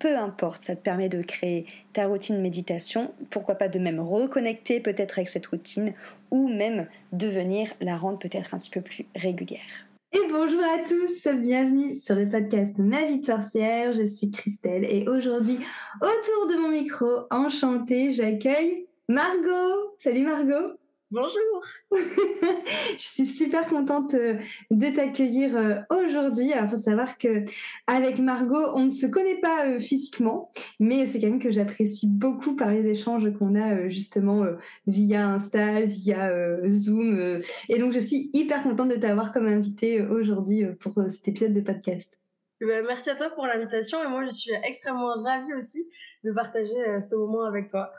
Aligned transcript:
peu 0.00 0.16
importe, 0.16 0.64
ça 0.64 0.74
te 0.74 0.80
permet 0.80 1.08
de 1.08 1.22
créer 1.22 1.66
ta 1.92 2.06
routine 2.06 2.40
méditation, 2.40 3.12
pourquoi 3.30 3.54
pas 3.54 3.68
de 3.68 3.78
même 3.78 4.00
reconnecter 4.00 4.80
peut-être 4.80 5.18
avec 5.18 5.28
cette 5.28 5.46
routine 5.46 5.92
ou 6.30 6.48
même 6.48 6.88
de 7.12 7.28
venir 7.28 7.68
la 7.80 7.96
rendre 7.96 8.18
peut-être 8.18 8.54
un 8.54 8.58
petit 8.58 8.70
peu 8.70 8.80
plus 8.80 9.06
régulière. 9.14 9.86
Et 10.12 10.20
bonjour 10.28 10.62
à 10.62 10.78
tous, 10.78 11.28
bienvenue 11.36 11.94
sur 11.94 12.16
le 12.16 12.26
podcast 12.26 12.78
Ma 12.78 13.04
vie 13.04 13.20
de 13.20 13.24
sorcière, 13.24 13.92
je 13.92 14.04
suis 14.04 14.32
Christelle 14.32 14.84
et 14.84 15.06
aujourd'hui 15.06 15.58
autour 16.00 16.48
de 16.48 16.60
mon 16.60 16.70
micro, 16.70 17.26
enchantée, 17.30 18.12
j'accueille 18.12 18.86
Margot. 19.08 19.94
Salut 19.98 20.22
Margot 20.22 20.79
Bonjour. 21.12 21.64
je 21.90 22.96
suis 22.98 23.26
super 23.26 23.66
contente 23.66 24.14
euh, 24.14 24.34
de 24.70 24.94
t'accueillir 24.94 25.56
euh, 25.56 25.80
aujourd'hui. 25.90 26.52
Alors, 26.52 26.66
il 26.66 26.70
faut 26.70 26.76
savoir 26.76 27.18
que 27.18 27.44
avec 27.88 28.20
Margot, 28.20 28.70
on 28.76 28.84
ne 28.84 28.90
se 28.92 29.06
connaît 29.06 29.40
pas 29.40 29.66
euh, 29.66 29.80
physiquement, 29.80 30.52
mais 30.78 31.06
c'est 31.06 31.18
quelqu'un 31.18 31.40
que 31.40 31.50
j'apprécie 31.50 32.06
beaucoup 32.08 32.54
par 32.54 32.70
les 32.70 32.86
échanges 32.86 33.28
qu'on 33.36 33.56
a 33.56 33.88
justement 33.88 34.44
via 34.86 35.26
Insta, 35.30 35.80
via 35.80 36.32
Zoom. 36.70 37.40
et 37.68 37.78
donc, 37.80 37.92
je 37.92 37.98
suis 37.98 38.30
hyper 38.32 38.62
contente 38.62 38.90
de 38.90 38.96
t'avoir 38.96 39.32
comme 39.32 39.46
invitée 39.46 40.02
aujourd'hui 40.02 40.64
pour 40.78 40.94
cet 41.08 41.26
épisode 41.26 41.54
de 41.54 41.60
podcast. 41.60 42.20
Ben, 42.60 42.86
merci 42.86 43.10
à 43.10 43.16
toi 43.16 43.30
pour 43.30 43.48
l'invitation 43.48 44.00
et 44.04 44.06
moi, 44.06 44.24
je 44.26 44.30
suis 44.30 44.52
extrêmement 44.62 45.20
ravie 45.24 45.54
aussi 45.54 45.88
de 46.22 46.30
partager 46.30 47.00
ce 47.00 47.16
moment 47.16 47.42
avec 47.46 47.68
toi. 47.68 47.90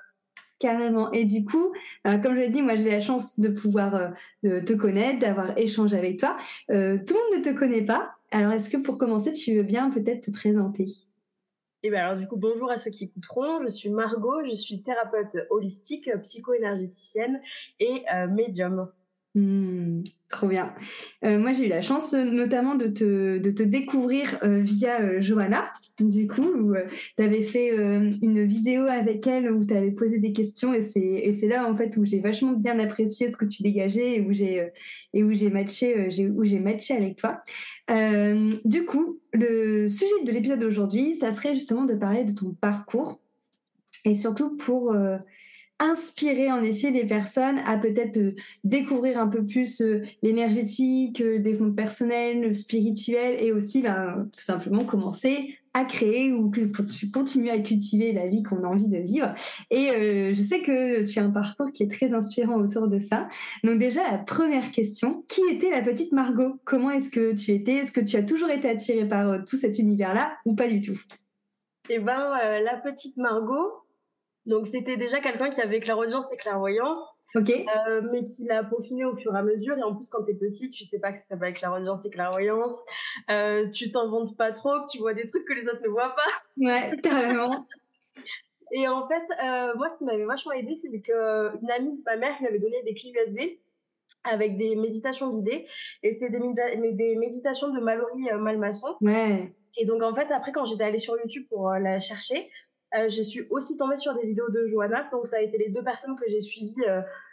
Carrément. 0.62 1.12
Et 1.12 1.26
du 1.26 1.44
coup, 1.44 1.74
euh, 2.06 2.20
comme 2.20 2.36
je 2.36 2.42
l'ai 2.42 2.50
dit, 2.50 2.62
moi 2.62 2.76
j'ai 2.76 2.92
la 2.92 3.00
chance 3.00 3.40
de 3.40 3.50
pouvoir 3.50 4.14
euh, 4.46 4.62
te 4.62 4.74
connaître, 4.74 5.18
d'avoir 5.18 5.58
échangé 5.58 5.98
avec 5.98 6.20
toi. 6.20 6.38
Euh, 6.70 7.00
tout 7.00 7.16
le 7.16 7.38
monde 7.38 7.46
ne 7.46 7.52
te 7.52 7.58
connaît 7.58 7.82
pas. 7.82 8.12
Alors 8.30 8.52
est-ce 8.52 8.70
que 8.70 8.78
pour 8.78 9.00
commencer, 9.00 9.34
tu 9.34 9.56
veux 9.56 9.64
bien 9.64 9.90
peut-être 9.90 10.26
te 10.26 10.32
présenter? 10.32 10.86
Eh 11.82 11.90
bien 11.90 12.06
alors 12.06 12.20
du 12.20 12.28
coup, 12.28 12.38
bonjour 12.38 12.70
à 12.70 12.78
ceux 12.78 12.92
qui 12.92 13.06
écouteront. 13.06 13.64
Je 13.64 13.70
suis 13.70 13.90
Margot, 13.90 14.44
je 14.48 14.56
suis 14.56 14.84
thérapeute 14.84 15.36
holistique, 15.50 16.12
psycho-énergéticienne 16.22 17.42
et 17.80 18.04
médium. 18.30 18.88
Mmh, 19.34 20.04
trop 20.28 20.48
bien. 20.48 20.74
Euh, 21.24 21.40
moi, 21.40 21.54
j'ai 21.54 21.68
eu 21.68 21.70
la 21.70 21.80
chance 21.80 22.14
euh, 22.14 22.26
notamment 22.26 22.76
de 22.76 22.88
te, 22.88 23.38
de 23.38 23.52
te 23.52 23.64
découvrir 23.64 24.38
euh, 24.44 24.60
via 24.60 25.22
Johanna, 25.22 25.72
du 26.02 26.28
coup, 26.28 26.44
où 26.44 26.74
tu 27.18 27.24
avais 27.24 27.44
fait 27.44 27.70
une 27.72 28.44
vidéo 28.44 28.84
avec 28.88 29.26
elle 29.28 29.50
où 29.52 29.66
tu 29.66 29.74
avais 29.74 29.92
posé 29.92 30.20
des 30.20 30.34
questions 30.34 30.74
et 30.74 30.82
c'est 30.82 31.48
là 31.48 31.70
en 31.70 31.76
fait 31.76 31.96
où 31.98 32.06
j'ai 32.06 32.20
vachement 32.20 32.54
bien 32.54 32.80
apprécié 32.80 33.30
ce 33.30 33.38
que 33.38 33.46
tu 33.46 33.64
dégageais 33.64 34.18
et 34.18 34.22
où 34.22 34.34
j'ai 34.34 34.70
et 35.14 35.24
où 35.24 35.32
j'ai 35.32 35.50
matché, 35.50 36.10
où 36.36 36.44
j'ai 36.44 36.60
matché 36.60 36.96
avec 36.96 37.18
toi. 37.18 37.42
du 38.66 38.86
coup, 38.86 39.20
le 39.34 39.88
sujet 39.88 40.24
de 40.26 40.32
l'épisode 40.32 40.60
d'aujourd'hui, 40.60 41.16
ça 41.16 41.32
serait 41.32 41.54
justement 41.54 41.86
de 41.86 41.94
parler 41.94 42.24
de 42.24 42.34
ton 42.34 42.52
parcours 42.52 43.22
et 44.06 44.16
surtout 44.16 44.56
pour 44.56 44.96
inspirer 45.82 46.52
en 46.52 46.62
effet 46.64 46.92
les 46.92 47.06
personnes 47.06 47.58
à 47.66 47.78
peut-être 47.78 48.18
euh, 48.18 48.36
découvrir 48.64 49.20
un 49.20 49.28
peu 49.28 49.44
plus 49.44 49.82
euh, 49.82 50.04
l'énergétique, 50.22 51.22
euh, 51.22 51.40
des 51.40 51.56
fonds 51.56 51.72
personnels, 51.72 52.42
le 52.42 52.54
spirituel 52.54 53.44
et 53.44 53.52
aussi 53.52 53.82
ben, 53.82 54.30
tout 54.32 54.42
simplement 54.42 54.86
commencer 54.86 55.58
à 55.74 55.86
créer 55.86 56.34
ou 56.34 56.52
que 56.52 56.62
à 57.50 57.60
cultiver 57.60 58.12
la 58.12 58.28
vie 58.28 58.44
qu'on 58.44 58.64
a 58.64 58.68
envie 58.68 58.90
de 58.90 58.98
vivre. 58.98 59.34
Et 59.70 59.88
je 60.34 60.42
sais 60.42 60.62
que 60.62 61.10
tu 61.10 61.18
as 61.18 61.24
un 61.24 61.30
parcours 61.30 61.72
qui 61.72 61.84
est 61.84 61.88
très 61.90 62.14
inspirant 62.14 62.56
autour 62.56 62.90
de 62.90 63.00
ça. 63.00 63.30
Donc 63.64 63.80
déjà, 63.80 64.04
la 64.12 64.18
première 64.18 64.72
question, 64.72 65.24
qui 65.30 65.40
était 65.50 65.72
la 65.72 65.82
petite 65.82 66.12
Margot? 66.12 66.60
Comment 66.66 66.92
est-ce 66.92 67.10
que 67.10 67.34
tu 67.34 67.52
étais? 67.52 67.76
Est-ce 67.76 67.94
que 67.94 68.02
tu 68.02 68.18
as 68.18 68.24
toujours 68.24 68.50
été 68.50 68.68
attirée 68.68 69.08
par 69.08 69.46
tout 69.46 69.56
cet 69.56 69.80
univers-là 69.80 70.34
ou 70.46 70.56
pas 70.56 70.68
du 70.68 70.82
tout? 70.82 71.00
Eh 71.90 72.00
ben, 72.00 72.38
la 72.62 72.76
petite 72.76 73.16
Margot, 73.16 73.72
donc 74.46 74.68
c'était 74.68 74.98
déjà 74.98 75.20
quelqu'un 75.20 75.52
qui 75.52 75.62
avait 75.62 75.80
clairaudience 75.80 76.32
et 76.32 76.38
clairvoyance, 76.38 77.00
euh, 77.36 78.02
mais 78.12 78.24
qui 78.24 78.46
l'a 78.46 78.64
peaufiné 78.64 79.06
au 79.06 79.16
fur 79.16 79.34
et 79.36 79.38
à 79.38 79.44
mesure. 79.44 79.78
Et 79.78 79.84
en 79.84 79.96
plus, 79.96 80.10
quand 80.10 80.24
t'es 80.24 80.34
petit, 80.34 80.70
tu 80.72 80.86
sais 80.86 81.00
pas 81.00 81.14
que 81.14 81.20
ça 81.20 81.28
s'appelle 81.30 81.54
clairaudience 81.54 82.04
et 82.06 82.10
clairvoyance. 82.10 82.76
Euh, 83.30 83.70
tu 83.72 83.92
t'inventes 83.92 84.36
pas 84.38 84.52
trop, 84.52 84.74
tu 84.90 84.98
vois 85.00 85.14
des 85.14 85.28
trucs 85.28 85.46
que 85.46 85.54
les 85.54 85.68
autres 85.68 85.82
ne 85.84 85.90
voient 85.90 86.16
pas. 86.16 86.32
Ouais, 86.58 86.98
carrément. 87.02 87.68
et 88.72 88.88
en 88.88 89.08
fait, 89.08 89.24
euh, 89.44 89.74
moi, 89.76 89.90
ce 89.90 89.98
qui 89.98 90.06
m'avait 90.06 90.26
vachement 90.26 90.54
aidé, 90.54 90.76
c'est 90.76 90.90
qu'une 90.90 91.72
amie 91.72 91.98
de 91.98 92.04
ma 92.06 92.18
mère 92.18 92.38
qui 92.38 92.44
m'avait 92.44 92.60
donné 92.60 92.82
des 92.84 92.96
clés 92.96 93.14
USB 93.16 93.60
avec 94.24 94.58
des 94.58 94.76
méditations 94.76 95.30
guidées. 95.30 95.68
Et 96.04 96.18
c'est 96.20 96.30
des, 96.30 96.40
des, 96.94 97.16
méditations 97.16 97.70
de 97.70 97.80
Mallory 97.80 98.24
Malmaçon. 98.40 98.96
Ouais. 99.02 99.54
Et 99.78 99.86
donc, 99.86 100.04
en 100.04 100.14
fait, 100.14 100.32
après, 100.32 100.52
quand 100.52 100.66
j'étais 100.66 100.84
allée 100.84 101.00
sur 101.00 101.16
YouTube 101.18 101.46
pour 101.50 101.72
la 101.72 102.00
chercher, 102.00 102.50
je 102.94 103.22
suis 103.22 103.48
aussi 103.50 103.78
tombée 103.78 103.98
sur 103.98 104.14
des 104.16 104.26
vidéos 104.26 104.50
de 104.50 104.68
Johanna. 104.68 105.08
Donc, 105.12 105.28
ça 105.28 105.38
a 105.38 105.42
été 105.42 105.58
les 105.58 105.70
deux 105.70 105.84
personnes 105.84 106.16
que 106.16 106.26
j'ai 106.30 106.42
suivies 106.42 106.76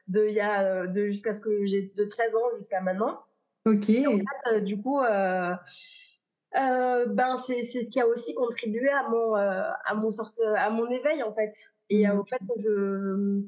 de, 0.09 0.27
il 0.27 0.35
y 0.35 0.41
a, 0.41 0.87
de 0.87 1.07
jusqu'à 1.07 1.33
ce 1.33 1.41
que 1.41 1.67
j'ai 1.67 1.93
de 1.97 2.05
13 2.05 2.35
ans 2.35 2.57
jusqu'à 2.59 2.81
maintenant. 2.81 3.21
Ok. 3.67 3.91
du 4.63 4.81
coup, 4.81 5.01
ben, 5.01 5.59
c'est 7.47 7.63
ce 7.63 7.79
qui 7.81 8.01
a 8.01 8.07
aussi 8.07 8.35
contribué 8.35 8.89
à 8.89 9.09
mon, 9.09 9.35
à, 9.35 9.95
mon 9.95 10.11
sorte, 10.11 10.41
à 10.57 10.71
mon 10.71 10.89
éveil, 10.91 11.23
en 11.23 11.35
fait. 11.35 11.55
Et 11.91 12.07
mmh. 12.07 12.19
au 12.19 12.25
fait 12.25 12.39
que 12.39 12.61
je 12.61 13.43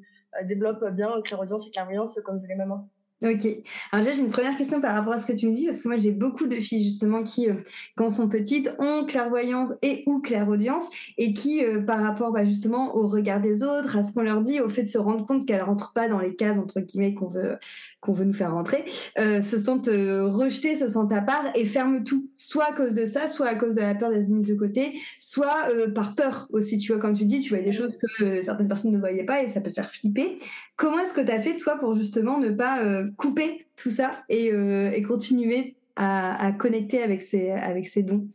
développe 0.45 0.85
bien 0.91 1.21
clairaudience 1.23 1.67
et 1.67 1.71
clairvoyance 1.71 2.19
comme 2.25 2.41
je 2.43 2.47
l'ai 2.47 2.55
maintenant. 2.55 2.89
Ok. 3.23 3.47
Alors 3.93 4.07
déjà, 4.07 4.17
j'ai 4.17 4.23
une 4.23 4.31
première 4.31 4.57
question 4.57 4.81
par 4.81 4.95
rapport 4.95 5.13
à 5.13 5.19
ce 5.19 5.31
que 5.31 5.37
tu 5.37 5.47
me 5.47 5.55
dis, 5.55 5.67
parce 5.67 5.83
que 5.83 5.89
moi, 5.89 5.99
j'ai 5.99 6.11
beaucoup 6.11 6.47
de 6.47 6.55
filles 6.55 6.85
justement 6.85 7.23
qui, 7.23 7.51
euh, 7.51 7.55
quand 7.95 8.09
sont 8.09 8.31
petites, 8.31 8.75
ont 8.79 9.05
clairvoyance 9.05 9.75
et 9.83 10.05
ou 10.07 10.21
clairaudience, 10.21 10.89
et 11.19 11.35
qui, 11.35 11.63
euh, 11.63 11.83
par 11.83 12.01
rapport 12.01 12.33
bah, 12.33 12.47
justement 12.47 12.97
au 12.97 13.07
regard 13.07 13.43
des 13.43 13.63
autres, 13.63 13.99
à 13.99 14.03
ce 14.03 14.15
qu'on 14.15 14.23
leur 14.23 14.41
dit, 14.41 14.61
au 14.61 14.71
fait 14.71 14.85
de 14.85 14.89
se 14.89 14.97
rendre 14.97 15.27
compte 15.27 15.47
qu'elles 15.47 15.61
rentrent 15.61 15.93
pas 15.93 16.09
dans 16.09 16.19
les 16.19 16.35
cases 16.35 16.59
entre 16.59 16.81
guillemets 16.81 17.13
qu'on 17.13 17.29
veut 17.29 17.59
qu'on 18.01 18.15
veut 18.15 18.25
nous 18.25 18.33
faire 18.33 18.55
rentrer, 18.55 18.87
euh, 19.19 19.43
se 19.43 19.59
sentent 19.59 19.89
rejetées, 19.89 20.75
se 20.75 20.89
sentent 20.89 21.13
à 21.13 21.21
part 21.21 21.45
et 21.55 21.67
ferment 21.67 22.03
tout, 22.03 22.31
soit 22.39 22.71
à 22.71 22.73
cause 22.73 22.95
de 22.95 23.05
ça, 23.05 23.29
soit 23.29 23.49
à 23.49 23.55
cause 23.55 23.75
de 23.75 23.83
la 23.83 23.95
peur 23.95 24.09
d'être 24.09 24.29
mises 24.29 24.49
de 24.49 24.55
côté, 24.55 24.95
soit 25.19 25.69
par 25.95 26.15
peur 26.15 26.47
aussi. 26.51 26.79
Tu 26.79 26.93
vois, 26.93 27.01
comme 27.01 27.13
tu 27.13 27.27
dis, 27.27 27.41
tu 27.41 27.51
vois 27.51 27.63
des 27.63 27.73
choses 27.73 27.99
que 27.99 28.41
certaines 28.41 28.69
personnes 28.69 28.93
ne 28.93 28.99
voyaient 28.99 29.25
pas 29.25 29.43
et 29.43 29.49
ça 29.49 29.61
peut 29.61 29.71
faire 29.71 29.91
flipper. 29.91 30.39
Comment 30.77 31.01
est-ce 31.01 31.13
que 31.13 31.21
tu 31.21 31.31
as 31.31 31.41
fait 31.41 31.57
toi 31.57 31.77
pour 31.77 31.95
justement 31.95 32.39
ne 32.39 32.49
pas 32.49 32.81
couper 33.17 33.67
tout 33.77 33.91
ça 33.91 34.25
et, 34.29 34.53
euh, 34.53 35.01
continuer 35.07 35.77
à, 35.97 36.53
connecter 36.59 37.03
avec 37.03 37.23
ses, 37.23 37.51
avec 37.51 37.87
ses 37.87 38.03
dons. 38.03 38.29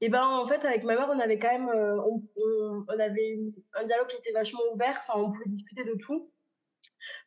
Et 0.00 0.06
eh 0.06 0.08
ben 0.08 0.24
en 0.24 0.48
fait 0.48 0.64
avec 0.64 0.82
ma 0.82 0.96
mère 0.96 1.08
on 1.14 1.20
avait 1.20 1.38
quand 1.38 1.52
même 1.52 1.68
euh, 1.68 1.96
on, 1.96 2.98
avait 2.98 3.38
un 3.74 3.86
dialogue 3.86 4.08
qui 4.08 4.16
était 4.16 4.32
vachement 4.32 4.60
ouvert 4.74 5.00
enfin 5.06 5.20
on 5.20 5.30
pouvait 5.30 5.48
discuter 5.48 5.84
de 5.84 5.94
tout. 5.94 6.28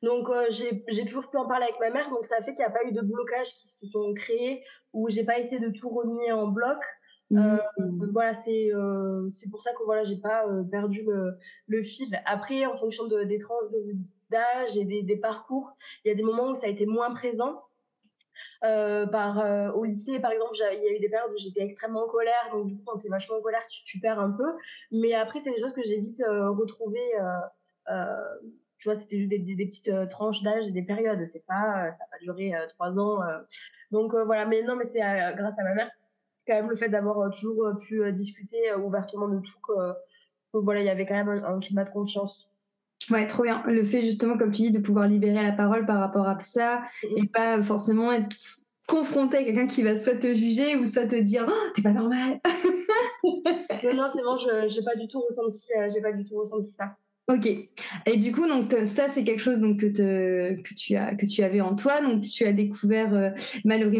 Donc 0.04 0.30
euh, 0.30 0.48
j'ai 0.50 1.06
toujours 1.06 1.30
pu 1.30 1.38
en 1.38 1.48
parler 1.48 1.64
avec 1.64 1.80
ma 1.80 1.90
mère 1.90 2.10
donc 2.10 2.26
ça 2.26 2.38
fait 2.42 2.54
qu'il 2.54 2.66
n'y 2.66 2.70
a 2.70 2.72
pas 2.72 2.84
eu 2.86 2.92
de 2.92 3.02
blocages 3.02 3.48
qui 3.48 3.68
se 3.70 3.88
sont 3.88 4.14
créés 4.14 4.62
où 4.92 5.10
j'ai 5.10 5.24
pas 5.24 5.40
essayé 5.40 5.60
de 5.60 5.70
tout 5.70 5.90
renier 5.90 6.34
en 6.34 6.48
bloc. 6.48 6.78
Mmh. 7.32 7.58
voilà 8.12 8.34
c'est 8.44 8.72
c'est 9.34 9.50
pour 9.50 9.62
ça 9.62 9.72
que 9.72 9.84
voilà 9.86 10.04
j'ai 10.04 10.18
pas 10.18 10.46
perdu 10.70 11.04
le, 11.04 11.38
le, 11.68 11.84
fil. 11.84 12.22
Après 12.26 12.66
en 12.66 12.78
fonction 12.78 13.08
de, 13.08 13.24
des 13.24 13.40
tranches 13.40 13.72
de, 13.72 13.96
d'âge 14.30 14.78
et 14.78 14.86
des, 14.86 15.18
parcours. 15.18 15.76
Il 16.04 16.10
y 16.10 16.12
a 16.12 16.16
des 16.16 16.24
moments 16.24 16.50
où 16.50 16.56
ça 16.56 16.66
a 16.66 16.70
été 16.70 16.86
moins 16.86 17.14
présent. 17.14 17.62
Euh, 18.64 19.06
par, 19.06 19.40
euh, 19.40 19.72
au 19.72 19.86
lycée, 19.86 20.20
par 20.20 20.32
exemple, 20.32 20.56
il 20.56 20.84
y 20.84 20.88
a 20.88 20.92
eu 20.92 21.00
des 21.00 21.10
périodes 21.10 21.32
où 21.32 21.38
j'étais 21.38 21.62
extrêmement 21.62 22.04
en 22.04 22.08
colère, 22.08 22.50
donc 22.52 22.68
du 22.68 22.76
coup, 22.76 22.84
quand 22.86 23.00
tu 23.00 23.08
es 23.08 23.10
vachement 23.10 23.38
en 23.38 23.42
colère, 23.42 23.66
tu, 23.70 24.00
perds 24.00 24.20
un 24.20 24.32
peu. 24.32 24.58
Mais 24.92 25.14
après, 25.14 25.40
c'est 25.42 25.52
des 25.52 25.60
choses 25.60 25.74
que 25.74 25.84
j'ai 25.84 26.00
vite 26.00 26.20
euh, 26.22 26.50
retrouvées. 26.52 27.12
tu 28.78 28.90
vois, 28.90 29.00
c'était 29.00 29.18
juste 29.18 29.30
des, 29.30 29.40
des, 29.40 29.66
petites 29.66 30.10
tranches 30.10 30.42
d'âge 30.44 30.68
et 30.68 30.72
des 30.72 30.84
périodes. 30.84 31.26
C'est 31.32 31.46
pas, 31.46 31.92
ça 31.92 31.98
n'a 31.98 32.08
pas 32.12 32.20
duré 32.22 32.52
trois 32.70 32.92
ans. 33.00 33.20
donc 33.92 34.14
voilà, 34.14 34.46
mais 34.46 34.64
non, 34.64 34.76
mais 34.76 34.86
c'est 34.86 35.00
grâce 35.00 35.58
à 35.58 35.64
ma 35.64 35.74
mère, 35.74 35.92
quand 36.48 36.56
même, 36.56 36.70
le 36.70 36.76
fait 36.76 36.90
d'avoir 36.90 37.32
toujours 37.32 37.72
pu 37.80 38.12
discuter 38.14 38.74
ouvertement 38.76 39.30
de 39.30 39.40
tout, 39.40 39.60
que, 39.66 39.94
voilà, 40.54 40.82
il 40.82 40.86
y 40.86 40.90
avait 40.90 41.06
quand 41.06 41.16
même 41.16 41.30
un, 41.30 41.44
un 41.44 41.60
climat 41.60 41.84
de 41.86 41.90
confiance. 41.90 42.50
Ouais, 43.10 43.28
trop 43.28 43.44
bien. 43.44 43.64
Le 43.68 43.84
fait 43.84 44.02
justement, 44.02 44.38
comme 44.38 44.52
tu 44.52 44.64
dis, 44.64 44.72
de 44.72 44.80
pouvoir 44.80 45.08
libérer 45.08 45.44
la 45.44 45.52
parole 45.52 45.86
par 45.86 46.00
rapport 46.00 46.28
à 46.28 46.38
ça 46.44 46.84
et 47.16 47.28
pas 47.28 47.62
forcément 47.62 48.12
être 48.12 48.36
confronté 48.88 49.38
à 49.38 49.44
quelqu'un 49.44 49.68
qui 49.68 49.84
va 49.84 49.96
soit 49.96 50.16
te 50.16 50.34
juger 50.34 50.76
ou 50.76 50.86
soit 50.86 51.08
te 51.08 51.16
dire 51.16 51.46
oh, 51.48 51.72
t'es 51.76 51.82
pas 51.82 51.92
normal. 51.92 52.40
non, 53.26 54.10
c'est 54.14 54.24
bon, 54.24 54.38
je 54.38 54.68
j'ai 54.70 54.84
pas 54.84 54.96
du 54.96 55.08
tout 55.08 55.22
ressenti, 55.22 55.68
euh, 55.78 55.90
j'ai 55.94 56.02
pas 56.02 56.12
du 56.12 56.26
tout 56.26 56.38
ressenti 56.38 56.72
ça. 56.72 56.96
Ok. 57.28 57.48
Et 57.48 58.18
du 58.18 58.32
coup, 58.32 58.48
donc 58.48 58.72
ça, 58.84 59.10
c'est 59.10 59.24
quelque 59.24 59.42
chose 59.42 59.60
donc 59.60 59.80
que, 59.80 59.88
que 59.88 60.74
tu 60.76 60.96
as 60.96 61.16
que 61.16 61.26
tu 61.26 61.42
avais 61.42 61.60
en 61.60 61.76
toi. 61.76 62.00
Donc 62.02 62.22
tu 62.22 62.46
as 62.46 62.54
découvert 62.54 63.16
euh, 63.16 63.32
Mallory 63.64 64.00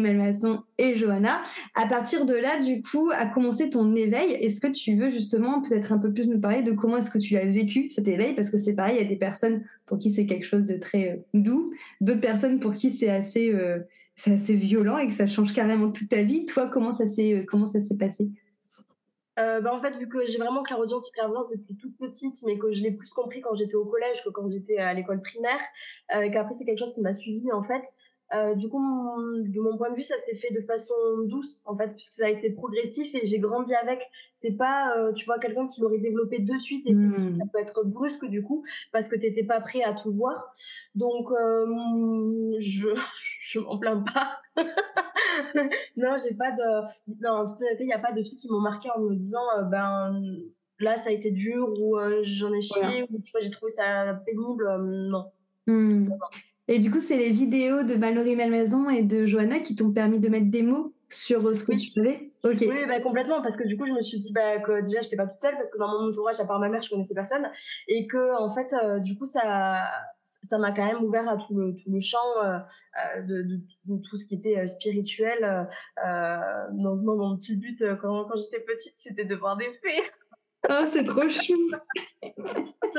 et 0.78 0.94
Johanna. 0.94 1.42
À 1.74 1.86
partir 1.88 2.24
de 2.24 2.34
là, 2.34 2.60
du 2.60 2.82
coup, 2.82 3.10
a 3.12 3.26
commencé 3.26 3.68
ton 3.68 3.96
éveil. 3.96 4.34
Est-ce 4.34 4.60
que 4.60 4.68
tu 4.68 4.94
veux 4.94 5.10
justement 5.10 5.60
peut-être 5.60 5.92
un 5.92 5.98
peu 5.98 6.12
plus 6.12 6.28
nous 6.28 6.38
parler 6.38 6.62
de 6.62 6.70
comment 6.70 6.98
est-ce 6.98 7.10
que 7.10 7.18
tu 7.18 7.36
as 7.36 7.44
vécu 7.44 7.88
cet 7.88 8.06
éveil? 8.06 8.32
Parce 8.34 8.50
que 8.50 8.58
c'est 8.58 8.74
pareil, 8.74 8.98
il 9.00 9.02
y 9.02 9.06
a 9.06 9.08
des 9.08 9.16
personnes 9.16 9.64
pour 9.86 9.98
qui 9.98 10.12
c'est 10.12 10.26
quelque 10.26 10.46
chose 10.46 10.64
de 10.64 10.76
très 10.76 11.10
euh, 11.10 11.16
doux, 11.34 11.72
d'autres 12.00 12.20
personnes 12.20 12.60
pour 12.60 12.74
qui 12.74 12.90
c'est 12.92 13.10
assez 13.10 13.52
euh, 13.52 13.80
c'est 14.14 14.34
assez 14.34 14.54
violent 14.54 14.98
et 14.98 15.08
que 15.08 15.12
ça 15.12 15.26
change 15.26 15.52
carrément 15.52 15.90
toute 15.90 16.10
ta 16.10 16.22
vie. 16.22 16.46
Toi, 16.46 16.68
comment 16.72 16.92
ça 16.92 17.08
s'est 17.08 17.44
comment 17.48 17.66
ça 17.66 17.80
s'est 17.80 17.98
passé? 17.98 18.28
Euh, 19.38 19.60
bah, 19.60 19.74
en 19.74 19.80
fait, 19.80 19.96
vu 19.96 20.08
que 20.08 20.26
j'ai 20.26 20.38
vraiment 20.38 20.62
clairaudience 20.62 21.10
clairvoyance 21.10 21.48
depuis 21.50 21.76
toute 21.76 21.96
petite, 21.98 22.42
mais 22.44 22.58
que 22.58 22.72
je 22.72 22.82
l'ai 22.82 22.92
plus 22.92 23.10
compris 23.10 23.40
quand 23.40 23.54
j'étais 23.54 23.74
au 23.74 23.84
collège 23.84 24.22
que 24.24 24.30
quand 24.30 24.50
j'étais 24.50 24.78
à 24.78 24.94
l'école 24.94 25.20
primaire, 25.20 25.60
euh, 26.14 26.22
et 26.22 26.30
qu'après 26.30 26.54
c'est 26.54 26.64
quelque 26.64 26.78
chose 26.78 26.94
qui 26.94 27.00
m'a 27.00 27.14
suivi 27.14 27.52
en 27.52 27.62
fait. 27.62 27.82
Euh, 28.34 28.56
du 28.56 28.68
coup, 28.68 28.80
de 28.80 29.60
mon 29.60 29.76
point 29.76 29.90
de 29.90 29.96
vue, 29.96 30.02
ça 30.02 30.16
s'est 30.26 30.34
fait 30.34 30.52
de 30.52 30.60
façon 30.62 30.94
douce, 31.26 31.62
en 31.64 31.76
fait, 31.76 31.94
puisque 31.94 32.12
ça 32.12 32.26
a 32.26 32.28
été 32.28 32.50
progressif 32.50 33.14
et 33.14 33.26
j'ai 33.26 33.38
grandi 33.38 33.74
avec. 33.74 34.00
C'est 34.38 34.56
pas, 34.56 34.96
euh, 34.98 35.12
tu 35.12 35.24
vois, 35.26 35.38
quelqu'un 35.38 35.68
qui 35.68 35.80
l'aurait 35.80 35.98
développé 35.98 36.40
de 36.40 36.58
suite 36.58 36.86
et 36.86 36.92
mmh. 36.92 37.38
ça 37.38 37.44
peut 37.52 37.58
être 37.58 37.84
brusque 37.84 38.26
du 38.26 38.42
coup, 38.42 38.64
parce 38.92 39.08
que 39.08 39.16
t'étais 39.16 39.44
pas 39.44 39.60
prêt 39.60 39.82
à 39.82 39.94
tout 39.94 40.12
voir. 40.12 40.52
Donc, 40.94 41.30
euh, 41.30 41.66
je, 42.58 42.88
je 43.48 43.58
m'en 43.60 43.78
plains 43.78 44.02
pas. 44.12 44.40
non, 45.96 46.16
j'ai 46.22 46.34
pas 46.34 46.50
de, 46.52 47.14
non, 47.22 47.30
en 47.30 47.46
toute 47.46 47.60
honnêteté, 47.60 47.84
il 47.84 47.86
n'y 47.86 47.92
a 47.92 47.98
pas 47.98 48.12
de 48.12 48.22
trucs 48.22 48.38
qui 48.38 48.50
m'ont 48.50 48.60
marqué 48.60 48.88
en 48.90 49.00
me 49.00 49.14
disant, 49.14 49.44
euh, 49.58 49.62
ben, 49.62 50.20
là, 50.80 50.96
ça 50.98 51.10
a 51.10 51.12
été 51.12 51.30
dur 51.30 51.68
ou 51.80 51.98
euh, 51.98 52.20
j'en 52.24 52.52
ai 52.52 52.60
chié 52.60 53.06
ou 53.10 53.20
tu 53.20 53.32
vois, 53.32 53.40
j'ai 53.40 53.50
trouvé 53.50 53.72
ça 53.72 54.14
pénible. 54.26 54.66
non. 54.82 55.30
Mmh. 55.66 56.04
Et 56.68 56.78
du 56.78 56.90
coup, 56.90 57.00
c'est 57.00 57.16
les 57.16 57.30
vidéos 57.30 57.82
de 57.84 57.94
Mallory 57.94 58.34
Malmaison 58.34 58.90
et 58.90 59.02
de 59.02 59.24
Johanna 59.24 59.60
qui 59.60 59.76
t'ont 59.76 59.92
permis 59.92 60.18
de 60.18 60.28
mettre 60.28 60.50
des 60.50 60.62
mots 60.62 60.94
sur 61.08 61.46
euh, 61.46 61.54
ce 61.54 61.64
que 61.64 61.76
tu 61.76 61.92
faisais 61.92 62.30
Ok. 62.42 62.58
Oui, 62.60 62.86
bah, 62.86 63.00
complètement, 63.00 63.42
parce 63.42 63.56
que 63.56 63.66
du 63.66 63.76
coup, 63.76 63.86
je 63.86 63.92
me 63.92 64.02
suis 64.02 64.18
dit 64.18 64.32
bah, 64.32 64.58
que 64.60 64.82
déjà, 64.82 65.00
je 65.00 65.06
n'étais 65.06 65.16
pas 65.16 65.26
toute 65.26 65.40
seule, 65.40 65.56
parce 65.56 65.70
que 65.70 65.78
dans 65.78 65.88
mon 65.88 66.10
entourage, 66.10 66.38
à 66.38 66.44
part 66.44 66.60
ma 66.60 66.68
mère, 66.68 66.82
je 66.82 66.90
connaissais 66.90 67.14
personne. 67.14 67.50
Et 67.88 68.06
que, 68.06 68.40
en 68.40 68.52
fait, 68.52 68.72
euh, 68.72 68.98
du 69.00 69.16
coup, 69.16 69.26
ça 69.26 69.84
ça 70.46 70.58
m'a 70.58 70.72
quand 70.72 70.86
même 70.86 71.02
ouvert 71.02 71.28
à 71.28 71.36
tout 71.36 71.54
le, 71.54 71.74
tout 71.74 71.90
le 71.92 72.00
champ 72.00 72.18
euh, 72.42 72.58
de, 73.22 73.42
de, 73.42 73.60
tout 74.02 74.16
ce 74.16 74.24
qui 74.24 74.34
était 74.34 74.66
spirituel. 74.66 75.68
donc, 76.72 77.02
moi, 77.02 77.16
mon 77.16 77.36
petit 77.36 77.56
but 77.56 77.82
quand, 78.00 78.24
quand 78.24 78.36
j'étais 78.36 78.60
petite, 78.60 78.94
c'était 78.98 79.24
de 79.24 79.34
voir 79.34 79.56
des 79.56 79.72
fées. 79.82 80.02
Ah, 80.68 80.86
c'est 80.86 81.04
trop 81.04 81.28
chou. 81.28 81.70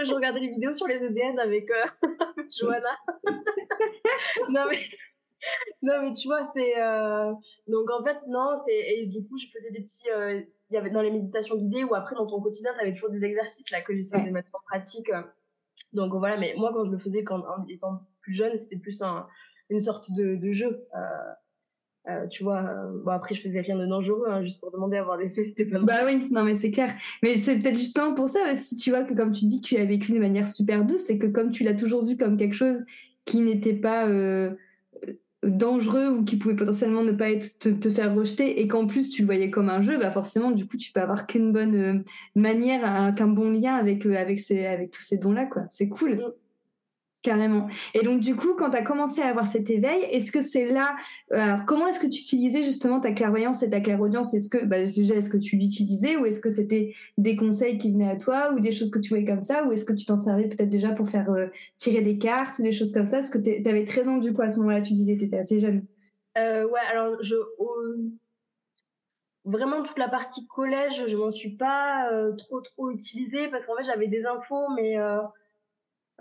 je 0.05 0.13
regardais 0.13 0.39
les 0.39 0.49
vidéos 0.49 0.73
sur 0.73 0.87
les 0.87 1.03
EDN 1.03 1.39
avec 1.39 1.69
euh, 1.71 1.85
Johanna. 2.59 2.97
non 4.49 4.65
mais 4.69 4.79
non 5.81 6.01
mais 6.01 6.13
tu 6.13 6.27
vois 6.27 6.51
c'est 6.55 6.81
euh, 6.81 7.33
donc 7.67 7.89
en 7.91 8.03
fait 8.03 8.17
non 8.27 8.57
c'est 8.65 8.75
et 8.75 9.07
du 9.07 9.23
coup 9.23 9.37
je 9.37 9.47
faisais 9.47 9.71
des 9.71 9.81
petits 9.81 10.09
euh, 10.09 10.41
il 10.69 10.73
y 10.73 10.77
avait 10.77 10.89
dans 10.89 11.01
les 11.01 11.11
méditations 11.11 11.55
guidées 11.55 11.83
ou 11.83 11.95
après 11.95 12.15
dans 12.15 12.25
ton 12.25 12.41
quotidien 12.41 12.73
tu 12.73 12.81
avais 12.81 12.93
toujours 12.93 13.11
des 13.11 13.23
exercices 13.23 13.69
là 13.71 13.81
que 13.81 13.95
j'essayais 13.95 14.27
de 14.27 14.31
mettre 14.31 14.49
en 14.53 14.59
pratique 14.67 15.11
donc 15.93 16.13
voilà 16.13 16.37
mais 16.37 16.53
moi 16.57 16.71
quand 16.73 16.85
je 16.85 16.91
le 16.91 16.97
faisais 16.97 17.23
quand 17.23 17.43
étant 17.69 18.01
plus 18.21 18.33
jeune 18.33 18.57
c'était 18.59 18.77
plus 18.77 19.01
un, 19.01 19.27
une 19.69 19.79
sorte 19.79 20.09
de, 20.15 20.51
jeu 20.51 20.87
euh, 22.09 22.25
tu 22.27 22.43
vois, 22.43 22.63
euh, 22.63 23.09
après 23.09 23.35
je 23.35 23.41
faisais 23.41 23.59
rien 23.59 23.77
de 23.77 23.85
dangereux, 23.85 24.27
hein, 24.29 24.41
juste 24.41 24.61
pour 24.61 24.71
demander 24.71 24.95
à 24.95 25.01
avoir 25.01 25.17
des 25.17 25.27
faits, 25.27 25.53
Bah 25.83 26.05
oui, 26.05 26.29
non 26.31 26.43
mais 26.43 26.55
c'est 26.55 26.71
clair. 26.71 26.93
Mais 27.21 27.35
c'est 27.35 27.59
peut-être 27.59 27.75
justement 27.75 28.13
pour 28.13 28.29
ça 28.29 28.39
aussi, 28.49 28.77
tu 28.77 28.91
vois, 28.91 29.03
que 29.03 29.13
comme 29.13 29.33
tu 29.33 29.45
dis 29.45 29.59
que 29.59 29.67
tu 29.67 29.77
as 29.77 29.83
vécu 29.83 30.13
de 30.13 30.19
manière 30.19 30.47
super 30.47 30.85
douce, 30.85 31.01
c'est 31.01 31.17
que 31.17 31.27
comme 31.27 31.51
tu 31.51 31.65
l'as 31.65 31.73
toujours 31.73 32.05
vu 32.05 32.15
comme 32.15 32.37
quelque 32.37 32.55
chose 32.55 32.85
qui 33.25 33.41
n'était 33.41 33.73
pas 33.73 34.07
euh, 34.07 34.55
dangereux 35.49 36.09
ou 36.09 36.23
qui 36.23 36.37
pouvait 36.37 36.55
potentiellement 36.55 37.03
ne 37.03 37.11
pas 37.11 37.29
être, 37.31 37.59
te, 37.59 37.89
faire 37.89 38.13
rejeter 38.13 38.61
et 38.61 38.67
qu'en 38.67 38.87
plus 38.87 39.09
tu 39.09 39.21
le 39.21 39.25
voyais 39.25 39.49
comme 39.49 39.69
un 39.69 39.81
jeu, 39.81 39.97
bah 39.97 40.11
forcément 40.11 40.51
du 40.51 40.67
coup 40.67 40.77
tu 40.77 40.91
peux 40.91 41.01
avoir 41.01 41.27
qu'une 41.27 41.51
bonne 41.51 42.03
manière, 42.35 43.13
qu'un 43.15 43.27
bon 43.27 43.51
lien 43.51 43.75
avec, 43.75 44.05
avec, 44.05 44.39
ces, 44.39 44.65
avec 44.65 44.91
tous 44.91 45.01
ces 45.01 45.17
dons-là, 45.17 45.45
quoi. 45.45 45.63
C'est 45.69 45.89
cool. 45.89 46.19
Carrément. 47.27 47.67
Et 47.93 48.03
donc, 48.03 48.21
du 48.21 48.37
coup, 48.37 48.53
quand 48.57 48.69
tu 48.69 48.77
as 48.77 48.81
commencé 48.81 49.21
à 49.21 49.27
avoir 49.27 49.47
cet 49.47 49.69
éveil, 49.69 50.01
est-ce 50.11 50.31
que 50.31 50.41
c'est 50.41 50.69
là. 50.69 50.95
Euh, 51.33 51.41
alors, 51.41 51.65
comment 51.65 51.85
est-ce 51.89 51.99
que 51.99 52.07
tu 52.07 52.21
utilisais 52.21 52.63
justement 52.63 53.01
ta 53.01 53.11
clairvoyance 53.11 53.63
et 53.63 53.69
ta 53.69 53.81
clairaudience? 53.81 54.33
Est-ce 54.33 54.47
que, 54.47 54.63
bah, 54.63 54.81
déjà, 54.81 55.15
est-ce 55.15 55.29
que 55.29 55.35
tu 55.35 55.57
l'utilisais 55.57 56.15
ou 56.15 56.25
est-ce 56.25 56.39
que 56.39 56.49
c'était 56.49 56.95
des 57.17 57.35
conseils 57.35 57.77
qui 57.77 57.91
venaient 57.91 58.09
à 58.09 58.15
toi 58.15 58.53
ou 58.53 58.61
des 58.61 58.71
choses 58.71 58.89
que 58.89 58.99
tu 58.99 59.09
voyais 59.09 59.25
comme 59.25 59.41
ça? 59.41 59.65
Ou 59.65 59.73
est-ce 59.73 59.83
que 59.83 59.91
tu 59.91 60.05
t'en 60.05 60.17
servais 60.17 60.47
peut-être 60.47 60.69
déjà 60.69 60.91
pour 60.91 61.09
faire 61.09 61.29
euh, 61.29 61.47
tirer 61.77 61.99
des 61.99 62.17
cartes 62.17 62.59
ou 62.59 62.63
des 62.63 62.71
choses 62.71 62.93
comme 62.93 63.07
ça? 63.07 63.19
Est-ce 63.19 63.29
que 63.29 63.39
tu 63.39 63.67
avais 63.67 63.83
13 63.83 64.07
ans 64.07 64.17
du 64.19 64.31
coup 64.31 64.43
à 64.43 64.47
ce 64.47 64.59
moment-là 64.59 64.79
Tu 64.79 64.93
disais 64.93 65.17
tu 65.17 65.25
étais 65.25 65.39
assez 65.39 65.59
jeune? 65.59 65.83
Euh, 66.37 66.65
ouais, 66.65 66.79
alors. 66.89 67.17
Vraiment, 69.43 69.83
toute 69.83 69.97
la 69.97 70.07
partie 70.07 70.47
collège, 70.47 71.03
je 71.07 71.15
m'en 71.17 71.31
suis 71.31 71.57
pas 71.57 72.09
trop, 72.37 72.61
trop 72.61 72.89
utilisée 72.89 73.49
parce 73.49 73.65
qu'en 73.65 73.75
fait, 73.75 73.83
j'avais 73.83 74.07
des 74.07 74.25
infos, 74.25 74.69
mais 74.75 74.97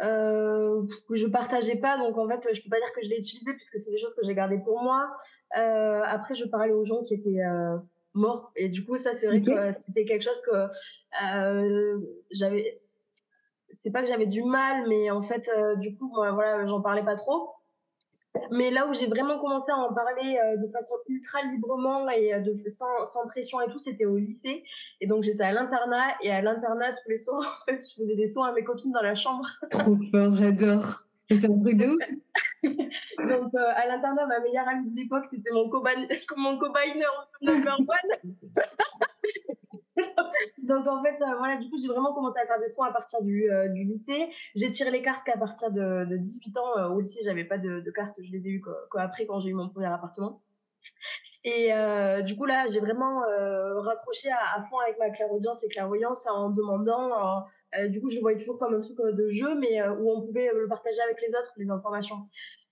euh, 0.00 0.82
que 1.08 1.16
je 1.16 1.26
partageais 1.26 1.76
pas. 1.76 1.96
Donc 1.98 2.18
en 2.18 2.28
fait, 2.28 2.54
je 2.54 2.62
peux 2.62 2.68
pas 2.68 2.78
dire 2.78 2.92
que 2.94 3.02
je 3.02 3.08
l'ai 3.08 3.18
utilisé 3.18 3.52
puisque 3.54 3.80
c'est 3.80 3.90
des 3.90 3.98
choses 3.98 4.14
que 4.14 4.26
j'ai 4.26 4.34
gardées 4.34 4.58
pour 4.58 4.82
moi. 4.82 5.14
Euh, 5.56 6.02
après, 6.06 6.34
je 6.34 6.44
parlais 6.44 6.72
aux 6.72 6.84
gens 6.84 7.02
qui 7.02 7.14
étaient 7.14 7.42
euh, 7.42 7.78
mort. 8.14 8.52
Et 8.56 8.68
du 8.68 8.84
coup, 8.84 8.96
ça, 8.98 9.12
c'est 9.18 9.26
vrai 9.26 9.40
que 9.40 9.72
c'était 9.86 10.04
quelque 10.04 10.22
chose 10.22 10.40
que 10.42 10.68
j'avais. 12.30 12.80
C'est 13.82 13.90
pas 13.90 14.02
que 14.02 14.08
j'avais 14.08 14.26
du 14.26 14.42
mal, 14.42 14.88
mais 14.88 15.10
en 15.10 15.22
fait, 15.22 15.48
du 15.78 15.96
coup, 15.96 16.10
voilà, 16.12 16.66
j'en 16.66 16.80
parlais 16.80 17.04
pas 17.04 17.16
trop. 17.16 17.55
Mais 18.50 18.70
là 18.70 18.86
où 18.86 18.94
j'ai 18.94 19.06
vraiment 19.06 19.38
commencé 19.38 19.70
à 19.70 19.76
en 19.76 19.92
parler 19.92 20.38
euh, 20.42 20.56
de 20.56 20.70
façon 20.70 20.94
ultra 21.08 21.42
librement 21.42 22.08
et 22.10 22.34
euh, 22.34 22.40
de, 22.40 22.56
sans, 22.68 23.04
sans, 23.04 23.26
pression 23.26 23.60
et 23.60 23.70
tout, 23.70 23.78
c'était 23.78 24.04
au 24.04 24.16
lycée. 24.16 24.64
Et 25.00 25.06
donc 25.06 25.24
j'étais 25.24 25.44
à 25.44 25.52
l'internat 25.52 26.14
et 26.22 26.30
à 26.30 26.42
l'internat, 26.42 26.92
tous 26.92 27.08
les 27.08 27.18
soirs, 27.18 27.62
en 27.62 27.64
fait, 27.70 27.82
je 27.82 28.02
faisais 28.02 28.16
des 28.16 28.28
soins 28.28 28.48
à 28.48 28.52
mes 28.52 28.64
copines 28.64 28.92
dans 28.92 29.02
la 29.02 29.14
chambre. 29.14 29.46
Trop 29.70 29.96
fort, 30.10 30.34
j'adore. 30.34 31.02
C'est 31.28 31.50
un 31.50 31.56
truc 31.56 31.76
de 31.76 31.86
ouf. 31.86 32.08
donc 32.62 33.54
euh, 33.54 33.72
à 33.74 33.86
l'internat, 33.86 34.26
ma 34.26 34.40
meilleure 34.40 34.68
amie 34.68 34.90
de 34.90 34.96
l'époque, 34.96 35.24
c'était 35.30 35.52
mon 35.52 35.68
cobain, 35.70 35.90
mon 36.36 36.52
number 36.52 37.76
one. 37.78 38.34
Donc 40.62 40.86
en 40.86 41.02
fait, 41.02 41.16
euh, 41.22 41.36
voilà, 41.38 41.56
du 41.56 41.68
coup, 41.70 41.76
j'ai 41.80 41.88
vraiment 41.88 42.12
commencé 42.14 42.38
à 42.40 42.46
faire 42.46 42.60
des 42.60 42.68
soins 42.68 42.88
à 42.88 42.92
partir 42.92 43.22
du, 43.22 43.50
euh, 43.50 43.68
du 43.68 43.84
lycée. 43.84 44.30
J'ai 44.54 44.70
tiré 44.70 44.90
les 44.90 45.02
cartes 45.02 45.24
qu'à 45.24 45.36
partir 45.38 45.70
de, 45.70 46.04
de, 46.04 46.16
18 46.16 46.56
ans. 46.58 46.78
Euh, 46.78 46.88
au 46.88 47.00
lycée, 47.00 47.20
j'avais 47.24 47.44
pas 47.44 47.58
de, 47.58 47.80
de, 47.80 47.90
cartes, 47.90 48.18
je 48.22 48.30
les 48.30 48.46
ai 48.46 48.50
eues 48.50 48.62
qu'après 48.92 49.26
quand 49.26 49.40
j'ai 49.40 49.50
eu 49.50 49.54
mon 49.54 49.68
premier 49.68 49.86
appartement. 49.86 50.42
Et 51.44 51.70
du 52.24 52.36
coup, 52.36 52.44
là, 52.44 52.66
j'ai 52.72 52.80
vraiment 52.80 53.20
raccroché 53.20 54.28
à, 54.30 54.56
à, 54.56 54.64
fond 54.64 54.78
avec 54.78 54.98
ma 54.98 55.10
clairaudience 55.10 55.62
et 55.62 55.68
clairvoyance 55.68 56.26
en 56.26 56.50
demandant 56.50 57.44
du 57.88 58.00
coup, 58.00 58.08
je 58.10 58.18
voyais 58.18 58.36
toujours 58.38 58.58
comme 58.58 58.74
un 58.74 58.80
truc 58.80 58.96
de 58.98 59.28
jeu, 59.30 59.54
mais 59.54 59.80
où 59.88 60.10
on 60.10 60.22
pouvait 60.22 60.50
le 60.52 60.66
partager 60.66 61.00
avec 61.00 61.20
les 61.20 61.28
autres, 61.28 61.52
les 61.56 61.70
informations. 61.70 62.16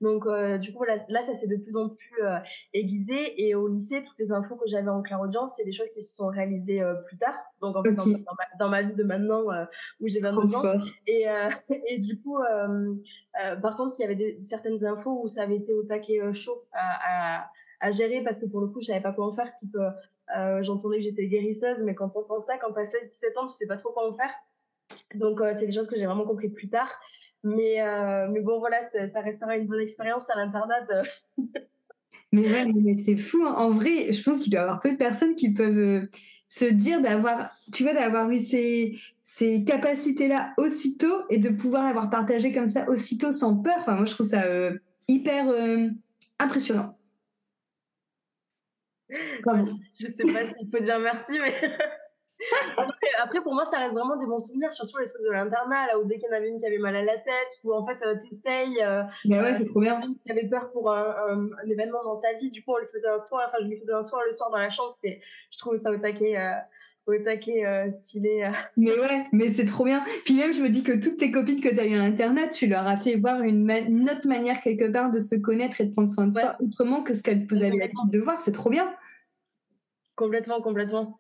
Donc, 0.05 0.29
du 0.61 0.73
coup, 0.73 0.85
là, 0.85 0.99
là 1.09 1.23
ça 1.23 1.35
s'est 1.35 1.47
de 1.47 1.57
plus 1.57 1.77
en 1.77 1.89
plus 1.89 2.23
aiguisé. 2.73 3.43
Et 3.43 3.55
au 3.55 3.69
lycée, 3.69 4.05
toutes 4.05 4.19
les 4.19 4.31
infos 4.31 4.57
que 4.57 4.69
j'avais 4.69 4.91
en 4.91 5.03
clairaudience, 5.03 5.53
c'est 5.57 5.65
des 5.65 5.73
choses 5.73 5.89
qui 5.93 6.03
se 6.03 6.15
sont 6.15 6.29
réalisées 6.29 6.83
plus 7.07 7.17
tard. 7.17 7.35
Donc, 7.61 7.75
en 7.75 7.83
fait, 7.83 7.95
dans, 8.59 8.69
ma, 8.69 8.83
vie 8.83 8.93
de 8.93 9.03
maintenant, 9.03 9.45
où 10.01 10.07
j'ai 10.07 10.21
22 10.21 10.55
ans. 10.55 10.63
Et, 11.07 11.25
et 11.89 11.99
du 11.99 12.21
coup, 12.21 12.39
par 13.63 13.77
contre, 13.77 13.99
il 13.99 14.03
y 14.03 14.05
avait 14.05 14.15
des, 14.15 14.39
certaines 14.45 14.85
infos 14.85 15.23
où 15.25 15.29
ça 15.29 15.43
avait 15.43 15.57
été 15.57 15.73
au 15.73 15.83
taquet 15.83 16.21
chaud 16.35 16.65
à, 16.73 17.41
à, 17.41 17.51
à, 17.81 17.91
gérer 17.91 18.23
parce 18.23 18.39
que 18.39 18.47
pour 18.47 18.61
le 18.61 18.69
coup, 18.69 18.81
je 18.83 18.87
savais 18.87 19.01
pas 19.01 19.13
quoi 19.13 19.27
en 19.27 19.33
faire. 19.33 19.55
Type, 19.57 19.77
j'entendais 20.61 20.99
que 20.99 21.05
j'étais 21.05 21.27
guérisseuse, 21.27 21.81
mais 21.83 21.95
quand 21.95 22.13
on 22.15 22.21
entend 22.21 22.41
ça, 22.41 22.59
quand 22.59 22.73
t'as 22.73 22.85
17 22.85 23.39
ans, 23.39 23.47
tu 23.47 23.55
sais 23.55 23.67
pas 23.67 23.79
trop 23.79 23.91
quoi 23.91 24.09
en 24.09 24.15
faire. 24.15 24.31
Donc, 25.15 25.41
euh, 25.41 25.55
c'est 25.59 25.67
des 25.67 25.73
choses 25.73 25.89
que 25.89 25.97
j'ai 25.97 26.07
vraiment 26.07 26.25
compris 26.25 26.49
plus 26.49 26.69
tard. 26.69 26.91
Mais, 27.45 27.81
euh, 27.83 28.27
mais 28.31 28.41
bon, 28.41 28.59
voilà, 28.59 28.79
ça 28.91 29.21
restera 29.21 29.57
une 29.57 29.67
bonne 29.67 29.81
expérience 29.81 30.25
à 30.31 30.37
l'internat. 30.37 30.87
mais 32.33 32.51
ouais, 32.51 32.65
mais 32.75 32.95
c'est 32.95 33.17
fou. 33.17 33.45
Hein. 33.47 33.55
En 33.57 33.69
vrai, 33.69 34.13
je 34.13 34.23
pense 34.23 34.41
qu'il 34.41 34.51
doit 34.51 34.61
y 34.61 34.63
avoir 34.63 34.81
peu 34.81 34.93
de 34.93 34.97
personnes 34.97 35.35
qui 35.35 35.53
peuvent 35.53 35.79
euh, 35.79 36.11
se 36.49 36.65
dire 36.65 37.03
d'avoir, 37.03 37.51
tu 37.71 37.83
vois, 37.83 37.93
d'avoir 37.93 38.31
eu 38.31 38.39
ces, 38.39 38.99
ces 39.21 39.63
capacités-là 39.65 40.55
aussitôt 40.57 41.23
et 41.29 41.39
de 41.39 41.51
pouvoir 41.51 41.85
l'avoir 41.85 42.09
partagé 42.09 42.53
comme 42.53 42.69
ça 42.69 42.89
aussitôt 42.89 43.31
sans 43.31 43.57
peur. 43.57 43.77
Enfin, 43.79 43.97
moi, 43.97 44.07
je 44.07 44.15
trouve 44.15 44.27
ça 44.27 44.43
hyper 45.07 45.47
impressionnant. 46.39 46.97
Je 49.11 50.07
sais 50.11 50.33
pas 50.33 50.45
s'il 50.45 50.71
faut 50.73 50.83
dire 50.83 50.99
merci, 50.99 51.39
mais 51.39 51.55
après, 53.23 53.41
pour 53.43 53.55
moi, 53.55 53.65
ça 53.71 53.79
reste 53.79 53.95
vraiment 53.95 54.17
des 54.17 54.27
bons 54.27 54.41
souvenirs, 54.41 54.73
surtout 54.73 54.99
les 54.99 55.07
trucs 55.07 55.23
de 55.23 55.31
l'internat, 55.31 55.87
là 55.87 55.99
où 55.99 56.05
dès 56.05 56.19
qu'il 56.19 56.29
y 56.29 56.33
en 56.33 56.37
avait 56.37 56.49
une 56.49 56.59
qui 56.59 56.67
avait 56.67 56.79
mal 56.79 56.97
à 56.97 57.03
la 57.03 57.17
tête, 57.17 57.49
où 57.63 57.73
en 57.73 57.87
fait, 57.87 57.99
euh, 58.05 58.17
t'essayes. 58.17 58.83
Euh, 58.83 59.03
Mais 59.25 59.41
ouais, 59.41 59.53
euh, 59.53 59.55
c'est 59.57 59.65
trop 59.65 59.81
bien. 59.81 60.01
Qui 60.25 60.33
avait 60.33 60.49
peur 60.49 60.71
pour 60.73 60.91
un, 60.91 61.49
événement 61.69 62.03
dans 62.05 62.17
sa 62.17 62.33
vie, 62.35 62.51
du 62.51 62.63
coup, 62.65 62.73
on 62.73 62.79
lui 62.79 62.87
faisait 62.93 63.09
un 63.09 63.19
soir, 63.19 63.49
enfin, 63.49 63.59
je 63.63 63.69
lui 63.69 63.79
faisais 63.79 63.93
un 63.93 64.03
soir 64.03 64.23
le 64.27 64.33
soir 64.33 64.51
dans 64.51 64.59
la 64.59 64.71
chambre, 64.71 64.93
c'était, 64.93 65.21
je 65.51 65.59
trouvais 65.59 65.79
ça 65.79 65.91
au 65.91 65.97
taquet. 65.97 66.37
au 67.07 67.17
taquet 67.19 67.91
stylé. 67.91 68.51
Mais 68.77 68.99
ouais, 68.99 69.27
mais 69.33 69.51
c'est 69.51 69.67
trop 69.67 69.85
bien. 69.85 70.03
Puis 70.25 70.35
même, 70.35 70.53
je 70.53 70.63
me 70.63 70.69
dis 70.69 70.83
que 70.83 70.93
toutes 70.93 71.19
tes 71.19 71.31
copines 71.31 71.61
que 71.61 71.69
tu 71.69 71.79
as 71.79 71.87
eues 71.87 71.95
à 71.95 71.99
l'internat, 71.99 72.49
tu 72.49 72.67
leur 72.67 72.87
as 72.87 72.97
fait 72.97 73.17
voir 73.17 73.41
une, 73.43 73.71
autre 74.11 74.29
manière 74.29 74.61
quelque 74.61 74.91
part 74.91 75.11
de 75.11 75.21
se 75.21 75.35
connaître 75.37 75.81
et 75.81 75.85
de 75.85 75.93
prendre 75.93 76.09
soin 76.09 76.27
de 76.27 76.33
soi, 76.33 76.57
autrement 76.61 77.03
que 77.03 77.15
ce 77.15 77.23
qu'elles 77.23 77.47
avaient 77.51 77.77
l'habitude 77.77 78.11
de 78.11 78.21
voir. 78.21 78.41
C'est 78.41 78.53
trop 78.53 78.71
bien. 78.71 78.95
Complètement, 80.17 80.61
complètement. 80.61 81.19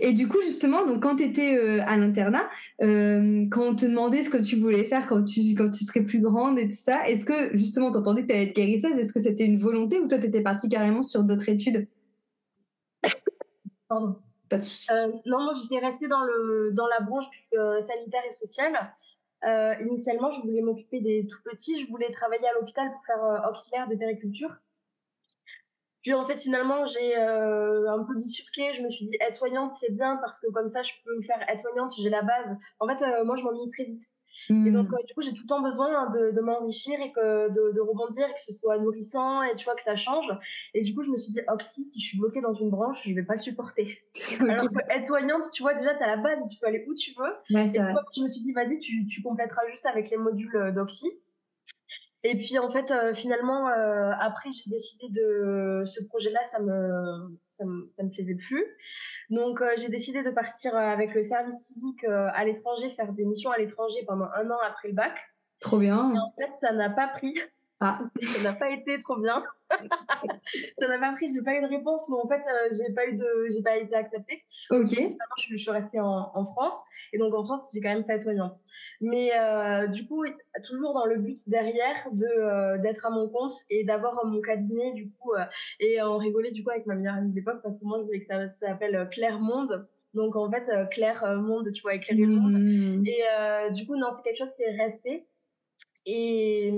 Et 0.00 0.12
du 0.12 0.28
coup, 0.28 0.40
justement, 0.42 0.86
donc 0.86 1.02
quand 1.02 1.16
tu 1.16 1.24
étais 1.24 1.56
euh, 1.56 1.82
à 1.86 1.96
l'internat, 1.96 2.48
euh, 2.82 3.46
quand 3.50 3.68
on 3.68 3.74
te 3.74 3.84
demandait 3.86 4.22
ce 4.22 4.30
que 4.30 4.36
tu 4.36 4.56
voulais 4.56 4.84
faire 4.84 5.06
quand 5.06 5.24
tu, 5.24 5.54
quand 5.54 5.70
tu 5.70 5.84
serais 5.84 6.02
plus 6.02 6.20
grande 6.20 6.58
et 6.58 6.68
tout 6.68 6.76
ça, 6.76 7.08
est-ce 7.08 7.24
que 7.24 7.56
justement 7.56 7.90
tu 7.90 7.98
entendais 7.98 8.22
que 8.22 8.28
tu 8.28 8.32
allais 8.32 8.44
être 8.44 8.54
guérisseuse? 8.54 8.96
Est-ce 8.96 9.12
que 9.12 9.20
c'était 9.20 9.44
une 9.44 9.58
volonté 9.58 9.98
ou 9.98 10.06
toi 10.06 10.18
tu 10.18 10.26
étais 10.26 10.40
partie 10.40 10.68
carrément 10.68 11.02
sur 11.02 11.24
d'autres 11.24 11.48
études? 11.48 11.88
Pardon. 13.88 14.16
Pas 14.48 14.58
de 14.58 14.62
souci. 14.62 14.86
Euh, 14.92 15.08
non, 15.26 15.40
moi 15.42 15.52
j'étais 15.60 15.84
restée 15.84 16.06
dans, 16.06 16.22
le, 16.22 16.70
dans 16.72 16.86
la 16.86 17.00
branche 17.00 17.24
sanitaire 17.52 18.22
et 18.28 18.32
sociale. 18.32 18.92
initialement, 19.84 20.30
je 20.30 20.40
voulais 20.42 20.62
m'occuper 20.62 21.00
des 21.00 21.26
tout 21.26 21.38
petits. 21.44 21.84
Je 21.84 21.90
voulais 21.90 22.12
travailler 22.12 22.46
à 22.46 22.52
l'hôpital 22.54 22.92
pour 22.92 23.04
faire 23.04 23.50
auxiliaire 23.50 23.88
de 23.88 23.96
périculture. 23.96 24.56
Puis 26.06 26.14
en 26.14 26.24
fait, 26.24 26.38
finalement, 26.38 26.86
j'ai 26.86 27.18
euh, 27.18 27.90
un 27.90 28.04
peu 28.04 28.16
bifurqué. 28.16 28.74
Je 28.74 28.82
me 28.82 28.88
suis 28.88 29.06
dit, 29.06 29.16
être 29.20 29.34
soignante, 29.34 29.72
c'est 29.72 29.90
bien 29.90 30.18
parce 30.18 30.38
que 30.38 30.46
comme 30.52 30.68
ça, 30.68 30.80
je 30.84 30.92
peux 31.04 31.16
me 31.16 31.22
faire 31.22 31.40
être 31.48 31.60
soignante, 31.60 31.90
j'ai 31.98 32.10
la 32.10 32.22
base. 32.22 32.56
En 32.78 32.86
fait, 32.86 33.02
euh, 33.02 33.24
moi, 33.24 33.34
je 33.34 33.42
m'ennuie 33.42 33.68
très 33.72 33.86
vite. 33.86 34.04
Et 34.50 34.70
donc, 34.70 34.88
hmm. 34.88 34.94
euh, 34.94 35.02
du 35.04 35.14
coup, 35.14 35.22
j'ai 35.22 35.32
tout 35.32 35.42
le 35.42 35.48
temps 35.48 35.62
besoin 35.62 36.08
de, 36.10 36.30
de 36.30 36.40
m'enrichir 36.40 36.94
et 37.00 37.10
que, 37.10 37.48
de, 37.48 37.72
de, 37.74 37.80
rebondir, 37.80 38.32
que 38.32 38.40
ce 38.40 38.52
soit 38.52 38.78
nourrissant 38.78 39.42
et 39.42 39.56
tu 39.56 39.64
vois, 39.64 39.74
que 39.74 39.82
ça 39.82 39.96
change. 39.96 40.28
Et 40.74 40.84
du 40.84 40.94
coup, 40.94 41.02
je 41.02 41.10
me 41.10 41.18
suis 41.18 41.32
dit, 41.32 41.40
oh, 41.52 41.56
si, 41.58 41.90
je 41.92 42.06
suis 42.06 42.20
bloquée 42.20 42.40
dans 42.40 42.54
une 42.54 42.70
branche, 42.70 43.02
je 43.04 43.12
vais 43.12 43.24
pas 43.24 43.34
le 43.34 43.40
supporter. 43.40 43.98
Alors 44.48 44.70
que 44.70 44.78
être 44.88 45.08
soignante, 45.08 45.42
tu 45.52 45.64
vois, 45.64 45.74
déjà, 45.74 45.96
tu 45.96 46.04
as 46.04 46.14
la 46.14 46.18
base, 46.18 46.38
tu 46.48 46.56
peux 46.60 46.68
aller 46.68 46.84
où 46.86 46.94
tu 46.94 47.14
veux. 47.18 47.34
et 47.50 47.66
je 47.66 48.22
me 48.22 48.28
suis 48.28 48.44
dit, 48.44 48.52
vas-y, 48.52 48.78
tu, 48.78 49.08
tu 49.08 49.22
complèteras 49.22 49.62
juste 49.72 49.86
avec 49.86 50.08
les 50.10 50.18
modules 50.18 50.72
d'Oxy. 50.72 51.10
Et 52.28 52.34
puis 52.34 52.58
en 52.58 52.70
fait, 52.72 52.90
euh, 52.90 53.14
finalement, 53.14 53.68
euh, 53.68 54.10
après, 54.20 54.50
j'ai 54.50 54.68
décidé 54.68 55.06
de 55.10 55.84
ce 55.84 56.02
projet-là, 56.08 56.40
ça 56.50 56.58
me, 56.58 57.38
ça 57.56 57.64
me, 57.64 57.88
ça 57.96 58.02
me 58.02 58.10
plaisait 58.10 58.34
plus. 58.34 58.64
Donc 59.30 59.62
euh, 59.62 59.70
j'ai 59.76 59.88
décidé 59.88 60.24
de 60.24 60.30
partir 60.30 60.74
avec 60.74 61.14
le 61.14 61.22
service 61.22 61.56
civique 61.66 62.04
à 62.04 62.44
l'étranger, 62.44 62.90
faire 62.96 63.12
des 63.12 63.24
missions 63.24 63.52
à 63.52 63.58
l'étranger 63.58 64.04
pendant 64.08 64.26
un 64.34 64.50
an 64.50 64.58
après 64.66 64.88
le 64.88 64.94
bac. 64.94 65.16
Trop 65.60 65.78
bien. 65.78 66.12
Et 66.14 66.18
en 66.18 66.32
fait, 66.36 66.50
ça 66.60 66.72
n'a 66.72 66.90
pas 66.90 67.06
pris. 67.06 67.38
Ah. 67.80 68.00
ça 68.22 68.42
n'a 68.42 68.52
pas 68.54 68.70
été 68.70 68.98
trop 69.00 69.16
bien. 69.16 69.44
ça 70.78 70.88
n'a 70.88 70.98
pas 70.98 71.12
pris, 71.12 71.26
j'ai 71.34 71.42
pas 71.42 71.56
eu 71.56 71.60
de 71.60 71.66
réponse, 71.66 72.08
mais 72.08 72.16
en 72.16 72.28
fait, 72.28 72.40
euh, 72.40 72.74
j'ai 72.76 72.92
pas 72.94 73.06
eu 73.06 73.16
de, 73.16 73.48
j'ai 73.50 73.62
pas 73.62 73.76
été 73.76 73.94
acceptée. 73.94 74.44
Ok. 74.70 74.88
Je, 74.90 75.48
je, 75.50 75.56
suis 75.56 75.70
restée 75.70 76.00
en, 76.00 76.30
en, 76.34 76.46
France, 76.46 76.78
et 77.12 77.18
donc 77.18 77.34
en 77.34 77.44
France, 77.44 77.68
j'ai 77.74 77.80
quand 77.80 77.90
même 77.90 78.04
fait 78.04 78.22
soignante. 78.22 78.58
Mais 79.00 79.30
euh, 79.36 79.88
du 79.88 80.06
coup, 80.06 80.24
toujours 80.64 80.94
dans 80.94 81.04
le 81.04 81.16
but 81.16 81.38
derrière 81.48 82.08
de 82.12 82.26
euh, 82.26 82.78
d'être 82.78 83.04
à 83.04 83.10
mon 83.10 83.28
compte 83.28 83.54
et 83.68 83.84
d'avoir 83.84 84.24
mon 84.24 84.40
cabinet, 84.40 84.92
du 84.92 85.10
coup, 85.10 85.32
et 85.80 86.00
on 86.00 86.16
rigolait 86.16 86.52
du 86.52 86.64
coup 86.64 86.70
avec 86.70 86.86
ma 86.86 86.94
meilleure 86.94 87.16
amie 87.16 87.30
de 87.30 87.36
l'époque 87.36 87.60
parce 87.62 87.78
que 87.78 87.84
moi, 87.84 87.98
je 88.00 88.04
voulais 88.04 88.20
que 88.20 88.26
ça, 88.26 88.48
s'appelle 88.50 89.08
Claire 89.10 89.40
Monde. 89.40 89.86
Donc 90.14 90.34
en 90.34 90.50
fait, 90.50 90.64
Claire 90.90 91.26
Monde, 91.42 91.70
tu 91.72 91.82
vois, 91.82 91.94
éclairer 91.94 92.22
le 92.22 92.28
monde. 92.28 92.52
Mmh. 92.52 93.06
Et 93.06 93.72
du 93.72 93.86
coup, 93.86 93.96
non, 93.96 94.12
c'est 94.14 94.22
quelque 94.22 94.38
chose 94.38 94.54
qui 94.54 94.62
est 94.62 94.76
resté. 94.76 95.26
Et 96.06 96.72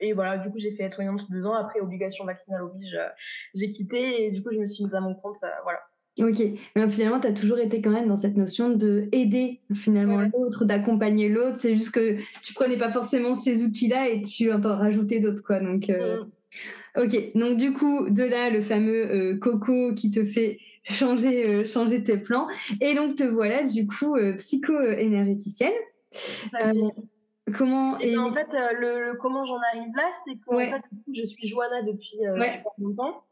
et 0.00 0.12
voilà, 0.14 0.38
du 0.38 0.50
coup, 0.50 0.58
j'ai 0.58 0.72
fait 0.72 0.84
être 0.84 1.00
deux 1.30 1.46
ans. 1.46 1.54
Après, 1.54 1.80
obligation 1.80 2.24
vaccinale 2.24 2.62
oblige, 2.62 2.94
euh, 2.94 3.08
j'ai 3.54 3.68
quitté 3.70 4.24
et 4.24 4.30
du 4.30 4.42
coup, 4.42 4.48
je 4.52 4.58
me 4.58 4.66
suis 4.66 4.84
mise 4.84 4.94
à 4.94 5.00
mon 5.00 5.14
compte. 5.14 5.36
Euh, 5.44 5.48
voilà. 5.62 5.80
Ok, 6.18 6.42
mais 6.74 6.88
finalement, 6.88 7.20
tu 7.20 7.28
as 7.28 7.32
toujours 7.32 7.58
été 7.58 7.80
quand 7.80 7.90
même 7.90 8.08
dans 8.08 8.16
cette 8.16 8.36
notion 8.36 8.70
de 8.70 9.08
aider 9.12 9.60
finalement 9.74 10.22
l'autre, 10.34 10.64
d'accompagner 10.64 11.28
l'autre. 11.28 11.58
C'est 11.58 11.74
juste 11.74 11.92
que 11.92 12.16
tu 12.42 12.52
prenais 12.52 12.76
pas 12.76 12.90
forcément 12.90 13.32
ces 13.32 13.62
outils-là 13.62 14.08
et 14.08 14.22
tu 14.22 14.52
en 14.52 14.60
rajouter 14.60 15.20
d'autres, 15.20 15.42
quoi. 15.42 15.60
Donc, 15.60 15.88
euh, 15.88 16.24
mm. 16.96 17.02
ok, 17.02 17.32
donc 17.36 17.56
du 17.58 17.72
coup, 17.72 18.10
de 18.10 18.24
là, 18.24 18.50
le 18.50 18.60
fameux 18.60 19.36
coco 19.36 19.94
qui 19.94 20.10
te 20.10 20.24
fait 20.24 20.58
changer, 20.82 21.64
changer 21.64 22.02
tes 22.02 22.18
plans. 22.18 22.48
Et 22.80 22.94
donc, 22.94 23.16
te 23.16 23.24
voilà, 23.24 23.62
du 23.62 23.86
coup, 23.86 24.16
psycho-énergéticienne. 24.36 25.72
Comment 27.56 27.98
et, 27.98 28.16
en 28.16 28.32
fait, 28.32 28.48
euh, 28.54 28.72
le, 28.72 29.16
comment 29.18 29.44
j'en 29.44 29.58
arrive 29.72 29.94
là, 29.96 30.10
c'est 30.24 30.34
que 30.34 30.58
fait, 30.58 30.82
je 31.12 31.22
suis 31.24 31.48
Johanna 31.48 31.82
depuis 31.82 32.26
euh, 32.26 32.38
longtemps. 32.78 33.24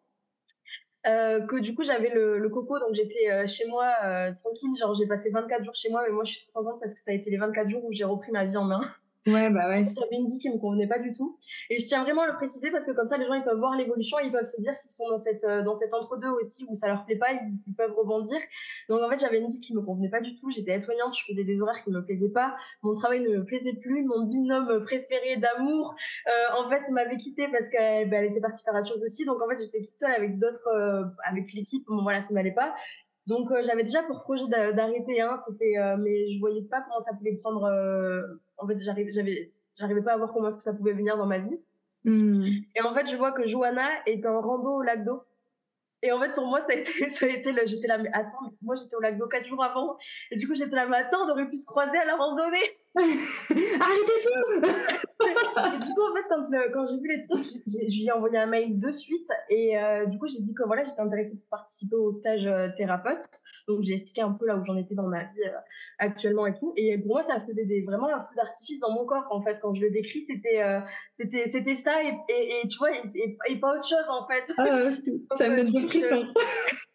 Euh, 1.06 1.40
que 1.46 1.56
du 1.56 1.76
coup 1.76 1.84
j'avais 1.84 2.10
le, 2.10 2.38
le, 2.38 2.48
coco 2.48 2.78
donc 2.80 2.92
j'étais 2.92 3.46
chez 3.46 3.66
moi 3.68 3.94
tranquille. 4.42 4.70
Genre 4.78 4.94
j'ai 4.94 5.06
passé 5.06 5.30
24 5.30 5.64
jours 5.64 5.74
chez 5.74 5.90
moi 5.90 6.02
mais 6.04 6.12
moi 6.12 6.24
je 6.24 6.32
suis 6.32 6.46
trop 6.48 6.62
contente 6.62 6.80
parce 6.80 6.92
que 6.92 7.00
ça 7.00 7.12
a 7.12 7.14
été 7.14 7.30
les 7.30 7.36
24 7.36 7.70
jours 7.70 7.84
où 7.84 7.92
j'ai 7.92 8.04
repris 8.04 8.32
ma 8.32 8.44
vie 8.44 8.56
en 8.56 8.64
main 8.64 8.80
Ouais, 9.28 9.50
bah 9.50 9.68
ouais. 9.68 9.84
J'avais 9.98 10.16
une 10.16 10.26
vie 10.26 10.38
qui 10.38 10.48
me 10.48 10.58
convenait 10.58 10.86
pas 10.86 10.98
du 10.98 11.12
tout. 11.12 11.38
Et 11.68 11.78
je 11.78 11.86
tiens 11.86 12.02
vraiment 12.02 12.22
à 12.22 12.28
le 12.28 12.34
préciser 12.34 12.70
parce 12.70 12.86
que 12.86 12.92
comme 12.92 13.06
ça, 13.06 13.18
les 13.18 13.26
gens, 13.26 13.34
ils 13.34 13.44
peuvent 13.44 13.58
voir 13.58 13.76
l'évolution, 13.76 14.18
ils 14.20 14.32
peuvent 14.32 14.46
se 14.46 14.60
dire 14.60 14.72
s'ils 14.74 14.90
sont 14.90 15.08
dans 15.08 15.18
cette, 15.18 15.44
euh, 15.44 15.62
dans 15.62 15.76
cet 15.76 15.92
entre-deux 15.92 16.30
aussi 16.42 16.64
où 16.68 16.74
ça 16.74 16.88
leur 16.88 17.04
plaît 17.04 17.16
pas, 17.16 17.32
ils, 17.32 17.74
peuvent 17.76 17.94
rebondir. 17.94 18.38
Donc 18.88 19.02
en 19.02 19.10
fait, 19.10 19.18
j'avais 19.18 19.38
une 19.38 19.50
vie 19.50 19.60
qui 19.60 19.74
me 19.74 19.82
convenait 19.82 20.08
pas 20.08 20.20
du 20.20 20.34
tout. 20.36 20.50
J'étais 20.50 20.72
aide-soignante, 20.72 21.14
je 21.16 21.24
faisais 21.30 21.44
des 21.44 21.60
horaires 21.60 21.82
qui 21.82 21.90
me 21.90 22.02
plaisaient 22.02 22.30
pas. 22.30 22.56
Mon 22.82 22.94
travail 22.94 23.20
ne 23.20 23.38
me 23.38 23.44
plaisait 23.44 23.74
plus. 23.74 24.04
Mon 24.04 24.24
binôme 24.24 24.82
préféré 24.84 25.36
d'amour, 25.36 25.94
euh, 26.26 26.60
en 26.62 26.70
fait, 26.70 26.88
m'avait 26.90 27.16
quitté 27.16 27.48
parce 27.48 27.68
qu'elle 27.68 28.08
bah, 28.08 28.24
était 28.24 28.40
partie 28.40 28.64
faire 28.64 28.74
autre 28.74 28.88
chose 28.88 29.02
aussi. 29.04 29.24
Donc 29.26 29.42
en 29.42 29.48
fait, 29.48 29.58
j'étais 29.60 29.84
toute 29.84 29.98
seule 29.98 30.12
avec 30.12 30.38
d'autres, 30.38 30.68
euh, 30.68 31.04
avec 31.28 31.52
l'équipe. 31.52 31.84
Bon, 31.86 32.02
voilà, 32.02 32.22
ça 32.22 32.32
m'allait 32.32 32.52
pas. 32.52 32.74
Donc 33.26 33.50
j'avais 33.62 33.82
déjà 33.82 34.02
pour 34.04 34.22
projet 34.22 34.48
d'arrêter, 34.48 35.20
hein, 35.20 35.36
mais 35.98 36.32
je 36.32 36.40
voyais 36.40 36.62
pas 36.62 36.80
comment 36.80 36.98
ça 37.00 37.12
pouvait 37.12 37.36
prendre. 37.36 37.68
En 38.58 38.66
fait, 38.66 38.78
j'arrivais, 38.78 39.10
j'avais, 39.10 39.52
j'arrivais 39.76 40.02
pas 40.02 40.12
à 40.12 40.16
voir 40.16 40.32
comment 40.32 40.48
est-ce 40.48 40.56
que 40.58 40.62
ça 40.62 40.72
pouvait 40.72 40.92
venir 40.92 41.16
dans 41.16 41.26
ma 41.26 41.38
vie. 41.38 41.58
Hmm. 42.04 42.44
Et 42.74 42.82
en 42.82 42.94
fait, 42.94 43.06
je 43.10 43.16
vois 43.16 43.32
que 43.32 43.46
Johanna 43.46 43.88
est 44.06 44.24
en 44.26 44.40
rando 44.40 44.76
au 44.76 44.82
lac 44.82 45.04
d'eau. 45.04 45.22
Et 46.02 46.12
en 46.12 46.20
fait, 46.20 46.32
pour 46.32 46.46
moi, 46.46 46.62
ça 46.62 46.72
a 46.72 46.76
été, 46.76 47.08
ça 47.10 47.26
a 47.26 47.28
été 47.28 47.52
le, 47.52 47.66
j'étais 47.66 47.88
là, 47.88 47.98
mais 47.98 48.10
attends, 48.12 48.52
moi 48.62 48.76
j'étais 48.76 48.94
au 48.94 49.00
lac 49.00 49.18
d'eau 49.18 49.26
quatre 49.26 49.46
jours 49.46 49.62
avant. 49.62 49.96
Et 50.30 50.36
du 50.36 50.46
coup, 50.46 50.54
j'étais 50.54 50.76
là, 50.76 50.86
mais 50.86 50.96
attends, 50.96 51.24
on 51.26 51.30
aurait 51.30 51.48
pu 51.48 51.56
se 51.56 51.66
croiser 51.66 51.98
à 51.98 52.04
la 52.04 52.16
randonnée. 52.16 52.78
Arrêtez 52.98 54.20
tout 54.22 54.98
et 55.20 55.78
du 55.78 55.94
coup, 55.94 56.02
en 56.02 56.14
fait, 56.14 56.24
quand, 56.28 56.46
quand 56.72 56.86
j'ai 56.86 57.00
vu 57.00 57.08
les 57.08 57.26
trucs, 57.26 57.44
je 57.66 57.84
lui 57.84 58.06
ai 58.06 58.12
envoyé 58.12 58.38
un 58.38 58.46
mail 58.46 58.78
de 58.78 58.92
suite. 58.92 59.28
Et 59.50 59.78
euh, 59.78 60.06
du 60.06 60.18
coup, 60.18 60.26
j'ai 60.26 60.40
dit 60.40 60.54
que 60.54 60.64
voilà, 60.64 60.84
j'étais 60.84 61.00
intéressée 61.00 61.36
pour 61.36 61.48
participer 61.50 61.96
au 61.96 62.10
stage 62.12 62.46
euh, 62.46 62.68
thérapeute. 62.76 63.42
Donc, 63.66 63.82
j'ai 63.82 63.94
expliqué 63.94 64.22
un 64.22 64.32
peu 64.32 64.46
là 64.46 64.56
où 64.56 64.64
j'en 64.64 64.76
étais 64.76 64.94
dans 64.94 65.08
ma 65.08 65.24
vie 65.24 65.42
euh, 65.44 65.58
actuellement 65.98 66.46
et 66.46 66.54
tout. 66.54 66.72
Et 66.76 66.96
pour 66.98 67.08
moi, 67.08 67.22
ça 67.24 67.40
faisait 67.40 67.64
des, 67.64 67.82
vraiment 67.82 68.08
un 68.08 68.20
feu 68.20 68.36
d'artifice 68.36 68.78
dans 68.80 68.92
mon 68.92 69.04
corps. 69.04 69.26
En 69.30 69.42
fait, 69.42 69.58
quand 69.60 69.74
je 69.74 69.82
le 69.82 69.90
décris, 69.90 70.24
c'était 70.26 70.62
c'était 71.18 71.48
c'était 71.48 71.74
ça 71.74 72.02
et, 72.02 72.14
et, 72.28 72.68
tu 72.68 72.78
vois, 72.78 72.90
et, 72.92 73.56
pas 73.60 73.74
autre 73.74 73.88
chose 73.88 74.06
en 74.08 74.26
fait. 74.26 74.52
Ah, 74.56 74.88
ça 75.36 75.48
me 75.48 75.56
donne 75.56 75.72
des 75.72 75.86
frissons. 75.88 76.26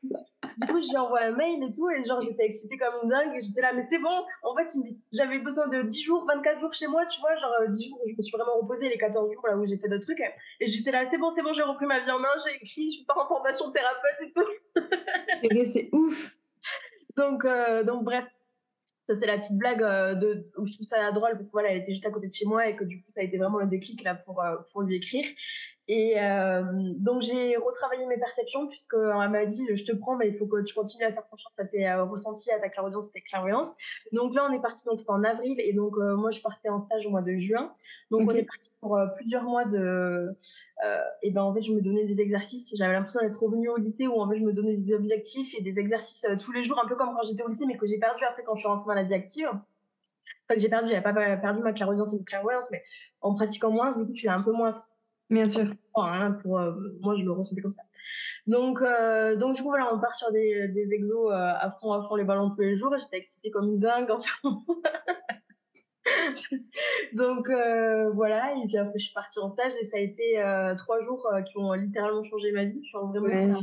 Du 0.58 0.68
coup, 0.68 0.82
je 0.82 0.90
lui 0.90 0.98
envoie 0.98 1.22
un 1.22 1.32
mail 1.32 1.64
et 1.64 1.74
tout, 1.74 1.90
et 1.90 2.04
genre, 2.04 2.22
j'étais 2.22 2.46
excitée 2.46 2.78
comme 2.78 2.94
une 3.04 3.10
dingue, 3.10 3.40
j'étais 3.42 3.62
là, 3.62 3.74
mais 3.74 3.82
c'est 3.82 4.00
bon, 4.00 4.24
en 4.44 4.56
fait, 4.56 4.72
j'avais 5.12 5.40
besoin 5.40 5.68
de 5.68 5.82
10 5.82 6.02
jours, 6.02 6.26
24 6.28 6.60
jours 6.60 6.74
chez 6.74 6.88
moi, 6.88 7.06
tu 7.06 7.20
vois, 7.20 7.36
genre 7.36 7.52
10 7.70 7.90
jours, 7.90 8.00
je 8.06 8.16
me 8.18 8.24
suis 8.24 8.32
vraiment 8.38 8.60
reposée, 8.62 8.90
les 8.90 8.98
14 8.98 9.32
jours 9.34 9.48
là 9.48 9.58
où 9.58 9.66
j'ai 9.66 9.78
fait 9.78 9.90
d'autres 9.90 10.06
trucs, 10.06 10.22
et 10.60 10.68
j'étais 10.68 10.92
là, 10.92 11.06
c'est 11.10 11.18
bon, 11.18 11.32
c'est 11.32 11.42
bon, 11.42 11.54
j'ai 11.54 11.64
repris 11.64 11.86
ma 11.86 12.00
vie 12.00 12.12
en 12.12 12.20
main, 12.20 12.30
j'ai 12.46 12.56
écrit, 12.56 12.92
je 12.92 12.98
suis 12.98 13.06
pas 13.06 13.16
en 13.18 13.28
formation 13.28 13.72
thérapeute 13.72 14.22
et 14.22 14.34
tout. 14.34 15.52
et 15.56 15.66
c'est 15.66 15.90
ouf. 15.92 16.36
Donc, 17.16 17.46
euh, 17.46 17.84
donc, 17.84 18.04
bref, 18.04 18.26
ça 19.08 19.16
c'est 19.20 19.26
la 19.26 19.38
petite 19.38 19.58
blague 19.58 19.84
euh, 19.84 20.16
de 20.16 20.46
où 20.58 20.66
je 20.66 20.74
trouve 20.74 20.86
ça 20.86 21.12
drôle 21.12 21.32
parce 21.34 21.46
que 21.46 21.52
voilà 21.52 21.70
elle 21.70 21.82
était 21.82 21.92
juste 21.92 22.06
à 22.06 22.12
côté 22.12 22.28
de 22.28 22.34
chez 22.34 22.46
moi 22.46 22.68
et 22.68 22.76
que 22.76 22.84
du 22.84 23.02
coup 23.02 23.12
ça 23.14 23.22
a 23.22 23.24
été 23.24 23.38
vraiment 23.38 23.60
le 23.60 23.68
déclic 23.68 24.04
là 24.04 24.16
pour 24.16 24.42
euh, 24.42 24.56
pour 24.72 24.82
lui 24.82 24.98
écrire 24.98 25.26
et 25.96 26.20
euh, 26.20 26.64
donc 26.96 27.22
j'ai 27.22 27.56
retravaillé 27.56 28.08
mes 28.08 28.18
perceptions 28.18 28.68
puisque 28.68 28.96
elle 28.96 29.30
m'a 29.30 29.46
dit 29.46 29.64
je 29.76 29.84
te 29.84 29.92
prends 29.92 30.16
mais 30.16 30.28
il 30.30 30.38
faut 30.40 30.48
que 30.48 30.64
tu 30.64 30.74
continues 30.74 31.06
à 31.06 31.14
faire 31.14 31.28
confiance 31.30 31.60
à 31.60 31.66
tes 31.66 31.88
euh, 31.88 32.04
ressentis 32.06 32.50
à 32.50 32.60
ta 32.60 32.70
clairaudience 32.70 33.10
à 33.10 33.12
tes 33.12 33.22
clairvoyances 33.22 33.72
donc 34.12 34.34
là 34.34 34.48
on 34.50 34.54
est 34.54 34.62
parti 34.62 34.86
donc 34.86 34.98
c'était 34.98 35.12
en 35.12 35.24
avril 35.24 35.56
et 35.60 35.72
donc 35.74 35.96
euh, 35.98 36.16
moi 36.16 36.32
je 36.32 36.42
partais 36.42 36.70
en 36.70 36.80
stage 36.80 37.06
au 37.06 37.12
mois 37.12 37.22
de 37.22 37.38
juin. 37.38 37.72
Donc 38.10 38.22
on 38.28 38.32
est 38.32 38.42
parti 38.44 38.72
pour 38.80 38.98
euh, 38.98 39.06
plusieurs 39.18 39.44
mois 39.44 39.66
de 39.66 40.36
et 41.22 41.30
ben 41.30 41.44
en 41.44 41.54
fait 41.54 41.62
je 41.62 41.72
me 41.72 41.82
donnais 41.82 42.06
des 42.06 42.20
exercices. 42.20 42.68
J'avais 42.76 42.94
l'impression 42.94 43.22
d'être 43.22 43.42
revenue 43.42 43.70
au 43.70 43.78
lycée 43.78 44.08
où 44.08 44.20
en 44.20 44.28
fait 44.28 44.40
je 44.40 44.44
me 44.44 44.52
donnais 44.52 44.76
des 44.76 44.96
objectifs 44.96 45.54
et 45.56 45.62
des 45.62 45.78
exercices 45.80 46.26
tous 46.44 46.52
les 46.52 46.64
jours 46.64 46.82
un 46.84 46.88
peu 46.88 46.96
comme 46.96 47.14
quand 47.14 47.24
j'étais 47.24 47.44
au 47.44 47.50
lycée 47.50 47.66
mais 47.68 47.78
que 47.78 47.86
j'ai 47.86 48.00
perdu 48.00 48.24
après 48.24 48.44
quand 48.44 48.56
je 48.56 48.62
suis 48.62 48.68
rentrée 48.68 48.88
dans 48.88 48.96
la 48.96 49.04
vie 49.04 49.14
active. 49.14 49.48
Enfin 49.48 50.56
que 50.56 50.60
j'ai 50.60 50.70
perdu 50.70 50.90
j'avais 50.90 51.04
pas 51.04 51.14
perdu 51.14 51.62
ma 51.62 51.72
clairaudience 51.72 52.14
et 52.14 52.18
ma 52.18 52.24
clairvoyance 52.24 52.66
mais 52.72 52.82
en 53.22 53.36
pratiquant 53.36 53.70
moins 53.70 53.96
du 53.96 54.08
coup 54.08 54.14
tu 54.14 54.26
es 54.26 54.30
un 54.30 54.42
peu 54.42 54.52
moins 54.52 54.74
Bien 55.34 55.48
sûr. 55.48 55.66
Hein, 55.96 56.38
pour, 56.44 56.60
euh, 56.60 56.74
moi, 57.02 57.16
je 57.18 57.24
le 57.24 57.32
ressentais 57.32 57.62
comme 57.62 57.72
ça. 57.72 57.82
Donc, 58.46 58.82
euh, 58.82 59.36
donc 59.36 59.56
du 59.56 59.64
coup, 59.64 59.70
voilà, 59.70 59.94
on 59.94 60.00
part 60.00 60.16
sur 60.16 60.32
des, 60.32 60.68
des 60.68 60.94
exos 60.94 61.32
euh, 61.32 61.36
à 61.36 61.76
fond, 61.80 61.92
à 61.92 62.08
fond 62.08 62.16
les 62.16 62.24
ballons 62.24 62.52
tous 62.52 62.62
les 62.62 62.78
jours. 62.78 62.96
J'étais 62.98 63.18
excitée 63.18 63.50
comme 63.50 63.68
une 63.68 63.80
dingue. 63.80 64.12
Enfin. 64.12 64.60
donc 67.14 67.50
voilà, 68.14 68.54
et 68.58 68.68
puis 68.68 68.78
après 68.78 69.00
je 69.00 69.06
suis 69.06 69.14
partie 69.14 69.40
en 69.40 69.50
stage 69.50 69.72
et 69.82 69.86
ça 69.86 69.98
a 69.98 70.02
été 70.02 70.44
trois 70.78 71.02
jours 71.02 71.28
qui 71.50 71.58
ont 71.58 71.72
littéralement 71.74 72.24
changé 72.26 72.52
ma 72.52 72.66
vie. 72.66 72.82
Je 72.84 72.90
suis 72.90 72.98
vraiment 72.98 73.62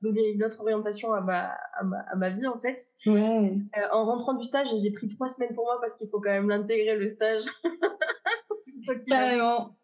donné 0.00 0.30
une 0.30 0.42
autre 0.42 0.60
orientation 0.60 1.12
à 1.12 1.20
ma, 1.20 1.54
à 1.74 1.84
ma, 1.84 1.98
à 1.98 2.16
ma 2.16 2.30
vie 2.30 2.46
en 2.46 2.58
fait. 2.58 2.82
Ouais. 3.06 3.52
en 3.92 4.06
rentrant 4.06 4.34
du 4.34 4.44
stage, 4.44 4.68
j'ai 4.82 4.90
pris 4.90 5.08
trois 5.08 5.28
semaines 5.28 5.54
pour 5.54 5.64
moi 5.64 5.78
parce 5.80 5.94
qu'il 5.94 6.08
faut 6.08 6.20
quand 6.20 6.30
même 6.30 6.48
l'intégrer 6.48 6.96
le 6.96 7.08
stage. 7.08 7.44
Carrément. 9.06 9.76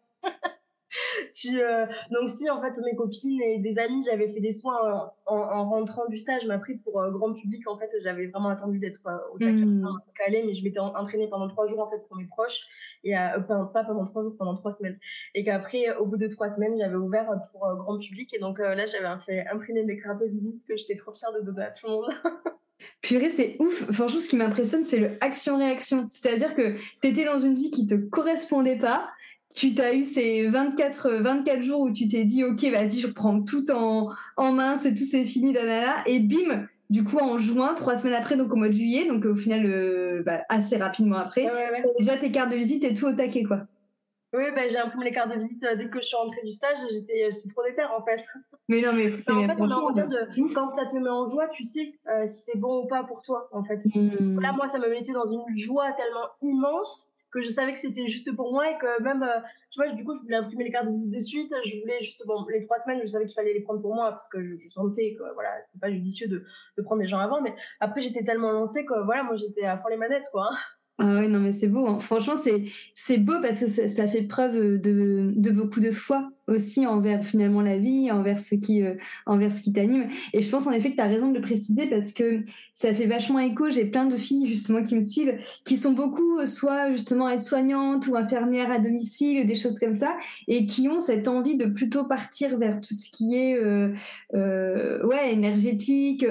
tu, 1.33 1.61
euh, 1.61 1.85
donc 2.11 2.29
si 2.29 2.49
en 2.49 2.61
fait 2.61 2.73
mes 2.83 2.95
copines 2.95 3.41
et 3.41 3.59
des 3.59 3.77
amis 3.77 4.03
j'avais 4.05 4.31
fait 4.33 4.39
des 4.39 4.53
soins 4.53 5.11
en, 5.25 5.69
rentrant 5.69 6.07
du 6.07 6.17
stage 6.17 6.45
m'a 6.45 6.57
pris 6.57 6.77
pour 6.77 6.99
euh, 6.99 7.11
grand 7.11 7.33
public 7.33 7.67
en 7.67 7.77
fait 7.77 7.89
j'avais 8.01 8.27
vraiment 8.27 8.49
attendu 8.49 8.79
d'être 8.79 9.01
euh, 9.07 9.17
au 9.33 9.37
mmh. 9.37 9.99
calé 10.15 10.43
mais 10.45 10.53
je 10.53 10.63
m'étais 10.63 10.79
entraînée 10.79 11.27
pendant 11.27 11.47
trois 11.47 11.67
jours 11.67 11.79
en 11.81 11.89
fait 11.89 11.99
pour 12.07 12.17
mes 12.17 12.25
proches 12.25 12.61
et 13.03 13.13
pas, 13.13 13.69
pas, 13.73 13.83
pendant 13.83 14.05
trois 14.05 14.23
jours 14.23 14.35
pendant 14.37 14.55
trois 14.55 14.71
semaines 14.71 14.97
et 15.35 15.43
qu'après 15.43 15.95
au 15.97 16.05
bout 16.05 16.17
de 16.17 16.27
trois 16.27 16.49
semaines 16.49 16.75
j'avais 16.77 16.95
ouvert 16.95 17.29
pour 17.51 17.67
grand 17.77 17.99
public 17.99 18.33
et 18.33 18.39
donc 18.39 18.59
là 18.59 18.85
j'avais 18.85 19.21
fait 19.25 19.45
imprimer 19.47 19.83
mes 19.83 19.97
cartes 19.97 20.21
de 20.21 20.27
visite 20.27 20.63
que 20.67 20.75
j'étais 20.75 20.95
trop 20.95 21.13
fière 21.13 21.31
de 21.33 21.41
donner 21.41 21.63
à 21.63 21.71
tout 21.71 21.87
le 21.87 21.93
monde 21.93 22.09
Purée, 23.01 23.29
c'est 23.29 23.57
ouf. 23.59 23.91
Franchement, 23.91 24.19
ce 24.19 24.29
qui 24.29 24.35
m'impressionne, 24.37 24.85
c'est 24.85 24.99
le 24.99 25.11
action-réaction. 25.21 26.05
C'est-à-dire 26.07 26.55
que 26.55 26.77
tu 27.01 27.07
étais 27.07 27.25
dans 27.25 27.39
une 27.39 27.55
vie 27.55 27.71
qui 27.71 27.87
te 27.87 27.95
correspondait 27.95 28.77
pas 28.77 29.09
tu 29.55 29.73
t'as 29.73 29.93
eu 29.93 30.03
ces 30.03 30.47
24, 30.47 31.09
24 31.21 31.63
jours 31.63 31.81
où 31.81 31.91
tu 31.91 32.07
t'es 32.07 32.23
dit, 32.23 32.43
OK, 32.43 32.63
vas-y, 32.65 32.99
je 32.99 33.07
prends 33.07 33.41
tout 33.41 33.71
en, 33.71 34.09
en 34.37 34.53
main, 34.53 34.77
c'est 34.77 34.93
tout, 34.93 35.03
c'est 35.03 35.25
fini, 35.25 35.53
là, 35.53 36.03
et 36.05 36.19
bim, 36.19 36.67
du 36.89 37.03
coup, 37.03 37.17
en 37.17 37.37
juin, 37.37 37.73
trois 37.73 37.95
semaines 37.95 38.15
après, 38.15 38.35
donc 38.35 38.51
au 38.53 38.55
mois 38.55 38.67
de 38.67 38.73
juillet, 38.73 39.07
donc 39.07 39.25
au 39.25 39.35
final, 39.35 39.65
euh, 39.65 40.23
bah, 40.23 40.41
assez 40.49 40.77
rapidement 40.77 41.17
après, 41.17 41.47
déjà 41.97 42.17
tes 42.17 42.31
cartes 42.31 42.51
de 42.51 42.55
visite 42.55 42.83
et 42.83 42.93
tout 42.93 43.05
au 43.05 43.13
taquet, 43.13 43.43
quoi. 43.43 43.61
Oui, 44.31 44.43
bah, 44.55 44.69
j'ai 44.69 44.77
imprimé 44.77 45.05
les 45.05 45.11
cartes 45.11 45.33
de 45.33 45.39
visite 45.39 45.63
euh, 45.63 45.75
dès 45.75 45.89
que 45.89 45.99
je 45.99 46.05
suis 46.05 46.15
rentrée 46.15 46.41
du 46.43 46.51
stage, 46.51 46.77
j'étais, 46.91 47.29
trop 47.49 47.63
déter 47.63 47.83
en 47.83 48.03
fait. 48.05 48.23
Mais 48.67 48.81
non, 48.81 48.93
mais 48.93 49.09
c'est 49.17 49.31
En 49.31 49.41
fait, 49.41 49.55
on 49.59 49.65
de, 49.65 50.53
quand 50.53 50.75
ça 50.75 50.85
te 50.85 50.95
met 50.97 51.09
en 51.09 51.27
joie, 51.31 51.47
tu 51.47 51.65
sais 51.65 51.95
euh, 52.07 52.27
si 52.27 52.43
c'est 52.45 52.57
bon 52.57 52.83
ou 52.83 52.87
pas 52.87 53.03
pour 53.03 53.23
toi, 53.23 53.49
en 53.51 53.63
fait. 53.63 53.83
Mmh. 53.95 54.39
Là, 54.39 54.51
moi, 54.51 54.67
ça 54.67 54.77
me 54.77 54.87
mettait 54.87 55.13
dans 55.13 55.25
une 55.25 55.57
joie 55.57 55.91
tellement 55.93 56.27
immense 56.43 57.08
que 57.31 57.41
je 57.41 57.49
savais 57.49 57.73
que 57.73 57.79
c'était 57.79 58.07
juste 58.07 58.35
pour 58.35 58.51
moi 58.51 58.69
et 58.69 58.77
que 58.77 59.01
même, 59.03 59.23
euh, 59.23 59.39
tu 59.71 59.79
vois, 59.79 59.91
du 59.91 60.03
coup, 60.03 60.15
je 60.15 60.21
voulais 60.21 60.35
imprimer 60.35 60.63
les 60.63 60.71
cartes 60.71 60.87
de 60.87 60.91
visite 60.91 61.11
de 61.11 61.19
suite. 61.19 61.53
Je 61.65 61.79
voulais 61.81 62.01
juste, 62.01 62.23
bon, 62.25 62.45
les 62.51 62.61
trois 62.61 62.79
semaines, 62.83 62.99
je 63.01 63.07
savais 63.07 63.25
qu'il 63.25 63.35
fallait 63.35 63.53
les 63.53 63.61
prendre 63.61 63.81
pour 63.81 63.93
moi 63.93 64.11
parce 64.11 64.27
que 64.29 64.41
je, 64.41 64.69
sentais 64.69 65.15
que, 65.17 65.23
voilà, 65.33 65.49
c'est 65.71 65.79
pas 65.79 65.91
judicieux 65.91 66.27
de, 66.27 66.43
de, 66.77 66.81
prendre 66.81 67.01
des 67.01 67.07
gens 67.07 67.19
avant. 67.19 67.41
Mais 67.41 67.53
après, 67.79 68.01
j'étais 68.01 68.23
tellement 68.23 68.51
lancée 68.51 68.85
que, 68.85 69.03
voilà, 69.05 69.23
moi, 69.23 69.35
j'étais 69.35 69.63
à 69.63 69.77
fond 69.77 69.89
les 69.89 69.97
manettes, 69.97 70.27
quoi. 70.31 70.49
Ah 70.97 71.05
ouais, 71.05 71.27
non, 71.27 71.39
mais 71.39 71.53
c'est 71.53 71.67
beau. 71.67 71.87
Hein. 71.87 71.99
Franchement, 71.99 72.35
c'est, 72.35 72.63
c'est 72.93 73.17
beau 73.17 73.39
parce 73.41 73.61
que 73.61 73.67
ça, 73.67 73.87
ça 73.87 74.07
fait 74.07 74.23
preuve 74.23 74.81
de, 74.81 75.31
de 75.33 75.51
beaucoup 75.51 75.79
de 75.79 75.91
foi 75.91 76.29
aussi 76.49 76.85
envers 76.85 77.23
finalement 77.23 77.61
la 77.61 77.77
vie, 77.77 78.11
envers 78.11 78.39
ce 78.39 78.55
qui, 78.55 78.81
euh, 78.81 78.95
envers 79.25 79.51
ce 79.51 79.61
qui 79.61 79.71
t'anime. 79.71 80.07
Et 80.33 80.41
je 80.41 80.49
pense 80.49 80.67
en 80.67 80.71
effet 80.71 80.91
que 80.91 80.95
tu 80.95 81.01
as 81.01 81.07
raison 81.07 81.29
de 81.29 81.35
le 81.35 81.41
préciser 81.41 81.87
parce 81.87 82.11
que 82.11 82.43
ça 82.73 82.93
fait 82.93 83.05
vachement 83.05 83.39
écho. 83.39 83.69
J'ai 83.69 83.85
plein 83.85 84.05
de 84.05 84.15
filles 84.15 84.47
justement 84.47 84.81
qui 84.81 84.95
me 84.95 85.01
suivent, 85.01 85.35
qui 85.65 85.77
sont 85.77 85.91
beaucoup 85.91 86.39
euh, 86.39 86.45
soit 86.45 86.91
justement 86.91 87.29
aides-soignantes 87.29 88.07
ou 88.07 88.15
infirmières 88.15 88.71
à 88.71 88.79
domicile, 88.79 89.45
des 89.45 89.55
choses 89.55 89.79
comme 89.79 89.93
ça, 89.93 90.15
et 90.47 90.65
qui 90.65 90.89
ont 90.89 90.99
cette 90.99 91.27
envie 91.27 91.55
de 91.55 91.65
plutôt 91.65 92.05
partir 92.05 92.57
vers 92.57 92.81
tout 92.81 92.93
ce 92.93 93.09
qui 93.11 93.35
est 93.35 93.57
euh, 93.57 93.93
ouais 95.03 95.33
énergétique, 95.33 96.25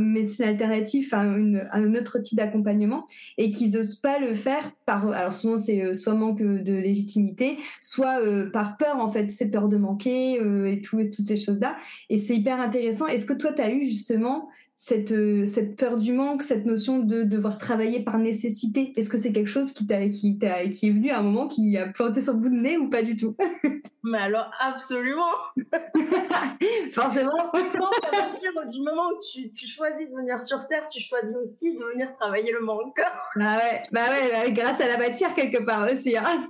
médecine 0.00 0.44
alternative, 0.46 1.12
un 1.14 1.94
autre 1.94 2.18
type 2.18 2.36
d'accompagnement, 2.36 3.06
et 3.38 3.50
qui 3.50 3.68
n'osent 3.68 3.96
pas 3.96 4.18
le 4.18 4.34
faire 4.34 4.72
par. 4.86 5.08
Alors 5.08 5.32
souvent 5.32 5.56
c'est 5.56 5.94
soit 5.94 6.14
manque 6.14 6.42
de 6.42 6.72
légitimité, 6.74 7.58
soit 7.80 8.20
par 8.52 8.76
peur 8.76 8.96
en 8.96 9.10
fait, 9.10 9.30
c'est 9.30 9.50
peur 9.50 9.61
de 9.68 9.76
manquer 9.76 10.40
euh, 10.40 10.70
et, 10.70 10.80
tout, 10.80 11.00
et 11.00 11.10
toutes 11.10 11.26
ces 11.26 11.38
choses-là. 11.40 11.76
Et 12.10 12.18
c'est 12.18 12.36
hyper 12.36 12.60
intéressant. 12.60 13.06
Est-ce 13.06 13.26
que 13.26 13.32
toi, 13.32 13.52
tu 13.52 13.62
as 13.62 13.70
eu 13.70 13.84
justement 13.84 14.48
cette, 14.74 15.12
euh, 15.12 15.44
cette 15.46 15.76
peur 15.76 15.96
du 15.96 16.12
manque, 16.12 16.42
cette 16.42 16.66
notion 16.66 16.98
de 16.98 17.22
devoir 17.22 17.58
travailler 17.58 18.00
par 18.00 18.18
nécessité? 18.18 18.92
Est-ce 18.96 19.08
que 19.08 19.18
c'est 19.18 19.32
quelque 19.32 19.50
chose 19.50 19.72
qui, 19.72 19.86
t'a, 19.86 20.08
qui, 20.08 20.38
t'a, 20.38 20.66
qui 20.66 20.88
est 20.88 20.90
venu 20.90 21.10
à 21.10 21.18
un 21.18 21.22
moment 21.22 21.46
qui 21.46 21.76
a 21.78 21.86
planté 21.86 22.20
son 22.20 22.34
bout 22.34 22.48
de 22.48 22.56
nez 22.56 22.78
ou 22.78 22.88
pas 22.88 23.02
du 23.02 23.16
tout? 23.16 23.36
Mais 24.04 24.18
alors, 24.18 24.50
absolument 24.58 25.30
Forcément 26.90 27.30
à 27.52 28.10
partir 28.10 28.50
du 28.68 28.80
moment 28.80 29.08
où 29.08 29.18
tu, 29.32 29.52
tu, 29.52 29.68
choisis 29.68 30.08
de 30.10 30.16
venir 30.16 30.42
sur 30.42 30.66
Terre, 30.66 30.88
tu 30.90 31.00
choisis 31.00 31.36
aussi 31.36 31.76
de 31.76 31.84
venir 31.92 32.12
travailler 32.18 32.52
le 32.52 32.60
manque. 32.60 33.00
Bah 33.36 33.56
ouais, 33.56 33.82
bah 33.92 34.00
ouais, 34.10 34.52
grâce 34.52 34.80
à 34.80 34.88
la 34.88 34.98
matière 34.98 35.34
quelque 35.34 35.64
part 35.64 35.88
aussi. 35.90 36.16
Hein 36.16 36.48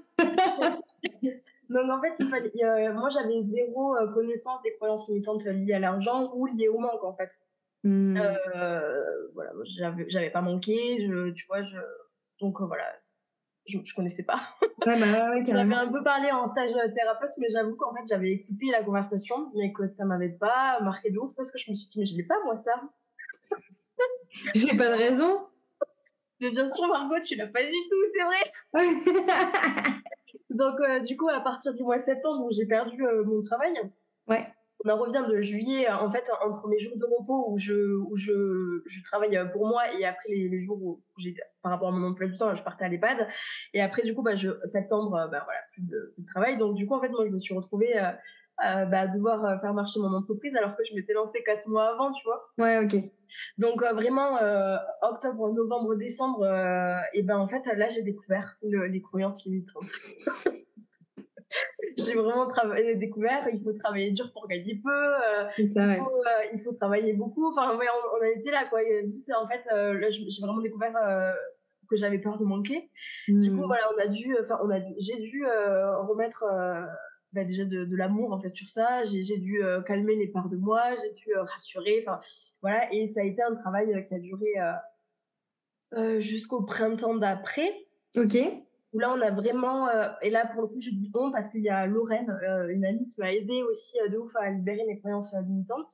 Donc 1.72 1.90
en 1.90 2.00
fait, 2.00 2.14
il 2.18 2.28
fallait, 2.28 2.92
moi 2.92 3.08
j'avais 3.08 3.42
zéro 3.44 3.96
euh, 3.96 4.12
connaissance 4.12 4.62
des 4.62 4.74
croyances 4.74 5.08
limitantes 5.08 5.44
liées 5.44 5.74
à 5.74 5.78
l'argent 5.78 6.30
ou 6.34 6.46
liées 6.46 6.68
au 6.68 6.78
manque 6.78 7.02
en 7.02 7.14
fait. 7.14 7.30
Mmh. 7.84 8.16
Euh, 8.16 9.28
voilà, 9.34 9.52
j'avais, 10.08 10.30
pas 10.30 10.42
manqué, 10.42 11.04
je, 11.04 11.30
tu 11.30 11.46
vois, 11.46 11.64
je, 11.64 11.78
donc 12.40 12.60
euh, 12.60 12.66
voilà. 12.66 12.84
je, 13.66 13.78
ne 13.78 13.94
connaissais 13.96 14.22
pas. 14.22 14.40
Ouais, 14.86 15.00
bah, 15.00 15.42
j'avais 15.46 15.74
un 15.74 15.90
peu 15.90 16.02
parlé 16.04 16.30
en 16.30 16.48
stage 16.48 16.72
thérapeute, 16.94 17.32
mais 17.38 17.48
j'avoue 17.50 17.74
qu'en 17.74 17.92
fait, 17.94 18.02
j'avais 18.08 18.30
écouté 18.30 18.66
la 18.70 18.84
conversation, 18.84 19.50
mais 19.54 19.72
que 19.72 19.88
ça 19.96 20.04
m'avait 20.04 20.28
pas 20.28 20.78
marqué 20.80 21.10
de 21.10 21.18
ouf 21.18 21.34
parce 21.36 21.50
que 21.50 21.58
je 21.58 21.70
me 21.70 21.74
suis 21.74 21.88
dit, 21.88 22.00
mais 22.00 22.06
je 22.06 22.16
l'ai 22.16 22.24
pas, 22.24 22.36
moi, 22.44 22.62
ça. 22.64 22.80
J'ai 24.54 24.76
pas 24.76 24.88
de 24.88 24.98
raison. 24.98 25.40
Mais 26.40 26.50
bien 26.50 26.68
sûr, 26.68 26.86
Margot, 26.88 27.20
tu 27.24 27.34
l'as 27.36 27.46
pas 27.46 27.62
du 27.62 27.70
tout, 27.70 28.04
c'est 28.14 28.24
vrai. 28.24 28.52
Donc, 30.54 30.80
euh, 30.80 31.00
du 31.00 31.16
coup, 31.16 31.28
à 31.28 31.40
partir 31.40 31.74
du 31.74 31.82
mois 31.82 31.98
de 31.98 32.04
septembre, 32.04 32.44
où 32.44 32.52
j'ai 32.52 32.66
perdu 32.66 33.04
euh, 33.04 33.24
mon 33.24 33.42
travail, 33.42 33.72
ouais. 34.28 34.46
on 34.84 34.90
en 34.90 34.96
revient 34.96 35.24
de 35.28 35.40
juillet, 35.40 35.90
en 35.90 36.10
fait, 36.10 36.30
entre 36.44 36.68
mes 36.68 36.78
jours 36.78 36.96
de 36.96 37.04
repos 37.04 37.50
où 37.50 37.58
je, 37.58 37.96
où 37.96 38.16
je, 38.16 38.82
je 38.86 39.02
travaille 39.04 39.38
pour 39.52 39.66
moi 39.66 39.82
et 39.98 40.04
après 40.04 40.28
les, 40.28 40.62
jours 40.62 40.82
où 40.82 41.02
j'ai, 41.18 41.34
par 41.62 41.72
rapport 41.72 41.88
à 41.88 41.92
mon 41.92 42.06
emploi 42.08 42.26
du 42.26 42.36
temps, 42.36 42.54
je 42.54 42.62
partais 42.62 42.84
à 42.84 42.88
l'EHPAD. 42.88 43.28
Et 43.74 43.80
après, 43.80 44.02
du 44.02 44.14
coup, 44.14 44.22
bah, 44.22 44.36
je, 44.36 44.50
septembre, 44.68 45.14
euh, 45.14 45.26
bah, 45.28 45.42
voilà, 45.44 45.60
plus 45.72 45.82
de, 45.82 46.14
travail. 46.28 46.58
Donc, 46.58 46.74
du 46.74 46.86
coup, 46.86 46.94
en 46.94 47.00
fait, 47.00 47.08
moi, 47.08 47.24
je 47.26 47.30
me 47.30 47.38
suis 47.38 47.54
retrouvée 47.54 47.94
euh, 48.64 48.84
bah, 48.84 49.06
devoir 49.06 49.60
faire 49.60 49.74
marcher 49.74 50.00
mon 50.00 50.14
entreprise 50.14 50.54
alors 50.56 50.76
que 50.76 50.82
je 50.88 50.94
m'étais 50.94 51.12
lancée 51.12 51.42
quatre 51.42 51.68
mois 51.68 51.88
avant, 51.94 52.12
tu 52.12 52.24
vois. 52.24 52.48
Ouais, 52.58 52.78
ok. 52.78 53.02
Donc 53.58 53.82
vraiment, 53.82 54.38
octobre, 55.00 55.52
novembre, 55.52 55.94
décembre, 55.94 56.44
et 57.14 57.22
ben 57.22 57.38
en 57.38 57.48
fait, 57.48 57.64
là, 57.76 57.88
j'ai 57.88 58.02
découvert 58.02 58.56
les 58.62 59.00
croyances 59.00 59.44
limitantes. 59.46 59.88
j'ai 61.96 62.14
vraiment 62.14 62.48
découvert, 62.96 63.48
il 63.52 63.62
faut 63.62 63.72
travailler 63.72 64.10
dur 64.10 64.30
pour 64.34 64.48
gagner 64.48 64.80
peu, 64.84 65.12
il, 65.58 65.68
faut, 65.68 65.80
il, 66.52 66.62
faut, 66.62 66.72
travailler 66.72 67.14
beaucoup. 67.14 67.50
Enfin, 67.50 67.76
ouais, 67.78 67.86
on, 68.18 68.22
a 68.22 68.28
été 68.28 68.50
là, 68.50 68.66
quoi. 68.68 68.80
en 68.80 69.48
fait, 69.48 69.64
j'ai 70.10 70.42
vraiment 70.42 70.60
découvert 70.60 70.92
que 71.88 71.96
j'avais 71.96 72.18
peur 72.18 72.38
de 72.38 72.44
manquer. 72.44 72.90
Du 73.28 73.50
coup, 73.50 73.62
mmh. 73.62 73.66
voilà, 73.66 73.84
on 73.94 73.98
a 73.98 74.08
dû, 74.08 74.36
enfin, 74.42 74.58
on 74.62 74.70
a, 74.70 74.78
j'ai 74.98 75.16
dû 75.20 75.44
remettre 75.46 76.44
bah, 77.32 77.44
déjà 77.44 77.64
de, 77.64 77.84
de 77.84 77.96
l'amour 77.96 78.32
en 78.32 78.40
fait 78.40 78.50
sur 78.50 78.68
ça. 78.68 79.04
J'ai 79.04 79.38
dû 79.38 79.64
euh, 79.64 79.80
calmer 79.82 80.16
les 80.16 80.28
parts 80.28 80.48
de 80.48 80.56
moi, 80.56 80.82
j'ai 81.02 81.14
dû 81.14 81.34
euh, 81.34 81.42
rassurer. 81.42 82.04
Enfin 82.06 82.20
voilà, 82.60 82.92
et 82.92 83.08
ça 83.08 83.20
a 83.20 83.24
été 83.24 83.42
un 83.42 83.54
travail 83.54 83.92
euh, 83.94 84.02
qui 84.02 84.14
a 84.14 84.18
duré 84.18 84.54
jusqu'au 86.20 86.62
printemps 86.62 87.16
d'après. 87.16 87.86
Ok. 88.16 88.36
Où 88.92 88.98
là, 88.98 89.10
on 89.10 89.22
a 89.22 89.30
vraiment, 89.30 89.88
et 90.20 90.28
là 90.28 90.46
pour 90.46 90.60
le 90.60 90.68
coup, 90.68 90.78
je 90.78 90.90
dis 90.90 91.10
on 91.14 91.32
parce 91.32 91.48
qu'il 91.48 91.62
y 91.62 91.70
a 91.70 91.86
Lorraine, 91.86 92.38
une 92.68 92.84
amie 92.84 93.06
qui 93.06 93.20
m'a 93.22 93.32
aidé 93.32 93.62
aussi 93.62 93.96
de 94.10 94.18
ouf 94.18 94.36
à 94.36 94.50
libérer 94.50 94.84
mes 94.86 94.98
croyances 94.98 95.34
limitantes. 95.34 95.88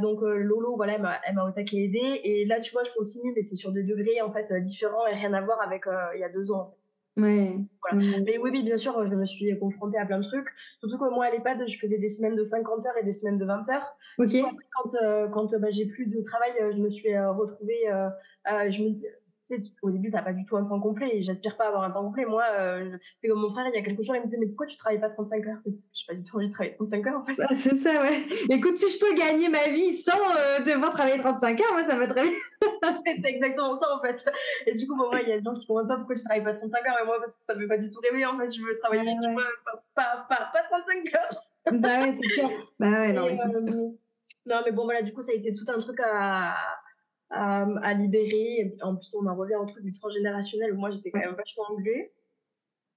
donc 0.00 0.20
Lolo, 0.22 0.76
voilà, 0.76 1.20
elle 1.26 1.34
m'a 1.34 1.44
au 1.44 1.50
taquet 1.50 1.78
aidé. 1.78 2.20
Et 2.22 2.44
là, 2.44 2.60
tu 2.60 2.70
vois, 2.70 2.84
je 2.84 2.92
continue, 2.92 3.32
mais 3.34 3.42
c'est 3.42 3.56
sur 3.56 3.72
des 3.72 3.82
degrés 3.82 4.20
en 4.22 4.32
fait 4.32 4.52
différents 4.62 5.04
et 5.08 5.14
rien 5.14 5.32
à 5.34 5.40
voir 5.40 5.60
avec 5.60 5.82
il 6.14 6.20
y 6.20 6.24
a 6.24 6.28
deux 6.28 6.52
ans. 6.52 6.76
Ouais. 7.16 7.56
Mais 7.94 8.38
oui, 8.38 8.50
oui, 8.52 8.62
bien 8.62 8.76
sûr, 8.76 9.08
je 9.08 9.14
me 9.14 9.24
suis 9.24 9.58
confrontée 9.58 9.96
à 9.96 10.04
plein 10.04 10.18
de 10.18 10.24
trucs. 10.24 10.48
Surtout 10.80 10.98
que 10.98 11.08
moi, 11.10 11.26
à 11.26 11.30
l'EHPAD, 11.30 11.66
je 11.66 11.78
faisais 11.78 11.96
des 11.96 12.10
semaines 12.10 12.36
de 12.36 12.44
50 12.44 12.84
heures 12.86 12.96
et 13.00 13.04
des 13.04 13.12
semaines 13.12 13.38
de 13.38 13.46
20 13.46 13.68
heures. 13.70 13.96
Ok. 14.18 14.32
quand, 14.74 14.94
euh, 15.02 15.28
quand 15.28 15.58
bah, 15.58 15.70
j'ai 15.70 15.86
plus 15.86 16.06
de 16.06 16.20
travail, 16.20 16.52
euh, 16.60 16.72
je 16.72 16.78
me 16.78 16.90
suis 16.90 17.14
euh, 17.14 17.32
retrouvée. 17.32 17.86
je 18.44 18.82
me, 18.82 18.94
au 19.82 19.90
début, 19.90 20.10
tu 20.10 20.14
n'as 20.14 20.22
pas 20.22 20.32
du 20.32 20.44
tout 20.44 20.56
un 20.56 20.64
temps 20.64 20.80
complet 20.80 21.08
et 21.12 21.22
j'aspire 21.22 21.56
pas 21.56 21.64
à 21.64 21.68
avoir 21.68 21.84
un 21.84 21.90
temps 21.90 22.02
complet. 22.02 22.24
Moi, 22.24 22.44
euh, 22.58 22.96
c'est 23.20 23.28
comme 23.28 23.40
mon 23.40 23.50
frère, 23.50 23.66
il 23.68 23.74
y 23.74 23.78
a 23.78 23.82
quelques 23.82 24.02
jours, 24.02 24.16
il 24.16 24.22
me 24.22 24.26
disait 24.26 24.38
Mais 24.38 24.46
pourquoi 24.46 24.66
tu 24.66 24.76
travailles 24.76 25.00
pas 25.00 25.10
35 25.10 25.46
heures? 25.46 25.58
Je 25.64 25.70
n'ai 25.70 25.76
pas 26.08 26.14
du 26.14 26.24
tout 26.24 26.36
envie 26.36 26.48
de 26.48 26.52
travailler 26.52 26.74
35 26.74 27.06
heures 27.06 27.20
en 27.20 27.24
fait. 27.24 27.34
Ah, 27.40 27.54
c'est 27.54 27.74
ça, 27.74 28.02
ouais. 28.02 28.26
Écoute, 28.50 28.76
si 28.76 28.90
je 28.90 28.98
peux 28.98 29.14
gagner 29.14 29.48
ma 29.48 29.68
vie 29.68 29.94
sans 29.94 30.18
euh, 30.18 30.64
devoir 30.64 30.90
travailler 30.92 31.18
35 31.18 31.60
heures, 31.60 31.72
moi, 31.72 31.84
ça 31.84 31.96
va 31.96 32.06
très 32.06 32.22
bien. 32.22 32.32
c'est 33.22 33.30
exactement 33.30 33.78
ça 33.80 33.86
en 33.94 34.00
fait. 34.02 34.24
Et 34.66 34.74
du 34.74 34.86
coup, 34.86 34.96
moi, 34.96 35.20
il 35.22 35.28
y 35.28 35.32
a 35.32 35.38
des 35.38 35.44
gens 35.44 35.54
qui 35.54 35.66
comprennent 35.66 35.88
pas 35.88 35.96
pourquoi 35.96 36.16
je 36.16 36.24
travaille 36.24 36.44
pas 36.44 36.54
35 36.54 36.88
heures 36.88 36.98
et 37.02 37.06
moi, 37.06 37.18
parce 37.20 37.32
que 37.32 37.44
ça 37.46 37.54
me 37.54 37.60
fait 37.60 37.68
pas 37.68 37.78
du 37.78 37.90
tout 37.90 38.00
rêver 38.00 38.26
en 38.26 38.36
fait. 38.38 38.50
Je 38.50 38.60
veux 38.62 38.78
travailler 38.78 39.16
pas, 39.94 40.26
pas, 40.28 40.50
pas, 40.52 40.62
35 40.70 41.14
heures. 41.14 41.80
bah 41.80 42.00
ouais, 42.02 42.12
c'est 42.12 42.28
clair. 42.28 42.50
Bah 42.78 42.90
ouais, 42.90 43.12
non, 43.12 43.26
mais 43.30 43.36
c'est 43.36 43.62
euh, 43.62 43.90
Non, 44.46 44.56
mais 44.64 44.72
bon, 44.72 44.84
voilà, 44.84 45.02
du 45.02 45.12
coup, 45.12 45.22
ça 45.22 45.30
a 45.32 45.34
été 45.34 45.52
tout 45.52 45.70
un 45.70 45.78
truc 45.78 45.98
à 46.00 46.56
à, 47.30 47.94
libérer. 47.94 48.76
En 48.82 48.96
plus, 48.96 49.14
on 49.14 49.26
en 49.26 49.34
revient 49.34 49.56
au 49.56 49.66
truc 49.66 49.84
du 49.84 49.92
transgénérationnel 49.92 50.72
où 50.72 50.76
moi 50.76 50.90
j'étais 50.90 51.10
quand 51.10 51.20
même 51.20 51.34
vachement 51.34 51.64
engluée. 51.70 52.12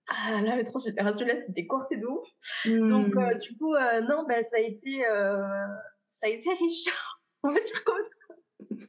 Ah, 0.08 0.42
là, 0.42 0.56
le 0.56 0.63
transgénérationnel, 0.63 1.44
c'était 1.46 1.68
corsé 1.68 1.98
de 1.98 2.06
ouf. 2.08 2.28
Donc, 2.65 3.15
euh, 3.15 3.36
du 3.36 3.56
coup, 3.58 3.76
euh, 3.76 4.02
non, 4.02 4.26
ben, 4.28 4.44
ça 4.44 4.58
a 4.58 4.60
été, 4.60 5.06
euh, 5.08 5.68
ça 6.08 6.26
a 6.26 6.30
été 6.30 6.50
riche. 6.50 6.89
on 7.44 7.50
va 7.50 7.60
dire 7.60 7.84
comme 7.84 8.02
ça 8.02 8.36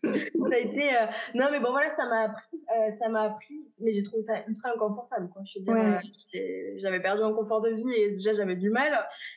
ça 0.02 0.54
a 0.54 0.58
été 0.58 0.94
euh, 0.94 1.06
non 1.34 1.46
mais 1.50 1.60
bon 1.60 1.70
voilà 1.70 1.94
ça 1.96 2.06
m'a 2.06 2.22
appris 2.22 2.56
euh, 2.56 2.90
ça 2.98 3.08
m'a 3.08 3.22
appris 3.22 3.60
mais 3.78 3.92
j'ai 3.92 4.02
trouvé 4.02 4.22
ça 4.24 4.34
ultra 4.48 4.70
inconfortable 4.74 5.28
quoi. 5.32 5.42
Je 5.44 5.58
veux 5.58 5.64
dire 5.64 5.74
euh, 5.74 6.76
j'avais 6.76 7.00
perdu 7.00 7.22
un 7.22 7.32
confort 7.32 7.60
de 7.60 7.70
vie 7.70 7.92
et 7.96 8.10
déjà 8.10 8.32
j'avais 8.32 8.56
du 8.56 8.70
mal. 8.70 8.92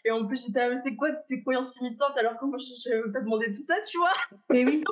Et 0.05 0.11
en 0.11 0.25
plus 0.25 0.43
j'étais 0.45 0.61
c'est 0.83 0.95
quoi 0.95 1.11
toutes 1.11 1.25
ces 1.27 1.41
croyances 1.41 1.75
limitantes 1.79 2.17
alors 2.17 2.37
que 2.37 2.45
moi 2.45 2.57
je 2.59 2.89
n'avais 2.89 3.11
pas 3.11 3.19
demandé 3.21 3.51
tout 3.51 3.61
ça 3.61 3.75
tu 3.89 3.97
vois? 3.97 4.13
Mais 4.49 4.65
oui. 4.65 4.83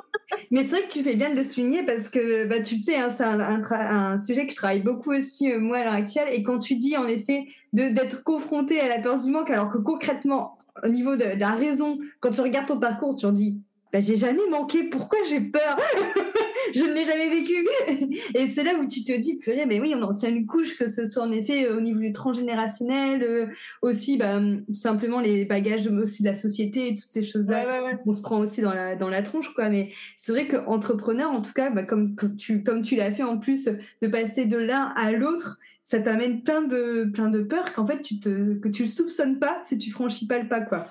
Mais 0.50 0.62
c'est 0.62 0.76
vrai 0.76 0.86
que 0.86 0.92
tu 0.92 1.02
fais 1.02 1.16
bien 1.16 1.30
de 1.30 1.36
le 1.36 1.44
souligner 1.44 1.84
parce 1.84 2.08
que 2.08 2.46
bah 2.46 2.60
tu 2.62 2.74
le 2.74 2.80
sais 2.80 2.96
hein, 2.96 3.10
c'est 3.10 3.24
un, 3.24 3.40
un, 3.40 4.18
sujet 4.18 4.46
que 4.46 4.52
je 4.52 4.56
travaille 4.56 4.82
beaucoup 4.82 5.12
aussi 5.12 5.52
moi 5.54 5.78
à 5.78 5.84
l'heure 5.84 5.94
actuelle. 5.94 6.28
Et 6.32 6.42
quand 6.42 6.58
tu 6.58 6.76
dis 6.76 6.96
en 6.96 7.06
effet 7.06 7.44
d'être 7.72 8.22
confronté 8.22 8.80
à 8.80 8.88
la 8.88 9.00
peur 9.00 9.18
du 9.18 9.30
manque 9.30 9.50
alors 9.50 9.70
que 9.70 9.78
concrètement 9.78 10.58
au 10.82 10.88
niveau 10.88 11.16
de 11.16 11.38
la 11.38 11.52
raison 11.52 11.98
quand 12.20 12.30
tu 12.30 12.40
regardes 12.40 12.66
ton 12.66 12.78
parcours 12.78 13.14
tu 13.16 13.26
en 13.26 13.32
dis 13.32 13.60
bah, 13.92 14.00
j'ai 14.00 14.16
jamais 14.16 14.48
manqué, 14.50 14.84
pourquoi 14.84 15.18
j'ai 15.28 15.40
peur 15.40 15.78
Je 16.74 16.82
ne 16.82 16.94
l'ai 16.94 17.04
jamais 17.04 17.28
vécu. 17.28 17.66
Et 18.34 18.46
c'est 18.46 18.64
là 18.64 18.72
où 18.80 18.86
tu 18.86 19.04
te 19.04 19.12
dis, 19.12 19.36
purée, 19.36 19.66
mais 19.66 19.80
oui, 19.80 19.94
on 19.94 20.02
en 20.02 20.14
tient 20.14 20.30
une 20.30 20.46
couche, 20.46 20.78
que 20.78 20.88
ce 20.88 21.04
soit 21.04 21.22
en 21.22 21.30
effet 21.30 21.66
euh, 21.66 21.76
au 21.76 21.80
niveau 21.80 21.98
du 22.00 22.12
transgénérationnel, 22.12 23.22
euh, 23.22 23.46
aussi 23.82 24.16
bah, 24.16 24.40
tout 24.66 24.74
simplement 24.74 25.20
les 25.20 25.44
bagages 25.44 25.86
aussi 25.88 26.22
de 26.22 26.28
la 26.28 26.34
société 26.34 26.88
et 26.88 26.94
toutes 26.94 27.10
ces 27.10 27.22
choses-là. 27.22 27.98
On 28.06 28.12
se 28.12 28.22
prend 28.22 28.38
aussi 28.38 28.62
dans 28.62 28.72
la, 28.72 28.96
dans 28.96 29.08
la 29.08 29.22
tronche, 29.22 29.52
quoi. 29.54 29.68
Mais 29.68 29.90
c'est 30.16 30.32
vrai 30.32 30.48
qu'entrepreneur, 30.48 31.30
en 31.30 31.42
tout 31.42 31.52
cas, 31.52 31.68
bah, 31.68 31.82
comme, 31.82 32.16
tu, 32.38 32.62
comme 32.62 32.82
tu 32.82 32.96
l'as 32.96 33.12
fait 33.12 33.24
en 33.24 33.38
plus, 33.38 33.68
de 34.00 34.08
passer 34.08 34.46
de 34.46 34.56
l'un 34.56 34.92
à 34.96 35.12
l'autre, 35.12 35.58
ça 35.84 36.00
t'amène 36.00 36.42
plein 36.42 36.62
de, 36.62 37.04
plein 37.12 37.28
de 37.28 37.42
peurs 37.42 37.72
qu'en 37.72 37.86
fait, 37.86 38.00
tu 38.00 38.20
te, 38.20 38.54
que 38.54 38.68
tu 38.68 38.82
ne 38.82 38.88
soupçonnes 38.88 39.38
pas 39.38 39.60
si 39.64 39.76
tu 39.76 39.90
franchis 39.90 40.26
pas 40.26 40.38
le 40.38 40.48
pas, 40.48 40.60
quoi. 40.60 40.86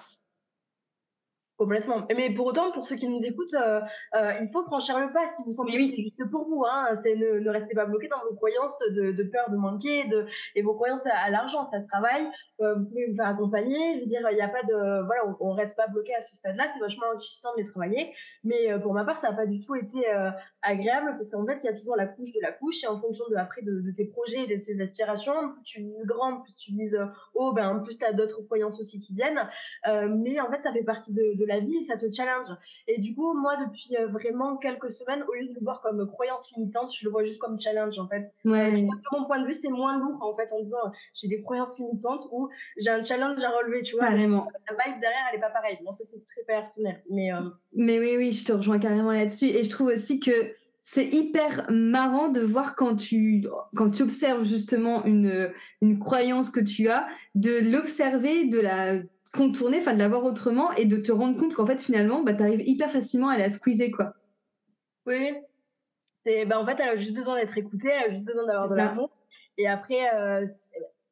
Complètement. 1.61 2.07
Mais 2.17 2.33
pour 2.33 2.47
autant, 2.47 2.71
pour 2.71 2.87
ceux 2.87 2.95
qui 2.95 3.07
nous 3.07 3.23
écoutent, 3.23 3.53
euh, 3.53 3.81
euh, 4.15 4.33
il 4.41 4.49
faut 4.51 4.63
franchir 4.63 4.99
le 4.99 5.13
pas 5.13 5.31
si 5.31 5.43
vous 5.45 5.51
sentez 5.51 5.73
oui. 5.75 5.93
c'est 5.95 6.01
juste 6.01 6.31
pour 6.31 6.49
vous. 6.49 6.65
Hein. 6.65 6.87
C'est 7.03 7.15
ne, 7.15 7.37
ne, 7.37 7.49
restez 7.51 7.75
pas 7.75 7.85
bloqué 7.85 8.07
dans 8.07 8.17
vos 8.27 8.35
croyances 8.35 8.79
de, 8.89 9.11
de, 9.11 9.23
peur 9.25 9.47
de 9.51 9.57
manquer 9.57 10.05
de, 10.05 10.25
et 10.55 10.63
vos 10.63 10.73
croyances 10.73 11.05
à, 11.05 11.29
l'argent. 11.29 11.67
Ça 11.67 11.79
se 11.79 11.85
travaille. 11.85 12.25
Euh, 12.61 12.73
vous 12.73 12.85
pouvez 12.85 13.11
vous 13.11 13.15
faire 13.15 13.27
accompagner. 13.27 13.93
Je 13.93 13.99
veux 13.99 14.05
dire, 14.07 14.27
il 14.31 14.35
n'y 14.37 14.41
a 14.41 14.47
pas 14.47 14.63
de. 14.63 15.05
Voilà, 15.05 15.21
on, 15.39 15.51
ne 15.53 15.55
reste 15.55 15.77
pas 15.77 15.85
bloqué 15.85 16.15
à 16.15 16.21
ce 16.21 16.35
stade-là. 16.35 16.65
C'est 16.73 16.79
vachement 16.79 17.05
enrichissant 17.13 17.49
de 17.55 17.61
les 17.61 17.67
travailler. 17.67 18.11
Mais 18.43 18.79
pour 18.81 18.95
ma 18.95 19.05
part, 19.05 19.19
ça 19.19 19.29
n'a 19.29 19.37
pas 19.37 19.45
du 19.45 19.59
tout 19.59 19.75
été 19.75 19.99
agréable 20.63 21.13
parce 21.15 21.29
qu'en 21.29 21.45
fait, 21.45 21.59
il 21.61 21.65
y 21.65 21.69
a 21.69 21.77
toujours 21.77 21.95
la 21.95 22.07
couche 22.07 22.31
de 22.31 22.41
la 22.41 22.53
couche 22.53 22.83
et 22.83 22.87
en 22.87 22.99
fonction 22.99 23.25
de 23.29 23.35
après 23.35 23.61
de, 23.61 23.83
tes 23.95 24.05
projets, 24.05 24.47
de 24.47 24.55
tes 24.55 24.81
aspirations, 24.81 25.53
plus 25.53 25.63
tu 25.63 25.81
vises 25.81 26.05
grand, 26.05 26.41
plus 26.41 26.55
tu 26.55 26.71
dises 26.71 26.97
oh, 27.35 27.53
ben, 27.53 27.69
en 27.69 27.83
plus, 27.83 27.99
tu 27.99 28.05
as 28.05 28.13
d'autres 28.13 28.41
croyances 28.47 28.79
aussi 28.79 28.97
qui 28.97 29.13
viennent. 29.13 29.47
mais 29.85 30.39
en 30.39 30.49
fait, 30.49 30.63
ça 30.63 30.73
fait 30.73 30.83
partie 30.83 31.13
de, 31.13 31.37
de 31.37 31.50
la 31.51 31.59
vie 31.59 31.77
et 31.77 31.83
ça 31.83 31.97
te 31.97 32.11
challenge. 32.11 32.47
Et 32.87 32.99
du 32.99 33.13
coup, 33.13 33.33
moi, 33.33 33.57
depuis 33.57 33.95
euh, 33.97 34.07
vraiment 34.07 34.57
quelques 34.57 34.91
semaines, 34.91 35.23
au 35.27 35.33
lieu 35.33 35.47
de 35.47 35.53
le 35.53 35.61
voir 35.61 35.81
comme 35.81 36.05
croyance 36.07 36.51
limitante, 36.55 36.93
je 36.95 37.05
le 37.05 37.11
vois 37.11 37.23
juste 37.23 37.39
comme 37.39 37.59
challenge, 37.59 37.97
en 37.99 38.07
fait. 38.07 38.31
Ouais. 38.45 38.71
de 38.71 38.87
mon 39.11 39.25
point 39.25 39.41
de 39.41 39.47
vue, 39.47 39.53
c'est 39.53 39.69
moins 39.69 39.97
lourd, 39.97 40.17
en 40.21 40.35
fait, 40.35 40.49
en 40.51 40.61
disant 40.61 40.91
j'ai 41.13 41.27
des 41.27 41.41
croyances 41.41 41.77
limitantes 41.79 42.27
ou 42.31 42.49
j'ai 42.77 42.89
un 42.89 43.03
challenge 43.03 43.41
à 43.43 43.49
relever, 43.49 43.81
tu 43.81 43.95
vois. 43.95 44.07
Carrément. 44.07 44.47
La 44.69 44.73
vibe 44.73 45.01
derrière, 45.01 45.25
elle 45.31 45.37
est 45.37 45.41
pas 45.41 45.49
pareille. 45.49 45.77
Bon, 45.83 45.91
ça, 45.91 46.03
c'est 46.09 46.25
très 46.25 46.43
personnel. 46.43 47.03
Mais, 47.09 47.33
euh, 47.33 47.41
mais 47.73 47.99
oui, 47.99 48.15
oui, 48.17 48.31
je 48.31 48.45
te 48.45 48.53
rejoins 48.53 48.79
carrément 48.79 49.11
là-dessus. 49.11 49.47
Et 49.47 49.63
je 49.63 49.69
trouve 49.69 49.87
aussi 49.87 50.19
que 50.19 50.31
c'est 50.81 51.07
hyper 51.07 51.67
marrant 51.69 52.29
de 52.29 52.41
voir 52.41 52.75
quand 52.75 52.95
tu, 52.95 53.45
quand 53.75 53.91
tu 53.91 54.03
observes 54.03 54.43
justement 54.43 55.05
une, 55.05 55.51
une 55.81 55.99
croyance 55.99 56.49
que 56.49 56.59
tu 56.59 56.89
as, 56.89 57.07
de 57.35 57.59
l'observer, 57.59 58.45
de 58.45 58.59
la 58.59 58.95
contourner, 59.33 59.79
enfin 59.79 59.93
de 59.93 59.99
l'avoir 59.99 60.23
autrement 60.25 60.71
et 60.73 60.85
de 60.85 60.97
te 60.97 61.11
rendre 61.11 61.37
compte 61.37 61.53
qu'en 61.53 61.65
fait 61.65 61.81
finalement 61.81 62.21
bah, 62.21 62.33
tu 62.33 62.43
arrives 62.43 62.61
hyper 62.67 62.91
facilement 62.91 63.29
à 63.29 63.37
la 63.37 63.49
squeezer 63.49 63.91
quoi. 63.91 64.13
Oui, 65.05 65.33
c'est 66.23 66.45
bah, 66.45 66.59
en 66.59 66.65
fait 66.65 66.77
elle 66.79 66.89
a 66.89 66.97
juste 66.97 67.13
besoin 67.13 67.35
d'être 67.35 67.57
écoutée, 67.57 67.89
elle 67.89 68.09
a 68.09 68.13
juste 68.13 68.25
besoin 68.25 68.45
d'avoir 68.45 68.69
de 68.69 68.75
l'amour 68.75 69.09
et 69.57 69.67
après 69.67 70.13
euh, 70.13 70.45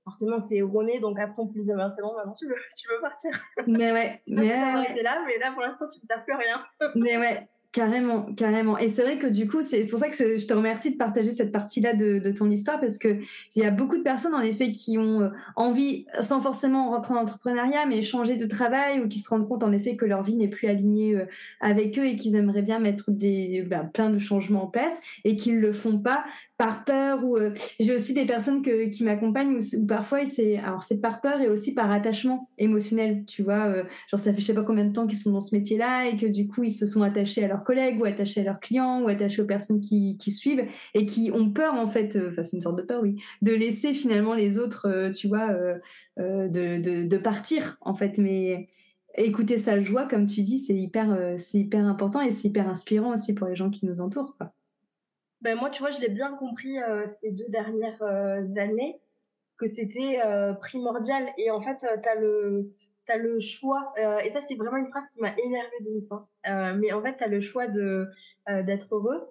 forcément 0.03 0.41
t'es 0.41 0.58
erroné 0.58 0.99
donc 0.99 1.19
après 1.19 1.41
on 1.41 1.47
peut 1.47 1.62
dire 1.62 1.75
c'est 1.95 2.01
bon 2.01 2.13
maintenant 2.15 2.34
tu 2.34 2.47
veux, 2.47 2.55
tu 2.75 2.88
veux 2.89 3.01
partir. 3.01 3.32
Mais 3.67 3.91
ouais, 3.91 4.21
mais 4.27 4.49
c'est 4.95 5.03
là 5.03 5.23
mais 5.25 5.38
là 5.38 5.51
pour 5.53 5.62
l'instant 5.62 5.88
tu 5.88 5.99
ne 5.99 6.23
plus 6.23 6.36
rien. 6.36 6.65
mais 6.95 7.17
ouais, 7.17 7.47
Carrément, 7.71 8.23
carrément. 8.34 8.79
Et 8.79 8.89
c'est 8.89 9.03
vrai 9.03 9.19
que 9.19 9.27
du 9.27 9.47
coup, 9.47 9.62
c'est 9.62 9.84
pour 9.84 9.99
ça 9.99 10.10
que 10.10 10.15
je 10.15 10.45
te 10.47 10.53
remercie 10.55 10.91
de 10.91 10.97
partager 10.97 11.29
cette 11.29 11.51
partie-là 11.51 11.93
de, 11.93 12.32
ton 12.32 12.49
histoire 12.49 12.79
parce 12.79 12.97
que 12.97 13.19
il 13.55 13.62
y 13.62 13.65
a 13.65 13.69
beaucoup 13.69 13.95
de 13.95 14.01
personnes 14.01 14.34
en 14.34 14.41
effet 14.41 14.71
qui 14.71 14.97
ont 14.97 15.21
euh, 15.21 15.29
envie, 15.55 16.08
sans 16.19 16.41
forcément 16.41 16.89
rentrer 16.89 17.13
en 17.13 17.17
entrepreneuriat, 17.17 17.86
mais 17.86 18.01
changer 18.01 18.38
de 18.38 18.47
travail 18.47 19.01
ou 19.01 19.08
qui 19.08 19.19
se 19.19 19.29
rendent 19.29 19.47
compte 19.47 19.63
en 19.63 19.71
effet 19.71 19.95
que 19.95 20.05
leur 20.05 20.23
vie 20.23 20.36
n'est 20.36 20.47
plus 20.47 20.67
alignée 20.67 21.15
euh, 21.15 21.25
avec 21.60 21.99
eux 21.99 22.05
et 22.05 22.15
qu'ils 22.15 22.36
aimeraient 22.36 22.63
bien 22.63 22.79
mettre 22.79 23.12
des 23.12 23.62
ben, 23.62 23.84
plein 23.86 24.10
de 24.10 24.17
changements 24.17 24.63
en 24.63 24.67
place 24.67 24.99
et 25.23 25.36
qu'ils 25.36 25.60
le 25.60 25.71
font 25.71 25.99
pas 25.99 26.23
par 26.60 26.84
peur 26.84 27.24
ou 27.24 27.38
euh, 27.38 27.54
j'ai 27.80 27.95
aussi 27.95 28.13
des 28.13 28.26
personnes 28.26 28.62
que, 28.62 28.89
qui 28.89 29.06
m'accompagnent 29.06 29.56
où, 29.56 29.86
parfois 29.88 30.30
c'est 30.30 30.58
alors 30.58 30.84
c'est 30.84 31.00
par 31.00 31.22
peur 31.22 31.39
et 31.39 31.48
aussi 31.48 31.74
par 31.74 31.89
attachement 31.89 32.50
émotionnel 32.58 33.24
tu 33.26 33.43
vois 33.43 33.67
euh, 33.67 33.84
genre 34.12 34.19
ça 34.19 34.34
fait 34.34 34.41
je 34.41 34.48
sais 34.48 34.54
pas 34.54 34.63
combien 34.63 34.84
de 34.84 34.91
temps 34.91 35.08
qu'ils 35.08 35.17
sont 35.17 35.32
dans 35.32 35.39
ce 35.39 35.56
métier 35.56 35.78
là 35.78 36.10
et 36.10 36.17
que 36.17 36.26
du 36.26 36.50
coup 36.50 36.63
ils 36.63 36.74
se 36.74 36.86
sont 36.86 37.02
attachés 37.02 37.45
à 37.45 37.48
leurs 37.48 37.63
collègues 37.63 38.02
ou 38.02 38.04
attachés 38.04 38.41
à 38.41 38.43
leurs 38.43 38.60
clients 38.60 39.02
ou 39.02 39.08
attachés 39.08 39.41
aux 39.41 39.45
personnes 39.45 39.80
qui, 39.80 40.17
qui 40.17 40.32
suivent 40.32 40.65
et 40.95 41.06
qui 41.06 41.32
ont 41.34 41.50
peur 41.50 41.76
en 41.76 41.88
fait 41.88 42.17
euh, 42.17 42.28
enfin 42.30 42.43
c'est 42.43 42.58
une 42.58 42.62
sorte 42.62 42.78
de 42.78 42.84
peur 42.84 43.02
oui 43.04 43.15
de 43.41 43.54
laisser 43.54 43.93
finalement 43.93 44.34
les 44.34 44.60
autres 44.60 45.12
tu 45.15 45.30
vois 45.30 45.56
de, 46.17 47.08
de, 47.08 47.17
partir 47.17 47.78
en 47.80 47.95
fait 47.95 48.17
mais 48.17 48.67
écouter 49.17 49.58
sa 49.58 49.82
joie 49.82 50.08
comme 50.10 50.28
tu 50.28 50.41
dis 50.41 50.60
c'est 50.60 50.76
hyper 50.76 51.17
c'est 51.38 51.60
hyper 51.60 51.86
important 51.86 52.19
et 52.19 52.34
c'est 52.34 52.50
hyper 52.50 52.67
inspirant 52.67 53.13
aussi 53.13 53.34
pour 53.34 53.48
les 53.48 53.56
gens 53.56 53.69
qui 53.69 53.86
nous 53.86 54.02
entourent. 54.02 54.36
Ben 55.41 55.56
moi, 55.56 55.69
tu 55.69 55.82
vois, 55.82 55.91
je 55.91 56.02
l'ai 56.02 56.10
bien 56.10 56.36
compris 56.36 56.82
euh, 56.82 57.08
ces 57.21 57.32
deux 57.32 57.47
dernières 57.47 58.02
euh, 58.02 58.43
années 58.58 58.99
que 59.58 59.67
c'était 59.73 60.19
euh, 60.23 60.54
primordial. 60.54 61.30
Et 61.38 61.49
en 61.49 61.62
fait, 61.62 61.78
tu 61.78 62.10
as 62.10 62.15
le, 62.15 62.73
as 63.08 63.17
le 63.17 63.39
choix. 63.39 63.93
et 63.97 64.30
ça, 64.32 64.41
c'est 64.47 64.56
vraiment 64.56 64.78
une 64.78 64.89
phrase 64.89 65.06
qui 65.13 65.21
m'a 65.21 65.34
énervée 65.38 65.80
de 65.82 66.06
fois. 66.08 66.30
mais 66.75 66.91
en 66.91 67.02
fait, 67.02 67.17
tu 67.17 67.23
as 67.23 67.28
le 67.28 67.41
choix 67.41 67.67
de 67.67 68.08
d'être 68.47 68.93
heureux. 68.93 69.30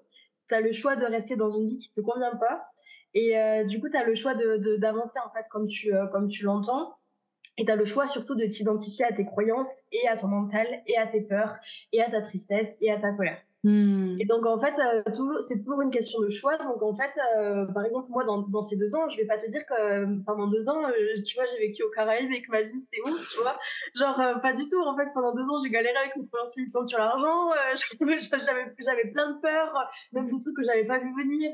Tu 0.49 0.55
as 0.55 0.61
le 0.61 0.73
choix 0.73 0.97
de 0.97 1.05
rester 1.05 1.37
dans 1.37 1.51
une 1.51 1.67
vie 1.67 1.79
qui 1.79 1.93
te 1.93 2.01
convient 2.01 2.35
pas. 2.37 2.67
Et 3.15 3.65
du 3.67 3.81
coup, 3.81 3.89
tu 3.89 3.97
as 3.97 4.05
le 4.05 4.15
choix 4.15 4.35
de 4.35 4.77
d'avancer 4.77 5.19
en 5.25 5.31
fait 5.31 5.47
comme 5.51 5.67
tu 5.69 5.93
comme 6.13 6.29
tu 6.29 6.45
l'entends. 6.45 6.97
Et 7.57 7.65
tu 7.65 7.71
as 7.71 7.77
le 7.77 7.85
choix 7.85 8.07
surtout 8.07 8.35
de 8.35 8.47
t'identifier 8.47 9.05
à 9.05 9.13
tes 9.13 9.25
croyances 9.25 9.71
et 9.93 10.09
à 10.09 10.17
ton 10.17 10.29
mental 10.29 10.67
et 10.87 10.97
à 10.97 11.07
tes 11.07 11.21
peurs 11.21 11.57
et 11.93 12.03
à 12.03 12.11
ta 12.11 12.23
tristesse 12.23 12.77
et 12.81 12.91
à 12.91 12.99
ta 12.99 13.13
colère. 13.13 13.39
Hmm. 13.65 14.15
Et 14.21 14.25
donc, 14.25 14.47
en 14.47 14.61
fait, 14.61 14.75
euh, 14.79 15.03
c'est 15.49 15.59
toujours 15.59 15.83
une 15.83 15.91
question 15.91 16.21
de 16.21 16.31
choix. 16.31 16.57
Donc, 16.59 16.81
en 16.81 16.95
fait, 16.95 17.11
euh, 17.37 17.67
par 17.67 17.85
exemple, 17.85 18.07
moi, 18.11 18.25
dans, 18.25 18.63
ces 18.63 18.77
deux 18.77 18.95
ans, 18.95 19.09
je 19.09 19.17
vais 19.17 19.27
pas 19.27 19.37
te 19.37 19.51
dire 19.51 19.63
que 19.67 19.75
euh, 19.75 20.17
pendant 20.25 20.47
deux 20.47 20.69
ans, 20.69 20.83
tu 21.27 21.35
vois, 21.35 21.45
j'ai 21.47 21.67
vécu 21.67 21.83
au 21.83 21.91
Caraïbes 21.91 22.31
et 22.31 22.43
que 22.43 22.51
ma 22.53 22.63
vie, 22.63 22.81
c'était 22.81 23.03
ouf, 23.11 23.29
tu 23.33 23.41
vois. 23.41 23.59
Genre, 23.97 24.41
pas 24.41 24.53
du 24.53 24.69
tout. 24.69 24.81
En 24.81 24.97
fait, 24.97 25.09
pendant 25.13 25.35
deux 25.35 25.43
ans, 25.43 25.59
j'ai 25.65 25.71
galéré 25.71 25.97
avec 25.97 26.17
mon 26.17 26.25
temps 26.27 26.87
sur 26.87 26.99
l'argent. 26.99 27.51
j'avais 28.79 29.11
plein 29.11 29.33
de 29.33 29.41
peurs, 29.41 29.91
même 30.13 30.27
des 30.27 30.39
trucs 30.39 30.55
que 30.55 30.63
j'avais 30.63 30.87
pas 30.87 30.99
vu 30.99 31.13
venir. 31.21 31.51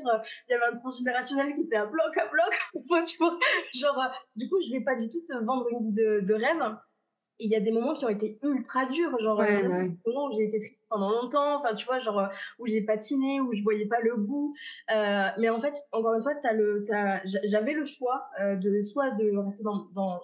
Il 0.47 0.51
y 0.51 0.53
avait 0.53 0.75
un 0.75 0.77
transgénérationnel 0.77 1.55
qui 1.55 1.61
était 1.61 1.77
à 1.77 1.87
bloc 1.87 2.17
à 2.17 2.27
bloc. 2.27 3.05
tu 3.07 3.17
vois, 3.17 3.37
genre, 3.73 4.11
du 4.35 4.47
coup, 4.47 4.57
je 4.67 4.73
vais 4.73 4.83
pas 4.83 4.95
du 4.95 5.09
tout 5.09 5.21
te 5.27 5.43
vendre 5.43 5.67
une 5.71 5.87
vie 5.87 5.93
de, 5.93 6.19
de 6.21 6.33
rêve 6.35 6.61
il 7.39 7.51
y 7.51 7.55
a 7.55 7.59
des 7.59 7.71
moments 7.71 7.93
qui 7.93 8.05
ont 8.05 8.09
été 8.09 8.39
ultra 8.43 8.85
durs, 8.85 9.17
genre 9.19 9.39
ouais, 9.39 9.63
euh, 9.63 9.69
ouais. 9.69 9.91
où 10.05 10.31
j'ai 10.33 10.43
été 10.45 10.59
triste 10.59 10.79
pendant 10.89 11.09
longtemps, 11.11 11.59
enfin 11.59 11.75
tu 11.75 11.85
vois, 11.85 11.99
genre 11.99 12.19
euh, 12.19 12.27
où 12.59 12.67
j'ai 12.67 12.81
patiné, 12.81 13.41
où 13.41 13.53
je 13.53 13.61
voyais 13.63 13.87
pas 13.87 13.99
le 14.01 14.15
bout. 14.15 14.55
Euh, 14.91 15.27
mais 15.37 15.49
en 15.49 15.59
fait, 15.59 15.73
encore 15.91 16.13
une 16.13 16.21
fois, 16.21 16.33
as 16.43 16.53
le, 16.53 16.85
j'avais 17.25 17.73
le 17.73 17.85
choix 17.85 18.27
euh, 18.41 18.55
de 18.55 18.81
soit 18.83 19.11
de 19.11 19.35
rester 19.37 19.63
dans, 19.63 19.87
dans, 19.93 20.21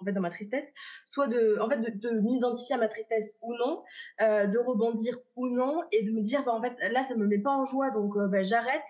en 0.00 0.04
fait 0.04 0.12
dans 0.12 0.20
ma 0.20 0.30
tristesse, 0.30 0.66
soit 1.06 1.26
de, 1.26 1.58
en 1.60 1.68
fait, 1.68 1.78
de, 1.78 2.08
de 2.08 2.20
m'identifier 2.20 2.76
à 2.76 2.78
ma 2.78 2.88
tristesse 2.88 3.36
ou 3.42 3.54
non, 3.54 3.82
euh, 4.20 4.46
de 4.46 4.58
rebondir 4.58 5.16
ou 5.34 5.48
non, 5.48 5.82
et 5.90 6.04
de 6.04 6.12
me 6.12 6.22
dire 6.22 6.44
bah 6.44 6.52
en 6.52 6.62
fait 6.62 6.76
là 6.90 7.02
ça 7.04 7.16
me 7.16 7.26
met 7.26 7.38
pas 7.38 7.50
en 7.50 7.64
joie, 7.64 7.90
donc 7.90 8.16
bah, 8.30 8.42
j'arrête. 8.44 8.82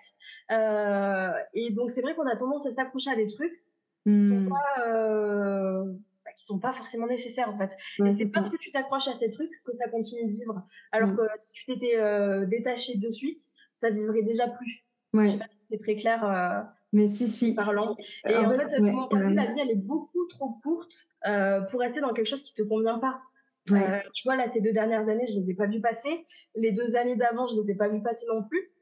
et 1.53 1.71
donc 1.71 1.89
c'est 1.89 2.01
vrai 2.01 2.13
qu'on 2.13 2.27
a 2.27 2.35
tendance 2.35 2.67
à 2.67 2.71
s'accrocher 2.71 3.11
à 3.11 3.15
des 3.15 3.27
trucs. 3.27 3.63
Mmh. 4.05 4.49
Qui 6.37 6.45
sont 6.45 6.59
pas 6.59 6.73
forcément 6.73 7.07
nécessaires 7.07 7.49
en 7.49 7.57
fait. 7.57 7.71
et 8.05 8.15
c'est 8.15 8.31
parce 8.31 8.49
que 8.49 8.57
tu 8.57 8.71
t'accroches 8.71 9.07
à 9.07 9.17
ces 9.19 9.29
trucs 9.29 9.51
que 9.65 9.75
ça 9.77 9.89
continue 9.89 10.31
de 10.31 10.31
vivre. 10.31 10.61
Alors 10.91 11.15
que 11.15 11.21
si 11.39 11.53
tu 11.53 11.65
t'étais 11.65 11.99
euh, 11.99 12.45
détaché 12.45 12.97
de 12.97 13.09
suite, 13.09 13.39
ça 13.81 13.89
vivrait 13.89 14.23
déjà 14.23 14.47
plus. 14.47 14.85
Ouais. 15.13 15.37
c'est 15.69 15.79
très 15.79 15.95
clair. 15.95 16.23
Euh, 16.23 16.61
mais 16.91 17.07
si, 17.07 17.27
si. 17.27 17.53
Parlant. 17.53 17.95
Et 18.27 18.35
en, 18.35 18.49
fait, 18.49 18.79
la 18.79 19.45
vie, 19.45 19.59
elle 19.59 19.71
est 19.71 19.75
beaucoup 19.75 20.25
trop 20.27 20.57
courte 20.63 20.93
euh, 21.27 21.61
pour 21.61 21.79
rester 21.79 22.01
dans 22.01 22.13
quelque 22.13 22.27
chose 22.27 22.43
qui 22.43 22.53
te 22.53 22.63
convient 22.63 22.99
pas. 22.99 23.21
tu 23.65 23.73
vois, 24.25 24.35
là, 24.35 24.45
ces 24.53 24.61
deux 24.61 24.73
dernières 24.73 25.07
années, 25.09 25.25
je 25.27 25.39
ne 25.39 25.43
les 25.43 25.51
ai 25.51 25.55
pas 25.55 25.67
vues 25.67 25.81
passer. 25.81 26.25
Les 26.55 26.71
deux 26.71 26.95
années 26.95 27.15
d'avant, 27.15 27.47
je 27.47 27.55
ne 27.55 27.63
les 27.63 27.71
ai 27.71 27.75
pas 27.75 27.87
vues 27.87 28.01
passer 28.01 28.25
non 28.31 28.43
plus. 28.43 28.72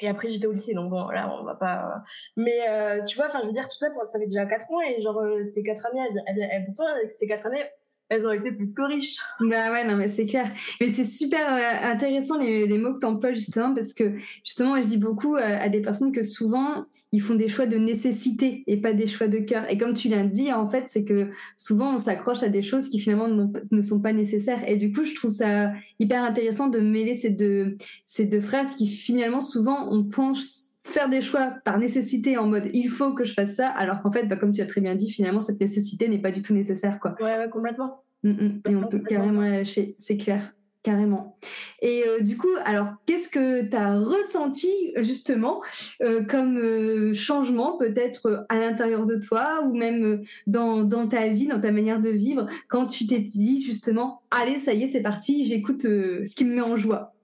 Et 0.00 0.08
après, 0.08 0.28
j'étais 0.28 0.46
au 0.46 0.52
lycée, 0.52 0.74
donc 0.74 0.90
bon, 0.90 1.08
là, 1.08 1.34
on 1.40 1.44
va 1.44 1.54
pas. 1.54 2.02
Mais 2.36 2.68
euh, 2.68 3.02
tu 3.04 3.16
vois, 3.16 3.26
enfin, 3.26 3.40
je 3.42 3.46
veux 3.46 3.52
dire, 3.52 3.68
tout 3.68 3.76
ça, 3.76 3.88
ça 4.12 4.18
fait 4.18 4.26
déjà 4.26 4.46
4 4.46 4.70
ans, 4.70 4.80
et 4.82 5.00
genre, 5.00 5.18
euh, 5.20 5.44
ces 5.54 5.62
4 5.62 5.86
années, 5.86 6.06
elles, 6.26 6.48
elles, 6.50 6.64
pourtant, 6.66 6.84
ces 7.14 7.26
4 7.26 7.46
années, 7.46 7.64
elles 8.08 8.24
ont 8.24 8.30
été 8.30 8.52
plus 8.52 8.72
que 8.72 8.82
riches. 8.82 9.18
Bah 9.40 9.72
ouais, 9.72 9.84
non, 9.84 9.96
mais 9.96 10.08
c'est 10.08 10.26
clair. 10.26 10.50
Mais 10.80 10.90
c'est 10.90 11.04
super 11.04 11.40
euh, 11.40 11.90
intéressant 11.90 12.38
les, 12.38 12.66
mots 12.78 12.94
que 12.94 13.00
tu 13.00 13.06
emploies 13.06 13.32
justement 13.32 13.74
parce 13.74 13.92
que 13.92 14.14
justement, 14.44 14.80
je 14.80 14.86
dis 14.86 14.96
beaucoup 14.96 15.36
euh, 15.36 15.58
à 15.60 15.68
des 15.68 15.80
personnes 15.80 16.12
que 16.12 16.22
souvent, 16.22 16.86
ils 17.12 17.20
font 17.20 17.34
des 17.34 17.48
choix 17.48 17.66
de 17.66 17.76
nécessité 17.76 18.62
et 18.66 18.76
pas 18.76 18.92
des 18.92 19.06
choix 19.06 19.26
de 19.26 19.38
cœur. 19.38 19.68
Et 19.70 19.76
comme 19.76 19.94
tu 19.94 20.08
l'as 20.08 20.24
dit, 20.24 20.52
en 20.52 20.68
fait, 20.68 20.84
c'est 20.86 21.04
que 21.04 21.30
souvent, 21.56 21.94
on 21.94 21.98
s'accroche 21.98 22.42
à 22.42 22.48
des 22.48 22.62
choses 22.62 22.88
qui 22.88 23.00
finalement 23.00 23.28
ne 23.28 23.82
sont 23.82 24.00
pas 24.00 24.12
nécessaires. 24.12 24.68
Et 24.68 24.76
du 24.76 24.92
coup, 24.92 25.02
je 25.02 25.14
trouve 25.14 25.30
ça 25.30 25.72
hyper 25.98 26.22
intéressant 26.22 26.68
de 26.68 26.78
mêler 26.78 27.14
ces 27.14 27.30
deux, 27.30 27.76
ces 28.04 28.26
deux 28.26 28.40
phrases 28.40 28.76
qui 28.76 28.86
finalement, 28.86 29.40
souvent, 29.40 29.88
on 29.90 30.04
pense 30.04 30.75
faire 30.86 31.08
des 31.08 31.20
choix 31.20 31.54
par 31.64 31.78
nécessité 31.78 32.38
en 32.38 32.46
mode 32.46 32.70
il 32.72 32.88
faut 32.88 33.12
que 33.12 33.24
je 33.24 33.34
fasse 33.34 33.56
ça, 33.56 33.68
alors 33.68 34.02
qu'en 34.02 34.10
fait, 34.10 34.24
bah, 34.24 34.36
comme 34.36 34.52
tu 34.52 34.62
as 34.62 34.66
très 34.66 34.80
bien 34.80 34.94
dit, 34.94 35.10
finalement, 35.10 35.40
cette 35.40 35.60
nécessité 35.60 36.08
n'est 36.08 36.20
pas 36.20 36.30
du 36.30 36.42
tout 36.42 36.54
nécessaire. 36.54 36.98
Quoi. 37.00 37.16
Ouais, 37.20 37.48
complètement. 37.50 38.02
Mm, 38.22 38.30
mm. 38.30 38.60
et 38.68 38.76
on 38.76 38.86
peut 38.86 38.98
carrément 39.00 39.42
la 39.42 39.58
lâcher, 39.58 39.94
c'est 39.98 40.16
clair. 40.16 40.52
Carrément. 40.82 41.36
Et 41.82 42.04
euh, 42.06 42.20
du 42.20 42.36
coup, 42.36 42.54
alors, 42.64 42.86
qu'est-ce 43.06 43.28
que 43.28 43.68
tu 43.68 43.76
as 43.76 43.98
ressenti 43.98 44.70
justement 44.98 45.60
euh, 46.00 46.22
comme 46.22 46.58
euh, 46.58 47.12
changement 47.12 47.76
peut-être 47.76 48.46
à 48.48 48.60
l'intérieur 48.60 49.04
de 49.04 49.16
toi 49.16 49.64
ou 49.64 49.74
même 49.76 50.22
dans, 50.46 50.84
dans, 50.84 51.08
ta 51.08 51.26
vie, 51.26 51.48
dans 51.48 51.60
ta 51.60 51.72
manière 51.72 52.00
de 52.00 52.10
vivre, 52.10 52.46
quand 52.68 52.86
tu 52.86 53.04
t'es 53.08 53.18
dit 53.18 53.62
justement, 53.62 54.22
allez, 54.30 54.58
ça 54.58 54.74
y 54.74 54.84
est, 54.84 54.86
c'est 54.86 55.02
parti, 55.02 55.44
j'écoute 55.44 55.82
ce 55.82 56.34
qui 56.36 56.44
me 56.44 56.54
met 56.54 56.60
en 56.60 56.76
joie? 56.76 57.15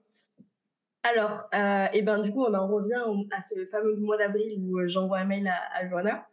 Alors, 1.03 1.49
euh, 1.53 1.85
et 1.93 2.01
ben 2.01 2.19
du 2.19 2.31
coup, 2.31 2.43
on 2.43 2.53
en 2.53 2.67
revient 2.67 3.03
à 3.31 3.41
ce 3.41 3.65
fameux 3.65 3.95
mois 3.97 4.17
d'avril 4.17 4.57
où 4.59 4.79
euh, 4.79 4.87
j'envoie 4.87 5.19
un 5.19 5.25
mail 5.25 5.47
à, 5.47 5.77
à 5.77 5.87
Johanna. 5.87 6.25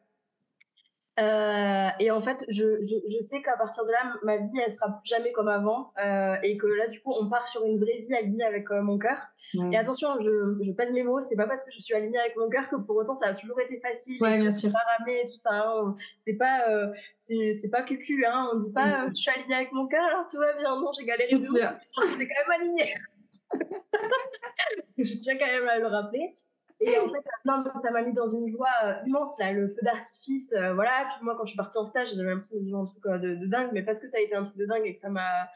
Euh, 1.19 1.89
et 1.99 2.11
en 2.11 2.23
fait, 2.23 2.47
je, 2.49 2.81
je, 2.83 2.95
je 3.13 3.23
sais 3.23 3.43
qu'à 3.43 3.57
partir 3.57 3.85
de 3.85 3.91
là, 3.91 4.15
ma 4.23 4.39
vie, 4.39 4.61
elle 4.65 4.73
sera 4.73 4.89
plus 4.89 5.09
jamais 5.09 5.33
comme 5.33 5.49
avant. 5.49 5.93
Et 6.43 6.57
que 6.57 6.67
là, 6.67 6.87
du 6.87 7.01
coup, 7.03 7.13
on 7.19 7.29
part 7.29 7.47
sur 7.49 7.65
une 7.67 7.79
vraie 7.79 7.99
vie 7.99 8.15
alignée 8.15 8.45
avec 8.45 8.71
mon 8.71 8.97
cœur. 8.97 9.19
Et 9.73 9.77
attention, 9.77 10.09
je, 10.21 10.57
je 10.65 10.73
pèse 10.73 10.93
mes 10.93 11.03
mots, 11.03 11.21
c'est 11.21 11.37
pas 11.37 11.47
parce 11.47 11.65
que 11.65 11.73
je 11.73 11.81
suis 11.81 11.93
alignée 11.93 12.19
avec 12.19 12.37
mon 12.37 12.49
cœur 12.49 12.69
que 12.71 12.77
pour 12.77 12.97
autant 12.97 13.19
ça 13.19 13.31
a 13.31 13.35
toujours 13.35 13.61
été 13.61 13.81
facile. 13.81 14.17
Ouais, 14.23 14.39
bien 14.39 14.53
sûr. 14.53 14.71
Pas 14.73 14.79
ramé 14.99 15.23
et 15.23 15.27
tout 15.27 15.37
ça. 15.37 15.51
Hein. 15.53 15.97
C'est 16.27 16.35
pas, 16.35 16.65
c'est 17.29 17.71
pas 17.71 17.83
cucu, 17.83 18.25
hein. 18.25 18.49
On 18.55 18.61
dit 18.61 18.73
pas, 18.73 19.09
je 19.09 19.15
suis 19.15 19.31
alignée 19.31 19.57
avec 19.57 19.73
mon 19.73 19.89
cœur, 19.89 20.05
alors 20.05 20.27
tout 20.31 20.39
va 20.39 20.55
bien. 20.55 20.75
Non, 20.77 20.91
j'ai 20.99 21.05
galéré. 21.05 21.35
J'étais 21.37 21.61
quand 21.61 22.49
même 22.49 22.61
alignée. 22.61 22.95
Je 24.99 25.19
tiens 25.19 25.37
quand 25.39 25.47
même 25.47 25.69
à 25.69 25.79
le 25.79 25.87
rappeler. 25.87 26.37
Et 26.81 26.99
en 26.99 27.09
fait, 27.09 27.25
non, 27.45 27.63
ça 27.83 27.91
m'a 27.91 28.03
mis 28.03 28.15
dans 28.15 28.29
une 28.31 28.49
joie 28.49 28.69
euh, 28.85 28.95
immense, 29.07 29.39
là, 29.39 29.53
le 29.53 29.69
feu 29.69 29.81
d'artifice, 29.83 30.51
euh, 30.55 30.73
voilà. 30.73 31.09
Puis 31.15 31.25
moi, 31.25 31.37
quand 31.37 31.45
je 31.45 31.51
suis 31.51 31.57
partie 31.57 31.77
en 31.77 31.85
stage, 31.85 32.09
j'avais 32.15 32.31
l'impression 32.31 32.59
de 32.59 32.65
vivre 32.65 32.79
un 32.79 32.87
truc 32.87 33.05
euh, 33.05 33.19
de, 33.19 33.47
dingue, 33.47 33.69
mais 33.73 33.83
parce 33.83 34.01
que 34.01 34.09
ça 34.09 34.17
a 34.17 34.21
été 34.21 34.35
un 34.35 34.45
truc 34.45 34.57
de 34.57 34.65
dingue 34.65 34.87
et 34.87 34.95
que 34.95 35.01
ça 35.01 35.11
m'a 35.11 35.51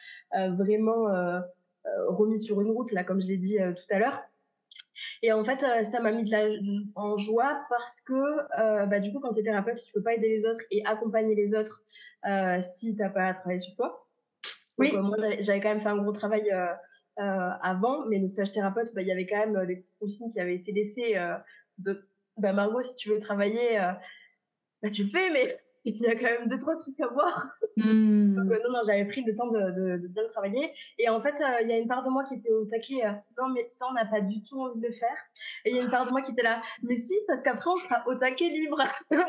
vraiment 0.51 1.07
remis 2.09 2.41
sur 2.41 2.61
une 2.61 2.71
route, 2.71 2.93
là, 2.93 3.05
comme 3.05 3.21
je 3.21 3.27
l'ai 3.27 3.37
dit 3.37 3.57
tout 3.57 3.95
à 3.95 3.99
l'heure. 3.99 4.23
Et 5.23 5.33
en 5.33 5.45
fait, 5.45 5.61
ça 5.61 6.01
m'a 6.01 6.13
mis 6.13 6.25
de 6.25 6.31
la, 6.31 6.47
en 6.95 7.17
joie 7.17 7.65
parce 7.71 8.01
que, 8.03 8.87
bah, 8.87 9.01
du 9.01 9.13
coup, 9.13 9.21
quand 9.21 9.33
tu 9.33 9.41
es 9.41 9.45
thérapeute, 9.45 9.83
tu 9.85 9.93
peux 9.93 10.03
pas 10.03 10.15
aider 10.15 10.29
les 10.29 10.47
autres 10.47 10.61
et 10.71 10.85
accompagner 10.85 11.35
les 11.35 11.55
autres 11.55 11.83
si 12.77 12.95
tu 12.95 13.01
n'as 13.01 13.11
pas 13.11 13.29
à 13.29 13.35
travailler 13.35 13.61
sur 13.61 13.77
toi. 13.77 14.07
Oui. 14.77 14.93
moi, 14.97 15.17
j'avais 15.41 15.61
quand 15.61 15.69
même 15.69 15.83
fait 15.83 15.89
un 15.89 15.99
gros 15.99 16.13
travail 16.13 16.51
avant, 17.17 18.07
mais 18.07 18.19
le 18.19 18.29
stage 18.29 18.53
thérapeute, 18.53 18.95
bah, 18.95 19.03
il 19.03 19.09
y 19.09 19.13
avait 19.13 19.27
quand 19.27 19.39
même 19.39 19.57
euh, 19.57 19.67
des 19.67 19.77
petites 19.77 19.97
consignes 19.99 20.31
qui 20.31 20.41
avaient 20.41 20.57
été 20.57 20.73
laissées 20.73 21.17
euh, 21.17 21.37
de 21.79 22.07
bah, 22.37 22.53
Margot, 22.53 22.83
si 22.83 22.95
tu 22.97 23.11
veux 23.11 23.21
travailler, 23.21 23.79
bah, 24.83 24.91
tu 24.91 25.05
le 25.05 25.11
fais, 25.11 25.31
mais 25.31 25.59
il 25.85 25.97
y 26.01 26.07
a 26.07 26.17
quand 26.17 26.25
même 26.25 26.49
deux, 26.49 26.59
trois 26.59 26.77
trucs 26.77 26.99
à 27.01 27.09
voir. 27.09 27.51
Mmh. 27.77 28.37
Donc, 28.37 28.47
non, 28.65 28.73
non, 28.73 28.81
j'avais 28.87 29.05
pris 29.05 29.23
le 29.23 29.37
temps 29.37 29.49
de, 29.49 29.59
de, 29.59 29.97
de, 29.99 30.09
bien 30.09 30.23
travailler. 30.31 30.73
Et 30.99 31.09
en 31.09 31.21
fait, 31.21 31.35
il 31.63 31.69
y 31.69 31.73
a 31.73 31.79
une 31.79 31.89
part 31.89 32.03
de 32.03 32.09
moi 32.09 32.25
qui 32.25 32.35
était 32.35 32.51
au 32.51 32.65
taquet. 32.65 33.03
non, 33.39 33.49
mais 33.51 33.69
ça, 33.79 33.87
on 33.91 33.93
n'a 33.93 34.07
pas 34.07 34.21
du 34.21 34.43
tout 34.43 34.61
envie 34.61 34.81
de 34.81 34.87
le 34.87 34.95
faire. 34.95 35.17
Et 35.65 35.71
il 35.71 35.77
y 35.77 35.81
a 35.81 35.83
une 35.83 35.91
part 35.91 36.07
de 36.07 36.11
moi 36.11 36.23
qui 36.23 36.33
était 36.33 36.43
là. 36.43 36.63
Mais 36.83 36.97
si, 36.97 37.15
parce 37.27 37.43
qu'après, 37.43 37.71
on 37.71 37.77
sera 37.77 38.03
au 38.09 38.15
taquet 38.15 38.49
libre. 38.49 38.79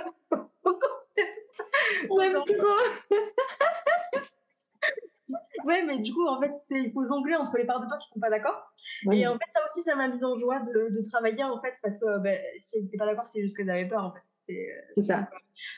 Ouais, 2.10 2.32
trop 2.32 2.44
ouais, 5.66 5.84
mais 5.84 6.00
du 6.00 6.14
coup, 6.14 6.26
en 6.26 6.40
fait, 6.40 6.52
il 6.72 6.92
faut 6.94 7.06
jongler 7.06 7.36
entre 7.36 7.58
les 7.58 7.66
parts 7.66 7.82
de 7.82 7.88
toi 7.88 7.98
qui 7.98 8.08
sont 8.08 8.20
pas 8.20 8.30
d'accord. 8.30 8.72
Et 9.12 9.28
en 9.28 9.34
fait, 9.34 9.46
ça 9.54 9.60
aussi, 9.66 9.84
ça 9.84 9.96
m'a 9.96 10.08
mis 10.08 10.24
en 10.24 10.38
joie 10.38 10.60
de, 10.60 10.96
de, 10.96 11.10
travailler, 11.10 11.44
en 11.44 11.62
fait, 11.62 11.74
parce 11.82 11.98
que 11.98 12.20
ben, 12.20 12.40
si 12.60 12.78
elles 12.78 12.84
n'étaient 12.84 12.98
pas 12.98 13.06
d'accord, 13.06 13.28
c'est 13.28 13.42
juste 13.42 13.58
qu'elles 13.58 13.70
avaient 13.70 13.88
peur, 13.88 14.04
en 14.04 14.12
fait. 14.14 14.22
C'est 14.96 15.02
ça. 15.02 15.30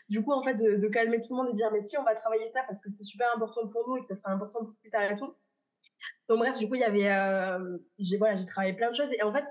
Du 0.09 0.21
coup, 0.21 0.33
en 0.33 0.43
fait, 0.43 0.55
de, 0.55 0.75
de, 0.75 0.87
calmer 0.89 1.21
tout 1.21 1.29
le 1.31 1.37
monde 1.37 1.47
et 1.49 1.51
de 1.53 1.57
dire, 1.57 1.71
mais 1.71 1.81
si, 1.81 1.97
on 1.97 2.03
va 2.03 2.15
travailler 2.15 2.49
ça 2.49 2.63
parce 2.67 2.81
que 2.81 2.89
c'est 2.89 3.05
super 3.05 3.27
important 3.35 3.67
pour 3.67 3.87
nous 3.87 3.97
et 3.97 4.01
que 4.01 4.07
ça 4.07 4.15
sera 4.15 4.31
important 4.31 4.65
pour 4.65 4.75
plus 4.81 4.89
tard 4.89 5.09
et 5.09 5.15
tout. 5.15 5.33
Donc, 6.29 6.39
bref, 6.39 6.57
du 6.57 6.67
coup, 6.67 6.75
il 6.75 6.81
y 6.81 6.83
avait. 6.83 7.11
Euh, 7.11 7.77
j'ai 7.97 8.17
voilà, 8.17 8.43
travaillé 8.45 8.73
plein 8.73 8.91
de 8.91 8.95
choses. 8.95 9.09
Et 9.13 9.23
en 9.23 9.33
fait, 9.33 9.45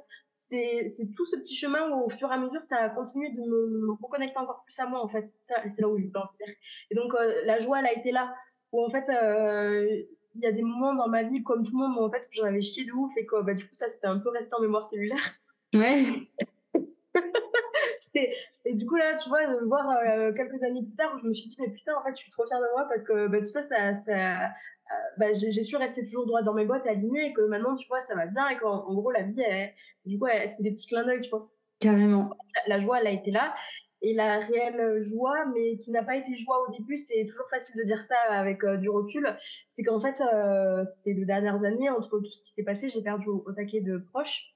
c'est 0.49 1.15
tout 1.17 1.27
ce 1.27 1.37
petit 1.37 1.55
chemin 1.55 1.91
où 1.91 2.05
au 2.05 2.11
fur 2.11 2.31
et 2.31 2.35
à 2.35 2.39
mesure 2.39 2.61
ça 2.63 2.77
a 2.77 2.89
continué 2.91 3.31
de 3.31 3.41
me, 3.41 3.93
reconnecter 4.01 4.39
encore 4.39 4.63
plus 4.65 4.79
à 4.79 4.87
moi 4.87 5.03
en 5.03 5.09
fait 5.09 5.29
c'est 5.49 5.81
là 5.81 5.89
où 5.89 5.99
je 5.99 6.05
veux 6.05 6.11
en 6.15 6.29
faire 6.39 6.55
et 6.91 6.95
donc 6.95 7.15
euh, 7.15 7.43
la 7.45 7.61
joie 7.61 7.81
elle 7.81 7.87
a 7.87 7.93
été 7.93 8.13
là 8.13 8.35
où 8.73 8.85
en 8.85 8.91
fait 8.91 9.09
euh, 9.09 10.03
il 10.37 10.43
y 10.43 10.47
a 10.47 10.53
des 10.53 10.63
moments 10.63 10.95
dans 10.95 11.09
ma 11.09 11.23
vie 11.23 11.43
comme 11.43 11.65
tout 11.65 11.73
le 11.73 11.79
monde 11.79 11.97
où 11.99 12.05
en 12.05 12.11
fait 12.11 12.29
j'en 12.33 12.45
avais 12.45 12.63
chié 12.63 12.85
de 12.85 12.93
ouf 12.93 13.13
et 13.17 13.27
que 13.27 13.43
bah, 13.43 13.55
du 13.55 13.67
coup 13.67 13.75
ça 13.75 13.87
c'était 13.93 14.07
un 14.07 14.19
peu 14.19 14.31
resté 14.31 14.55
en 14.55 14.61
mémoire 14.61 14.89
cellulaire 14.91 15.35
ouais 15.75 16.05
et 18.65 18.75
du 18.75 18.87
coup 18.87 18.97
là 18.97 19.17
tu 19.23 19.29
vois 19.29 19.47
de 19.47 19.61
me 19.61 19.67
voir 19.67 19.91
euh, 19.91 20.33
quelques 20.33 20.63
années 20.63 20.83
plus 20.83 20.97
tard 20.97 21.15
où 21.15 21.19
je 21.21 21.27
me 21.29 21.35
suis 21.35 21.49
dit 21.49 21.57
mais 21.61 21.69
putain 21.69 21.93
en 21.99 22.03
fait 22.03 22.13
je 22.17 22.23
suis 22.23 22.31
trop 22.31 22.47
fière 22.47 22.61
de 22.61 22.67
moi 22.75 22.87
parce 22.89 23.03
que 23.03 23.27
bah, 23.27 23.41
tout 23.41 23.47
ça 23.47 23.63
ça, 23.69 24.03
ça 24.05 24.51
bah, 25.17 25.33
j'ai 25.35 25.65
su 25.65 25.77
rester 25.77 26.05
toujours 26.05 26.27
droit 26.27 26.43
dans 26.43 26.55
mes 26.55 26.65
bottes, 26.65 26.87
alignée, 26.87 27.27
et 27.27 27.33
que 27.33 27.41
maintenant, 27.43 27.77
tu 27.77 27.89
vois, 27.89 28.01
ça 28.03 28.15
va 28.15 28.27
bien, 28.27 28.49
et 28.49 28.57
qu'en 28.59 28.93
gros, 28.93 29.11
la 29.11 29.23
vie, 29.23 29.41
elle, 29.41 29.73
du 30.05 30.19
coup, 30.19 30.27
elle, 30.27 30.51
fait 30.51 30.63
des 30.63 30.73
petits 30.73 30.87
clins 30.87 31.05
d'œil, 31.05 31.23
tu 31.23 31.31
vois. 31.31 31.51
Carrément. 31.81 32.31
La, 32.67 32.81
joie, 32.81 33.01
elle 33.01 33.07
a 33.07 33.11
été 33.11 33.31
là, 33.31 33.55
et 34.03 34.15
la 34.15 34.39
réelle 34.41 35.03
joie, 35.03 35.47
mais 35.55 35.79
qui 35.79 35.91
n'a 35.91 36.03
pas 36.03 36.17
été 36.17 36.37
joie 36.37 36.69
au 36.69 36.73
début, 36.73 36.99
c'est 36.99 37.27
toujours 37.27 37.49
facile 37.49 37.77
de 37.77 37.85
dire 37.85 38.03
ça 38.05 38.17
avec 38.29 38.63
euh, 38.65 38.77
du 38.77 38.89
recul, 38.89 39.27
c'est 39.73 39.83
qu'en 39.83 40.01
fait, 40.01 40.21
euh, 40.21 40.85
ces 41.03 41.15
deux 41.15 41.25
dernières 41.25 41.63
années, 41.65 41.91
entre 41.91 42.19
tout 42.19 42.31
ce 42.31 42.43
qui 42.43 42.53
s'est 42.53 42.63
passé, 42.63 42.89
j'ai 42.89 43.03
perdu 43.03 43.29
au, 43.29 43.53
taquet 43.53 43.81
de 43.81 43.99
proches. 43.99 44.55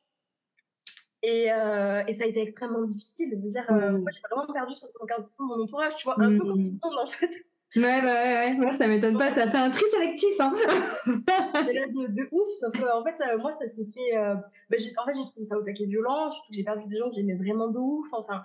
Et, 1.22 1.52
euh, 1.52 2.02
et, 2.06 2.14
ça 2.14 2.24
a 2.24 2.26
été 2.26 2.40
extrêmement 2.40 2.82
difficile. 2.82 3.30
de 3.40 3.48
dire, 3.48 3.70
mmh. 3.70 3.98
moi, 3.98 4.10
j'ai 4.10 4.20
vraiment 4.30 4.50
perdu 4.52 4.72
75% 4.72 5.20
de 5.20 5.44
mon 5.44 5.62
entourage, 5.62 5.94
tu 5.96 6.04
vois, 6.04 6.14
un 6.18 6.30
peu 6.30 6.38
comme 6.38 6.62
tout 6.62 6.80
le 6.82 6.88
monde, 6.88 6.98
en 7.02 7.06
fait. 7.06 7.44
Ouais, 7.76 8.02
bah 8.02 8.08
ouais, 8.08 8.58
ouais, 8.58 8.72
ça 8.72 8.88
m'étonne 8.88 9.16
pas, 9.16 9.30
ça 9.30 9.46
fait 9.46 9.56
un 9.56 9.70
tri 9.70 9.84
sélectif. 9.92 10.40
Hein. 10.40 10.52
là, 11.06 11.86
de, 11.86 12.12
de, 12.12 12.28
ouf, 12.32 12.48
sauf 12.58 12.72
que, 12.72 12.98
en 12.98 13.04
fait, 13.04 13.14
moi, 13.38 13.52
ça 13.60 13.68
s'est 13.68 13.86
fait. 13.94 14.16
Euh, 14.16 14.34
bah, 14.68 14.76
en 14.98 15.06
fait, 15.06 15.14
j'ai 15.14 15.24
trouvé 15.30 15.46
ça 15.46 15.56
au 15.56 15.62
taquet 15.62 15.86
violent, 15.86 16.32
surtout 16.32 16.50
que 16.50 16.56
j'ai 16.56 16.64
perdu 16.64 16.88
des 16.88 16.98
gens 16.98 17.08
que 17.10 17.14
j'aimais 17.14 17.36
vraiment 17.36 17.68
de 17.68 17.78
ouf. 17.78 18.08
Enfin, 18.12 18.42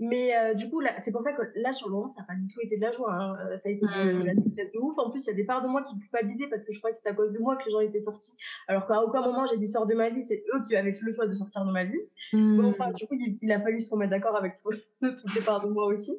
mais 0.00 0.36
euh, 0.36 0.54
du 0.54 0.68
coup, 0.68 0.82
c'est 0.98 1.12
pour 1.12 1.22
ça 1.22 1.32
que 1.32 1.42
là, 1.54 1.72
sur 1.72 1.88
le 1.88 1.94
moment, 1.94 2.08
ça 2.08 2.22
n'a 2.22 2.26
pas 2.26 2.34
du 2.34 2.52
tout 2.52 2.60
été 2.62 2.76
de 2.76 2.82
la 2.82 2.90
joie. 2.90 3.12
Hein. 3.12 3.36
Euh, 3.46 3.58
ça 3.58 3.68
a 3.68 3.72
été 3.72 3.86
de, 3.86 4.26
la 4.26 4.34
de 4.34 4.78
ouf. 4.80 4.98
En 4.98 5.10
plus, 5.10 5.24
il 5.24 5.28
y 5.28 5.30
a 5.30 5.34
des 5.34 5.44
parts 5.44 5.62
de 5.62 5.68
moi 5.68 5.84
qui 5.84 5.96
culpabilisaient 5.96 6.48
parce 6.48 6.64
que 6.64 6.72
je 6.72 6.78
crois 6.78 6.90
que 6.90 6.96
c'est 7.00 7.08
à 7.08 7.14
cause 7.14 7.32
de 7.32 7.38
moi 7.38 7.56
que 7.56 7.66
les 7.66 7.70
gens 7.70 7.80
étaient 7.80 8.02
sortis. 8.02 8.32
Alors 8.66 8.88
qu'à 8.88 9.00
aucun 9.02 9.20
moment, 9.20 9.46
j'ai 9.46 9.56
dit 9.56 9.68
sort 9.68 9.86
de 9.86 9.94
ma 9.94 10.10
vie, 10.10 10.24
c'est 10.24 10.44
eux 10.52 10.62
qui 10.66 10.74
avaient 10.74 10.94
fait 10.94 11.04
le 11.04 11.12
choix 11.12 11.28
de 11.28 11.32
sortir 11.34 11.64
de 11.64 11.70
ma 11.70 11.84
vie. 11.84 12.00
Bon, 12.32 12.70
enfin, 12.70 12.90
mmh. 12.90 12.94
du 12.94 13.06
coup, 13.06 13.16
il, 13.40 13.52
a 13.52 13.60
fallu 13.60 13.80
se 13.80 13.90
remettre 13.90 14.10
d'accord 14.10 14.36
avec 14.36 14.54
toutes 14.64 15.34
les 15.34 15.42
parts 15.42 15.64
de 15.64 15.72
moi 15.72 15.86
aussi. 15.86 16.12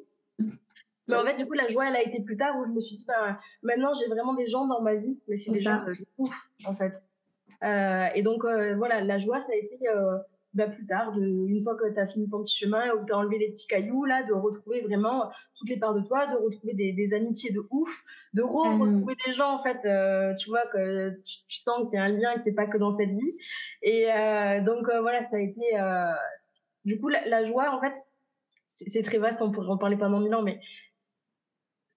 Mais 1.08 1.16
en 1.16 1.24
fait, 1.24 1.36
du 1.36 1.46
coup, 1.46 1.52
la 1.52 1.68
joie, 1.68 1.88
elle 1.88 1.96
a 1.96 2.02
été 2.02 2.20
plus 2.20 2.36
tard 2.36 2.58
où 2.58 2.64
je 2.64 2.70
me 2.70 2.80
suis 2.80 2.96
dit, 2.96 3.04
bah, 3.06 3.38
maintenant, 3.62 3.92
j'ai 3.94 4.06
vraiment 4.06 4.34
des 4.34 4.46
gens 4.46 4.66
dans 4.66 4.82
ma 4.82 4.94
vie, 4.94 5.18
mais 5.28 5.38
c'est 5.38 5.52
des 5.52 5.62
gens 5.62 5.84
de 5.84 5.94
ouf, 6.18 6.34
en 6.64 6.74
fait. 6.74 6.94
Euh, 7.64 8.08
et 8.14 8.22
donc, 8.22 8.44
euh, 8.44 8.74
voilà, 8.76 9.00
la 9.02 9.18
joie, 9.18 9.38
ça 9.40 9.52
a 9.52 9.56
été 9.56 9.78
euh, 9.88 10.18
bah, 10.54 10.66
plus 10.66 10.86
tard, 10.86 11.12
de, 11.12 11.22
une 11.22 11.62
fois 11.62 11.76
que 11.76 11.92
tu 11.92 11.98
as 11.98 12.06
fini 12.06 12.28
ton 12.28 12.42
petit 12.42 12.58
chemin, 12.58 12.92
où 12.94 13.06
tu 13.06 13.12
as 13.12 13.18
enlevé 13.18 13.38
les 13.38 13.52
petits 13.52 13.66
cailloux, 13.66 14.04
là, 14.04 14.24
de 14.24 14.32
retrouver 14.32 14.80
vraiment 14.82 15.30
toutes 15.56 15.68
les 15.68 15.78
parts 15.78 15.94
de 15.94 16.00
toi, 16.00 16.26
de 16.26 16.36
retrouver 16.36 16.74
des, 16.74 16.92
des 16.92 17.14
amitiés 17.14 17.52
de 17.52 17.64
ouf, 17.70 18.04
de 18.34 18.42
re 18.42 18.78
retrouver 18.78 19.14
des 19.26 19.32
gens, 19.32 19.54
en 19.54 19.62
fait, 19.62 19.78
tu 20.38 20.50
vois, 20.50 20.66
que 20.66 21.10
tu, 21.48 21.62
sens 21.62 21.88
qu'il 21.88 21.98
y 21.98 22.02
a 22.02 22.04
un 22.04 22.08
lien 22.08 22.38
qui 22.40 22.48
n'est 22.48 22.54
pas 22.54 22.66
que 22.66 22.78
dans 22.78 22.96
cette 22.96 23.10
vie. 23.10 23.36
Et 23.82 24.06
donc, 24.64 24.90
voilà, 25.00 25.24
ça 25.30 25.36
a 25.36 25.40
été. 25.40 25.64
du 26.84 27.00
coup, 27.00 27.08
la, 27.08 27.26
la, 27.26 27.44
joie, 27.44 27.74
en 27.74 27.80
fait, 27.80 27.94
c'est 28.68 29.02
très 29.02 29.18
vaste, 29.18 29.40
on 29.40 29.50
pourrait 29.50 29.70
en 29.70 29.78
parler 29.78 29.96
pendant 29.96 30.20
mille 30.20 30.34
ans, 30.34 30.42
mais 30.42 30.60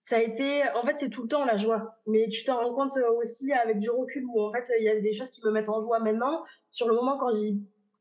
ça 0.10 0.16
a 0.16 0.22
été, 0.22 0.64
en 0.74 0.82
fait, 0.84 0.96
c'est 1.00 1.10
tout 1.10 1.22
le 1.22 1.28
temps 1.28 1.46
la 1.46 1.58
joie. 1.58 1.96
Mais 2.08 2.28
tu 2.30 2.44
t'en 2.44 2.58
rends 2.58 2.74
compte 2.74 2.98
euh, 2.98 3.12
aussi 3.22 3.54
avec 3.54 3.78
du 3.78 3.92
recul 3.92 4.26
où, 4.26 4.42
en 4.42 4.52
fait, 4.52 4.68
il 4.80 4.84
y 4.84 4.90
a 4.90 5.00
des 5.00 5.14
choses 5.14 5.30
qui 5.30 5.40
me 5.46 5.52
mettent 5.52 5.70
en 5.70 5.82
joie 5.82 6.00
maintenant. 6.00 6.44
Sur 6.72 6.90
le 6.90 6.96
moment, 6.96 7.16
quand 7.16 7.32
j'ai, 7.36 7.54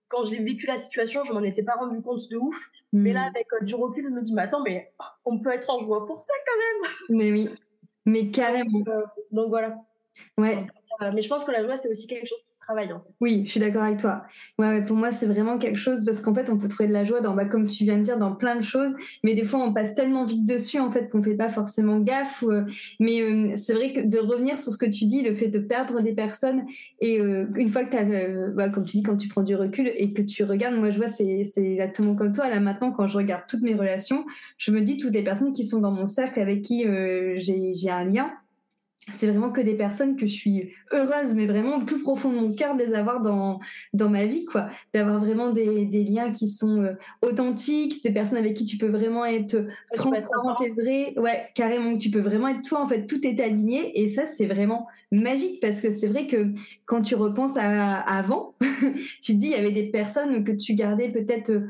quand 0.09 0.25
j'ai 0.25 0.43
vécu 0.43 0.67
la 0.67 0.79
situation, 0.79 1.23
je 1.25 1.35
m'en 1.35 1.43
étais 1.43 1.63
pas 1.63 1.75
rendu 1.75 2.01
compte 2.01 2.27
de 2.31 2.39
ouf. 2.39 2.57
Mais 2.95 3.13
là, 3.13 3.25
avec 3.27 3.47
euh, 3.53 3.63
du 3.63 3.75
recul, 3.75 4.05
je 4.05 4.09
me 4.09 4.23
dis, 4.23 4.33
mais 4.33 4.43
attends, 4.43 4.63
mais 4.63 4.91
on 5.27 5.39
peut 5.39 5.53
être 5.53 5.69
en 5.69 5.85
joie 5.85 6.07
pour 6.07 6.19
ça 6.19 6.33
quand 6.47 6.57
même. 6.57 6.93
Mais 7.11 7.31
oui, 7.31 7.51
mais 8.07 8.27
carrément. 8.31 8.79
donc 8.79 8.89
euh, 8.89 9.49
voilà. 9.49 9.77
Ouais. 10.39 10.67
Mais 11.13 11.21
je 11.21 11.29
pense 11.29 11.45
que 11.45 11.51
la 11.51 11.63
joie, 11.63 11.77
c'est 11.77 11.91
aussi 11.91 12.07
quelque 12.07 12.27
chose 12.27 12.43
Oui, 13.21 13.45
je 13.47 13.51
suis 13.51 13.61
d'accord 13.61 13.83
avec 13.83 13.99
toi. 13.99 14.25
Pour 14.87 14.97
moi, 14.97 15.11
c'est 15.11 15.27
vraiment 15.27 15.57
quelque 15.57 15.79
chose 15.79 16.05
parce 16.05 16.21
qu'en 16.21 16.35
fait, 16.35 16.51
on 16.51 16.59
peut 16.59 16.69
trouver 16.69 16.89
de 16.89 16.93
la 16.93 17.05
joie 17.05 17.21
dans, 17.21 17.35
bah, 17.35 17.47
comme 17.47 17.67
tu 17.67 17.85
viens 17.85 17.97
de 17.97 18.03
dire, 18.03 18.19
dans 18.19 18.35
plein 18.35 18.57
de 18.57 18.63
choses, 18.63 18.95
mais 19.25 19.35
des 19.35 19.45
fois, 19.45 19.61
on 19.61 19.73
passe 19.73 19.95
tellement 19.95 20.25
vite 20.27 20.45
dessus 20.45 20.79
en 20.79 20.91
fait 20.91 21.09
qu'on 21.09 21.23
fait 21.23 21.35
pas 21.35 21.49
forcément 21.49 21.99
gaffe. 21.99 22.45
Euh, 22.47 22.65
mais 23.01 23.23
euh, 23.23 23.53
c'est 23.57 23.73
vrai 23.73 23.95
que 23.95 24.01
de 24.01 24.19
revenir 24.19 24.59
sur 24.59 24.73
ce 24.73 24.77
que 24.77 24.87
tu 24.87 25.07
dis, 25.07 25.23
le 25.23 25.35
fait 25.35 25.49
de 25.49 25.59
perdre 25.59 26.03
des 26.03 26.13
personnes 26.13 26.65
et 27.01 27.17
une 27.17 27.69
fois 27.69 27.85
que 27.85 27.97
tu 27.97 28.55
bah, 28.55 28.69
comme 28.69 28.85
tu 28.85 28.99
dis, 28.99 29.03
quand 29.03 29.17
tu 29.17 29.29
prends 29.29 29.43
du 29.43 29.57
recul 29.57 29.91
et 29.97 30.13
que 30.13 30.23
tu 30.23 30.45
regardes, 30.45 30.77
moi, 30.77 30.91
je 30.91 30.99
vois, 30.99 31.07
c'est 31.07 31.41
exactement 31.57 32.15
comme 32.15 32.33
toi. 32.33 32.51
Là 32.51 32.61
maintenant, 32.61 32.93
quand 32.93 33.07
je 33.07 33.17
regarde 33.17 33.45
toutes 33.49 33.63
mes 33.63 33.75
relations, 33.75 34.27
je 34.59 34.71
me 34.73 34.83
dis 34.83 34.99
toutes 34.99 35.15
les 35.15 35.23
personnes 35.23 35.53
qui 35.53 35.65
sont 35.65 35.81
dans 35.81 35.93
mon 35.93 36.07
cercle 36.07 36.39
avec 36.41 36.63
qui 36.63 36.85
j'ai 37.37 37.91
un 37.91 38.05
lien 38.05 38.31
c'est 39.13 39.29
vraiment 39.29 39.51
que 39.51 39.61
des 39.61 39.75
personnes 39.75 40.17
que 40.17 40.27
je 40.27 40.33
suis 40.33 40.73
heureuse, 40.93 41.35
mais 41.35 41.47
vraiment 41.47 41.77
au 41.77 41.85
plus 41.85 42.03
profond 42.03 42.31
de 42.31 42.37
mon 42.37 42.53
cœur 42.53 42.77
de 42.77 42.83
les 42.83 42.95
avoir 42.95 43.23
dans, 43.23 43.61
dans 43.93 44.09
ma 44.09 44.27
vie, 44.27 44.45
quoi. 44.45 44.69
D'avoir 44.93 45.21
vraiment 45.21 45.51
des, 45.51 45.85
des, 45.87 46.05
liens 46.05 46.31
qui 46.31 46.51
sont 46.51 46.83
euh, 46.83 46.95
authentiques, 47.23 48.03
des 48.03 48.11
personnes 48.11 48.39
avec 48.39 48.55
qui 48.55 48.65
tu 48.65 48.77
peux 48.77 48.89
vraiment 48.89 49.25
être 49.25 49.67
transparente 49.95 50.61
et 50.63 50.71
vraie. 50.71 51.15
Ouais, 51.17 51.47
carrément, 51.55 51.97
tu 51.97 52.11
peux 52.11 52.21
vraiment 52.21 52.49
être 52.49 52.63
toi, 52.63 52.83
en 52.83 52.89
fait, 52.89 53.07
tout 53.07 53.25
est 53.27 53.41
aligné. 53.41 54.01
Et 54.01 54.09
ça, 54.09 54.27
c'est 54.27 54.47
vraiment 54.47 54.89
magique 55.13 55.61
parce 55.61 55.81
que 55.81 55.91
c'est 55.91 56.09
vrai 56.09 56.27
que 56.27 56.53
quand 56.85 57.03
tu 57.03 57.15
repenses 57.15 57.57
à, 57.57 58.01
à 58.01 58.19
avant, 58.19 58.55
tu 59.23 59.33
te 59.33 59.39
dis, 59.39 59.47
il 59.47 59.53
y 59.53 59.55
avait 59.55 59.73
des 59.73 59.91
personnes 59.91 60.45
que 60.45 60.53
tu 60.53 60.75
gardais 60.75 61.09
peut-être 61.09 61.63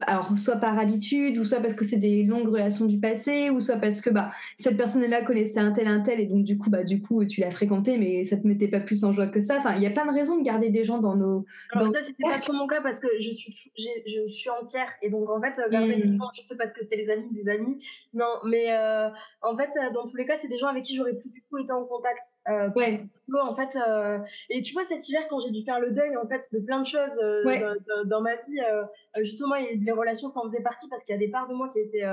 alors 0.00 0.36
soit 0.36 0.56
par 0.56 0.78
habitude 0.78 1.38
ou 1.38 1.44
soit 1.44 1.60
parce 1.60 1.74
que 1.74 1.84
c'est 1.84 1.98
des 1.98 2.24
longues 2.24 2.48
relations 2.48 2.86
du 2.86 2.98
passé 2.98 3.50
ou 3.50 3.60
soit 3.60 3.76
parce 3.76 4.00
que 4.00 4.10
bah 4.10 4.32
cette 4.58 4.76
personne-là 4.76 5.22
connaissait 5.22 5.60
un 5.60 5.72
tel 5.72 5.86
un 5.86 6.00
tel 6.00 6.20
et 6.20 6.26
donc 6.26 6.44
du 6.44 6.58
coup 6.58 6.68
bah 6.68 6.82
du 6.82 7.00
coup 7.00 7.24
tu 7.24 7.40
l'as 7.40 7.50
fréquenté 7.50 7.96
mais 7.96 8.24
ça 8.24 8.36
te 8.36 8.46
mettait 8.46 8.68
pas 8.68 8.80
plus 8.80 9.04
en 9.04 9.12
joie 9.12 9.28
que 9.28 9.40
ça. 9.40 9.58
Enfin 9.58 9.76
il 9.76 9.82
y 9.82 9.86
a 9.86 9.90
pas 9.90 10.04
de 10.04 10.12
raison 10.12 10.38
de 10.38 10.42
garder 10.42 10.70
des 10.70 10.84
gens 10.84 10.98
dans 10.98 11.16
nos 11.16 11.44
alors 11.70 11.92
ça 11.92 12.02
c'était 12.02 12.24
pas 12.24 12.38
trop 12.38 12.52
mon 12.52 12.66
cas 12.66 12.80
parce 12.80 12.98
que 12.98 13.08
je 13.20 13.30
suis 13.30 13.72
je 13.76 14.26
suis 14.26 14.50
entière 14.50 14.90
et 15.02 15.10
donc 15.10 15.30
en 15.30 15.40
fait 15.40 15.60
garder 15.70 15.96
des 15.96 16.16
gens 16.16 16.30
juste 16.34 16.56
parce 16.58 16.72
que 16.72 16.80
c'était 16.82 16.96
les 16.96 17.10
amis 17.10 17.28
des 17.32 17.48
amis. 17.50 17.78
Non 18.12 18.40
mais 18.44 18.72
euh, 18.72 19.08
en 19.42 19.56
fait 19.56 19.70
dans 19.92 20.06
tous 20.06 20.16
les 20.16 20.26
cas 20.26 20.36
c'est 20.40 20.48
des 20.48 20.58
gens 20.58 20.68
avec 20.68 20.84
qui 20.84 20.96
j'aurais 20.96 21.14
plus 21.14 21.30
du 21.30 21.42
tout 21.48 21.58
été 21.58 21.72
en 21.72 21.84
contact 21.84 22.22
euh, 22.48 22.68
ouais. 22.76 23.02
en 23.32 23.54
fait, 23.54 23.76
euh, 23.76 24.18
et 24.50 24.60
tu 24.62 24.74
vois 24.74 24.84
cet 24.84 25.08
hiver 25.08 25.22
quand 25.28 25.40
j'ai 25.40 25.50
dû 25.50 25.64
faire 25.64 25.80
le 25.80 25.92
deuil 25.92 26.16
en 26.16 26.26
fait 26.28 26.46
de 26.52 26.58
plein 26.58 26.80
de 26.80 26.86
choses 26.86 27.10
euh, 27.22 27.74
dans, 28.04 28.20
ma 28.20 28.36
vie, 28.36 28.60
euh, 28.60 28.84
justement 29.22 29.54
les 29.54 29.92
relations 29.92 30.30
s'en 30.30 30.42
faisaient 30.50 30.62
partie 30.62 30.88
parce 30.88 31.02
qu'il 31.04 31.14
y 31.14 31.16
a 31.16 31.18
des 31.18 31.30
parts 31.30 31.48
de 31.48 31.54
moi 31.54 31.70
qui 31.70 31.78
étaient 31.78 32.04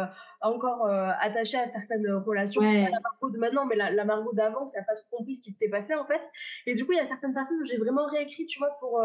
encore 0.42 0.88
attachées 1.20 1.58
à 1.58 1.70
certaines 1.70 2.10
relations, 2.14 2.62
ouais. 2.62 2.90
la 2.90 3.00
Margot 3.02 3.30
de 3.30 3.38
maintenant, 3.38 3.66
mais 3.66 3.76
la, 3.76 3.92
la 3.92 4.06
Margot 4.06 4.34
d'avant 4.34 4.68
qui 4.68 4.78
n'a 4.78 4.84
pas 4.84 4.96
trop 4.96 5.18
compris 5.18 5.36
ce 5.36 5.42
qui 5.42 5.52
s'était 5.52 5.70
passé 5.70 5.94
en 5.96 6.06
fait. 6.06 6.22
Et 6.66 6.76
du 6.76 6.86
coup 6.86 6.94
il 6.94 6.98
y 6.98 7.02
a 7.02 7.08
certaines 7.08 7.34
personnes 7.34 7.60
où 7.62 7.66
j'ai 7.66 7.78
vraiment 7.78 8.06
réécrit, 8.06 8.46
tu 8.46 8.60
vois, 8.60 8.78
pour 8.80 9.04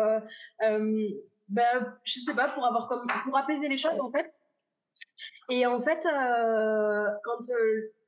ben 1.49 1.97
je 2.05 2.21
sais 2.21 2.35
pas, 2.35 2.49
pour 2.49 2.67
avoir 2.67 2.89
comme 2.89 3.07
pour 3.25 3.37
apaiser 3.37 3.69
les 3.69 3.79
choses 3.79 3.99
en 4.01 4.11
fait. 4.11 4.31
Et 5.49 5.67
en 5.67 5.81
fait, 5.81 6.07
quand 7.25 7.39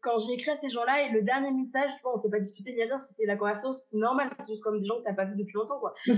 quand 0.01 0.19
j'ai 0.21 0.35
écrit 0.35 0.51
à 0.51 0.57
ces 0.57 0.71
gens-là 0.71 1.03
et 1.03 1.11
le 1.11 1.23
dernier 1.23 1.51
message, 1.51 1.91
tu 1.97 2.03
vois, 2.03 2.17
on 2.17 2.21
s'est 2.21 2.31
pas 2.31 2.39
disputé 2.39 2.73
ni 2.73 2.83
rien, 2.83 2.99
c'était 2.99 3.27
la 3.27 3.37
conversation, 3.37 3.73
c'était 3.73 3.97
normal, 3.97 4.31
c'est 4.41 4.53
juste 4.53 4.63
comme 4.63 4.81
des 4.81 4.87
gens 4.87 4.99
que 4.99 5.05
t'as 5.05 5.15
pas 5.15 5.25
vu 5.25 5.37
depuis 5.37 5.55
longtemps, 5.55 5.79
quoi. 5.79 5.95
Et 6.07 6.13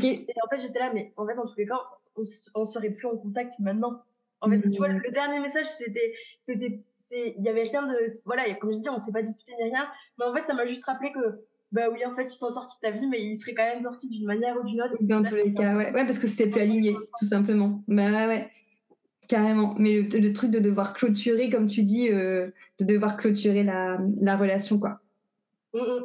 en 0.44 0.48
fait, 0.50 0.61
j'étais 0.61 0.78
là, 0.78 0.90
mais 0.92 1.12
en 1.16 1.26
fait, 1.26 1.35
dans 1.35 1.46
tous 1.46 1.56
les 1.56 1.66
cas, 1.66 1.80
on, 2.16 2.22
on 2.54 2.64
serait 2.64 2.90
plus 2.90 3.06
en 3.06 3.16
contact 3.16 3.54
maintenant. 3.59 4.02
En 4.42 4.50
fait, 4.50 4.61
tu 4.61 4.76
vois, 4.76 4.88
le, 4.88 5.11
dernier 5.12 5.40
message, 5.40 5.66
c'était, 5.66 6.14
c'était, 6.46 6.83
il 7.11 7.42
y 7.42 7.48
avait 7.48 7.64
rien 7.64 7.87
de, 7.87 8.12
voilà, 8.24 8.54
comme 8.54 8.72
je 8.72 8.78
dis, 8.78 8.88
on 8.88 9.00
s'est 9.00 9.12
pas 9.12 9.22
disputé 9.22 9.52
ni 9.59 9.70
rien, 9.70 9.88
mais 10.18 10.26
en 10.26 10.35
fait, 10.35 10.46
ça 10.46 10.54
m'a 10.54 10.66
juste 10.66 10.85
rappelé 10.85 11.12
que, 11.12 11.44
bah 11.72 11.88
oui, 11.90 12.04
en 12.04 12.14
fait, 12.14 12.24
ils 12.24 12.38
sont 12.38 12.50
sortis 12.50 12.76
de 12.83 12.88
ta 12.88 12.90
vie, 12.90 13.06
mais 13.06 13.22
ils 13.22 13.37
seraient 13.37 13.54
quand 13.54 13.64
même 13.64 13.83
sortis 13.83 14.09
d'une 14.09 14.26
manière 14.26 14.56
ou 14.59 14.64
d'une 14.66 14.83
autre. 14.83 14.96
Dans 15.02 15.22
tous 15.22 15.37
les 15.37 15.54
cas, 15.54 15.74
ouais. 15.76 15.92
Ouais, 15.92 16.04
parce 16.04 16.18
que 16.18 16.26
c'était 16.26 16.50
plus 16.50 16.61
aligné, 16.61 16.96
tout 17.18 17.26
simplement. 17.26 17.83
Bah 17.87 18.11
ouais. 18.26 18.50
Carrément. 19.31 19.77
Mais 19.79 20.03
le, 20.03 20.33
truc 20.33 20.51
de 20.51 20.59
devoir 20.59 20.93
clôturer, 20.93 21.51
comme 21.51 21.69
tu 21.69 21.85
dis, 21.85 22.11
euh, 22.11 22.51
de 22.81 22.85
devoir 22.85 23.16
clôturer 23.16 23.62
la, 23.62 23.97
la 24.21 24.37
relation, 24.37 24.81
quoi. 24.81 24.99
Mm, 25.73 25.79
mm. 25.79 26.05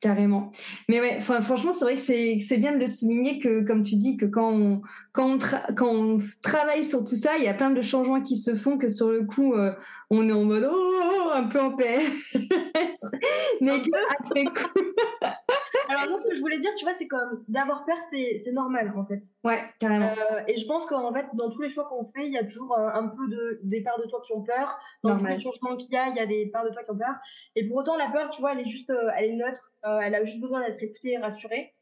Carrément. 0.00 0.50
Mais 0.88 0.98
ouais, 1.00 1.20
franchement, 1.20 1.70
c'est 1.70 1.84
vrai 1.84 1.94
que 1.94 2.00
c'est 2.00 2.58
bien 2.58 2.72
de 2.72 2.78
le 2.78 2.88
souligner 2.88 3.38
que, 3.38 3.60
comme 3.64 3.84
tu 3.84 3.94
dis, 3.94 4.16
que 4.16 4.26
quand 4.26 4.50
on, 4.50 4.82
quand 5.12 5.36
on, 5.36 5.38
quand 5.76 5.88
on 5.88 6.18
travaille 6.42 6.84
sur 6.84 7.04
tout 7.04 7.14
ça, 7.14 7.38
il 7.38 7.44
y 7.44 7.48
a 7.48 7.54
plein 7.54 7.70
de 7.70 7.80
changements 7.80 8.20
qui 8.20 8.36
se 8.36 8.56
font 8.56 8.76
que 8.76 8.88
sur 8.88 9.12
le 9.12 9.24
coup, 9.24 9.54
euh, 9.54 9.72
on 10.10 10.28
est 10.28 10.32
en 10.32 10.42
mode 10.42 10.68
oh, 10.68 11.30
un 11.32 11.44
peu 11.44 11.60
en 11.60 11.76
paix. 11.76 12.00
Mais 13.60 13.70
après 13.70 14.44
coup. 14.46 14.80
Alors, 15.88 16.06
non, 16.10 16.18
ce 16.22 16.28
que 16.28 16.36
je 16.36 16.40
voulais 16.40 16.58
dire, 16.58 16.70
tu 16.76 16.84
vois, 16.84 16.94
c'est 16.94 17.06
comme 17.06 17.44
d'avoir 17.48 17.84
peur, 17.84 17.96
c'est 18.10 18.52
normal, 18.52 18.92
en 18.96 19.04
fait. 19.04 19.22
Ouais, 19.42 19.58
carrément. 19.78 20.10
Euh, 20.10 20.40
et 20.48 20.56
je 20.56 20.66
pense 20.66 20.86
qu'en 20.86 21.12
fait, 21.12 21.26
dans 21.34 21.50
tous 21.50 21.62
les 21.62 21.70
choix 21.70 21.84
qu'on 21.84 22.04
fait, 22.04 22.26
il 22.26 22.32
y 22.32 22.38
a 22.38 22.44
toujours 22.44 22.76
euh, 22.78 22.88
un 22.92 23.08
peu 23.08 23.28
de, 23.28 23.60
des 23.62 23.82
parts 23.82 23.98
de 23.98 24.06
toi 24.06 24.20
qui 24.24 24.32
ont 24.32 24.42
peur. 24.42 24.78
Dans 25.02 25.18
tous 25.18 25.26
les 25.26 25.40
changements 25.40 25.76
qu'il 25.76 25.92
y 25.92 25.96
a, 25.96 26.08
il 26.08 26.16
y 26.16 26.20
a 26.20 26.26
des 26.26 26.46
parts 26.46 26.64
de 26.64 26.70
toi 26.70 26.82
qui 26.82 26.90
ont 26.90 26.96
peur. 26.96 27.14
Et 27.56 27.66
pour 27.66 27.76
autant, 27.76 27.96
la 27.96 28.08
peur, 28.08 28.30
tu 28.30 28.40
vois, 28.40 28.52
elle 28.52 28.60
est 28.60 28.68
juste, 28.68 28.90
euh, 28.90 29.10
elle 29.16 29.30
est 29.30 29.36
neutre. 29.36 29.72
elle 29.82 30.14
a 30.14 30.24
juste 30.24 30.40
besoin 30.40 30.60
d'être 30.60 30.82
écoutée 30.82 31.12
et 31.12 31.18
rassurée. 31.18 31.74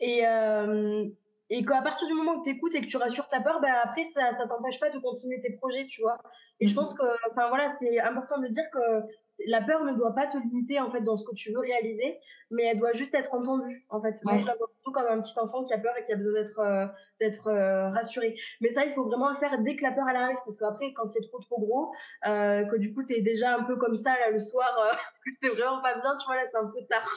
Et, 0.00 0.22
et 1.50 1.64
qu'à 1.64 1.82
partir 1.82 2.06
du 2.06 2.14
moment 2.14 2.36
où 2.36 2.44
tu 2.44 2.50
écoutes 2.50 2.74
et 2.74 2.80
que 2.82 2.86
tu 2.86 2.96
rassures 2.98 3.26
ta 3.28 3.40
peur, 3.40 3.60
ben 3.60 3.72
après, 3.82 4.04
ça 4.06 4.32
ne 4.32 4.48
t'empêche 4.48 4.78
pas 4.78 4.90
de 4.90 4.98
continuer 4.98 5.40
tes 5.40 5.52
projets, 5.56 5.86
tu 5.86 6.02
vois. 6.02 6.18
Et 6.60 6.68
je 6.68 6.74
pense 6.74 6.94
mmh. 6.94 6.98
que, 6.98 7.30
enfin 7.30 7.48
voilà, 7.48 7.72
c'est 7.78 7.98
important 8.00 8.38
de 8.38 8.48
dire 8.48 8.64
que 8.72 8.78
la 9.46 9.62
peur 9.62 9.84
ne 9.84 9.92
doit 9.92 10.14
pas 10.14 10.26
te 10.26 10.36
limiter 10.36 10.80
en 10.80 10.90
fait 10.90 11.00
dans 11.00 11.16
ce 11.16 11.24
que 11.24 11.34
tu 11.34 11.52
veux 11.52 11.60
réaliser, 11.60 12.18
mais 12.50 12.64
elle 12.64 12.78
doit 12.78 12.92
juste 12.92 13.14
être 13.14 13.32
entendue. 13.34 13.84
En 13.90 14.00
fait, 14.00 14.16
moi 14.24 14.38
je 14.38 14.46
la 14.46 14.54
vois 14.56 14.68
plutôt 14.68 14.90
comme 14.92 15.06
un 15.06 15.20
petit 15.20 15.38
enfant 15.38 15.64
qui 15.64 15.72
a 15.72 15.78
peur 15.78 15.92
et 15.98 16.02
qui 16.02 16.12
a 16.12 16.16
besoin 16.16 16.32
d'être 16.32 16.58
euh, 16.58 16.86
d'être 17.20 17.48
euh, 17.48 17.90
rassuré. 17.90 18.36
Mais 18.60 18.70
ça, 18.70 18.84
il 18.84 18.92
faut 18.94 19.04
vraiment 19.04 19.30
le 19.30 19.36
faire 19.36 19.58
dès 19.62 19.76
que 19.76 19.82
la 19.82 19.92
peur 19.92 20.04
elle 20.08 20.16
arrive, 20.16 20.38
parce 20.44 20.56
qu'après 20.56 20.92
quand 20.92 21.06
c'est 21.06 21.20
trop 21.20 21.38
trop 21.40 21.60
gros, 21.60 21.92
euh, 22.26 22.64
que 22.64 22.76
du 22.76 22.92
coup 22.92 23.04
tu 23.04 23.14
es 23.14 23.20
déjà 23.20 23.56
un 23.56 23.64
peu 23.64 23.76
comme 23.76 23.96
ça 23.96 24.10
là 24.10 24.30
le 24.30 24.40
soir, 24.40 24.68
que 25.24 25.30
t'es 25.40 25.54
vraiment 25.54 25.80
pas 25.82 25.94
bien, 25.94 26.16
tu 26.16 26.26
vois 26.26 26.36
là 26.36 26.42
c'est 26.50 26.58
un 26.58 26.66
peu 26.66 26.84
tard. 26.88 27.08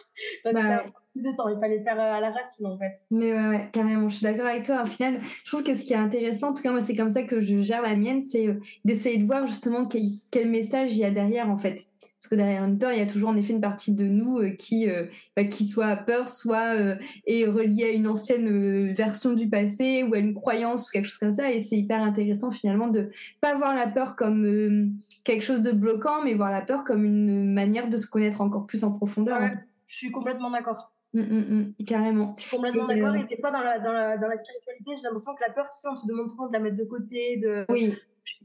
Parce 0.43 0.55
bah, 0.55 0.83
de 1.13 1.35
temps, 1.35 1.49
il 1.49 1.59
fallait 1.59 1.83
faire 1.83 1.99
à 1.99 2.21
la 2.21 2.31
racine 2.31 2.67
en 2.67 2.77
fait. 2.77 3.01
Mais 3.09 3.33
ouais, 3.33 3.47
ouais 3.49 3.69
carrément, 3.71 4.09
je 4.09 4.17
suis 4.17 4.23
d'accord 4.23 4.45
avec 4.45 4.63
toi. 4.63 4.83
Au 4.83 4.85
final, 4.85 5.19
je 5.43 5.51
trouve 5.51 5.63
que 5.63 5.73
ce 5.73 5.83
qui 5.83 5.93
est 5.93 5.97
intéressant, 5.97 6.49
en 6.49 6.53
tout 6.53 6.63
cas 6.63 6.71
moi 6.71 6.81
c'est 6.81 6.95
comme 6.95 7.09
ça 7.09 7.23
que 7.23 7.41
je 7.41 7.61
gère 7.61 7.81
la 7.81 7.95
mienne, 7.95 8.21
c'est 8.21 8.47
d'essayer 8.85 9.17
de 9.17 9.25
voir 9.25 9.47
justement 9.47 9.85
quel, 9.85 10.03
quel 10.29 10.49
message 10.49 10.93
il 10.93 10.99
y 10.99 11.05
a 11.05 11.11
derrière 11.11 11.49
en 11.49 11.57
fait 11.57 11.87
parce 12.21 12.29
que 12.29 12.35
derrière 12.35 12.63
une 12.63 12.77
peur, 12.77 12.93
il 12.93 12.99
y 12.99 13.01
a 13.01 13.07
toujours 13.07 13.29
en 13.29 13.35
effet 13.35 13.51
une 13.51 13.61
partie 13.61 13.93
de 13.93 14.03
nous 14.03 14.37
euh, 14.37 14.51
qui, 14.51 14.87
euh, 14.87 15.07
bah, 15.35 15.43
qui 15.43 15.67
soit 15.67 15.95
peur, 15.95 16.29
soit 16.29 16.75
euh, 16.75 16.95
est 17.25 17.45
reliée 17.45 17.85
à 17.85 17.89
une 17.89 18.07
ancienne 18.07 18.93
version 18.93 19.33
du 19.33 19.49
passé 19.49 20.03
ou 20.03 20.13
à 20.13 20.19
une 20.19 20.35
croyance 20.35 20.87
ou 20.87 20.91
quelque 20.91 21.07
chose 21.07 21.17
comme 21.17 21.33
ça. 21.33 21.51
Et 21.51 21.59
c'est 21.59 21.79
hyper 21.79 22.03
intéressant 22.03 22.51
finalement 22.51 22.89
de 22.89 23.09
pas 23.41 23.55
voir 23.55 23.73
la 23.73 23.87
peur 23.87 24.15
comme 24.15 24.93
quelque 25.23 25.43
chose 25.43 25.63
de 25.63 25.71
bloquant, 25.71 26.23
mais 26.23 26.35
voir 26.35 26.51
la 26.51 26.61
peur 26.61 26.83
comme 26.83 27.05
une 27.05 27.51
manière 27.51 27.89
de 27.89 27.97
se 27.97 28.05
connaître 28.05 28.41
encore 28.41 28.67
plus 28.67 28.83
en 28.83 28.91
profondeur. 28.91 29.39
je 29.87 29.95
suis 29.95 30.11
complètement 30.11 30.51
d'accord. 30.51 30.91
Mmh, 31.15 31.21
mmh, 31.21 31.73
mmh, 31.79 31.85
carrément. 31.85 32.35
Je 32.37 32.43
suis 32.43 32.55
complètement 32.55 32.85
d'accord. 32.85 33.15
Et 33.15 33.23
des 33.23 33.37
fois, 33.37 33.49
dans 33.49 33.61
la, 33.61 33.79
dans 33.79 33.93
la, 33.93 34.19
dans 34.19 34.27
la 34.27 34.37
spiritualité, 34.37 34.91
j'ai 34.95 35.01
l'impression 35.01 35.33
que 35.33 35.41
la 35.41 35.53
peur, 35.53 35.71
tu 35.73 35.81
sais, 35.81 35.87
on 35.91 35.95
se 35.95 36.05
demande 36.05 36.29
souvent 36.29 36.49
de 36.49 36.53
la 36.53 36.59
mettre 36.59 36.77
de 36.77 36.83
côté, 36.83 37.37
de, 37.37 37.65
oui 37.67 37.95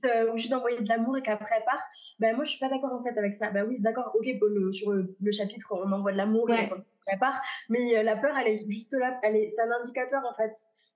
euh, 0.04 0.36
juste 0.36 0.50
d'envoyer 0.50 0.80
de 0.80 0.88
l'amour 0.88 1.16
et 1.16 1.22
qu'après 1.22 1.56
elle 1.56 1.64
part. 1.64 1.82
Ben, 2.18 2.34
moi, 2.36 2.44
je 2.44 2.50
suis 2.50 2.60
pas 2.60 2.68
d'accord 2.68 2.92
en 2.92 3.02
fait 3.02 3.16
avec 3.18 3.34
ça. 3.34 3.50
Ben 3.50 3.66
oui, 3.66 3.80
d'accord, 3.80 4.14
ok, 4.14 4.26
sur 4.72 4.92
le, 4.92 5.32
chapitre, 5.32 5.68
on 5.72 5.90
envoie 5.90 6.12
de 6.12 6.16
l'amour 6.16 6.50
et 6.50 6.68
elle 7.06 7.18
part. 7.18 7.40
Mais 7.68 7.96
euh, 7.96 8.02
la 8.02 8.16
peur, 8.16 8.36
elle 8.38 8.48
est 8.48 8.70
juste 8.70 8.92
là, 8.92 9.18
elle 9.22 9.36
est, 9.36 9.48
c'est 9.48 9.62
un 9.62 9.70
indicateur 9.80 10.22
en 10.30 10.34
fait. 10.34 10.52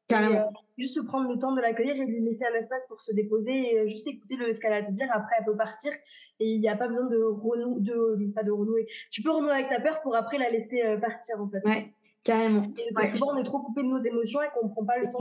Carrément. 0.06 0.40
Euh, 0.40 0.60
juste 0.76 1.00
prendre 1.06 1.30
le 1.32 1.38
temps 1.38 1.52
de 1.52 1.60
l'accueillir 1.60 1.94
et 1.94 2.04
lui 2.04 2.20
laisser 2.20 2.44
un 2.44 2.54
espace 2.54 2.84
pour 2.88 3.00
se 3.00 3.12
déposer 3.12 3.74
et 3.74 3.88
juste 3.88 4.06
écouter 4.08 4.36
le, 4.36 4.52
ce 4.52 4.58
qu'elle 4.58 4.72
a 4.72 4.76
à 4.76 4.82
te 4.82 4.90
dire. 4.90 5.08
Après, 5.12 5.36
elle 5.38 5.44
peut 5.44 5.56
partir 5.56 5.92
et 6.40 6.46
il 6.46 6.60
n'y 6.60 6.68
a 6.68 6.76
pas 6.76 6.88
besoin 6.88 7.06
de 7.06 7.22
renouer, 7.22 7.80
de, 7.80 8.32
pas 8.34 8.42
de 8.42 8.50
renouer. 8.50 8.86
Tu 9.10 9.22
peux 9.22 9.30
renouer 9.30 9.52
avec 9.52 9.68
ta 9.68 9.80
peur 9.80 10.00
pour 10.02 10.16
après 10.16 10.38
la 10.38 10.50
laisser 10.50 10.82
partir 11.00 11.40
en 11.40 11.48
fait. 11.48 11.64
Ouais, 11.64 11.92
carrément. 12.24 12.64
Et 12.76 13.16
souvent, 13.16 13.34
on 13.34 13.38
est 13.38 13.44
trop 13.44 13.60
coupé 13.60 13.82
de 13.82 13.88
nos 13.88 14.00
émotions 14.00 14.42
et 14.42 14.48
qu'on 14.52 14.66
ne 14.66 14.72
prend 14.72 14.84
pas 14.84 14.98
le 14.98 15.08
temps 15.10 15.20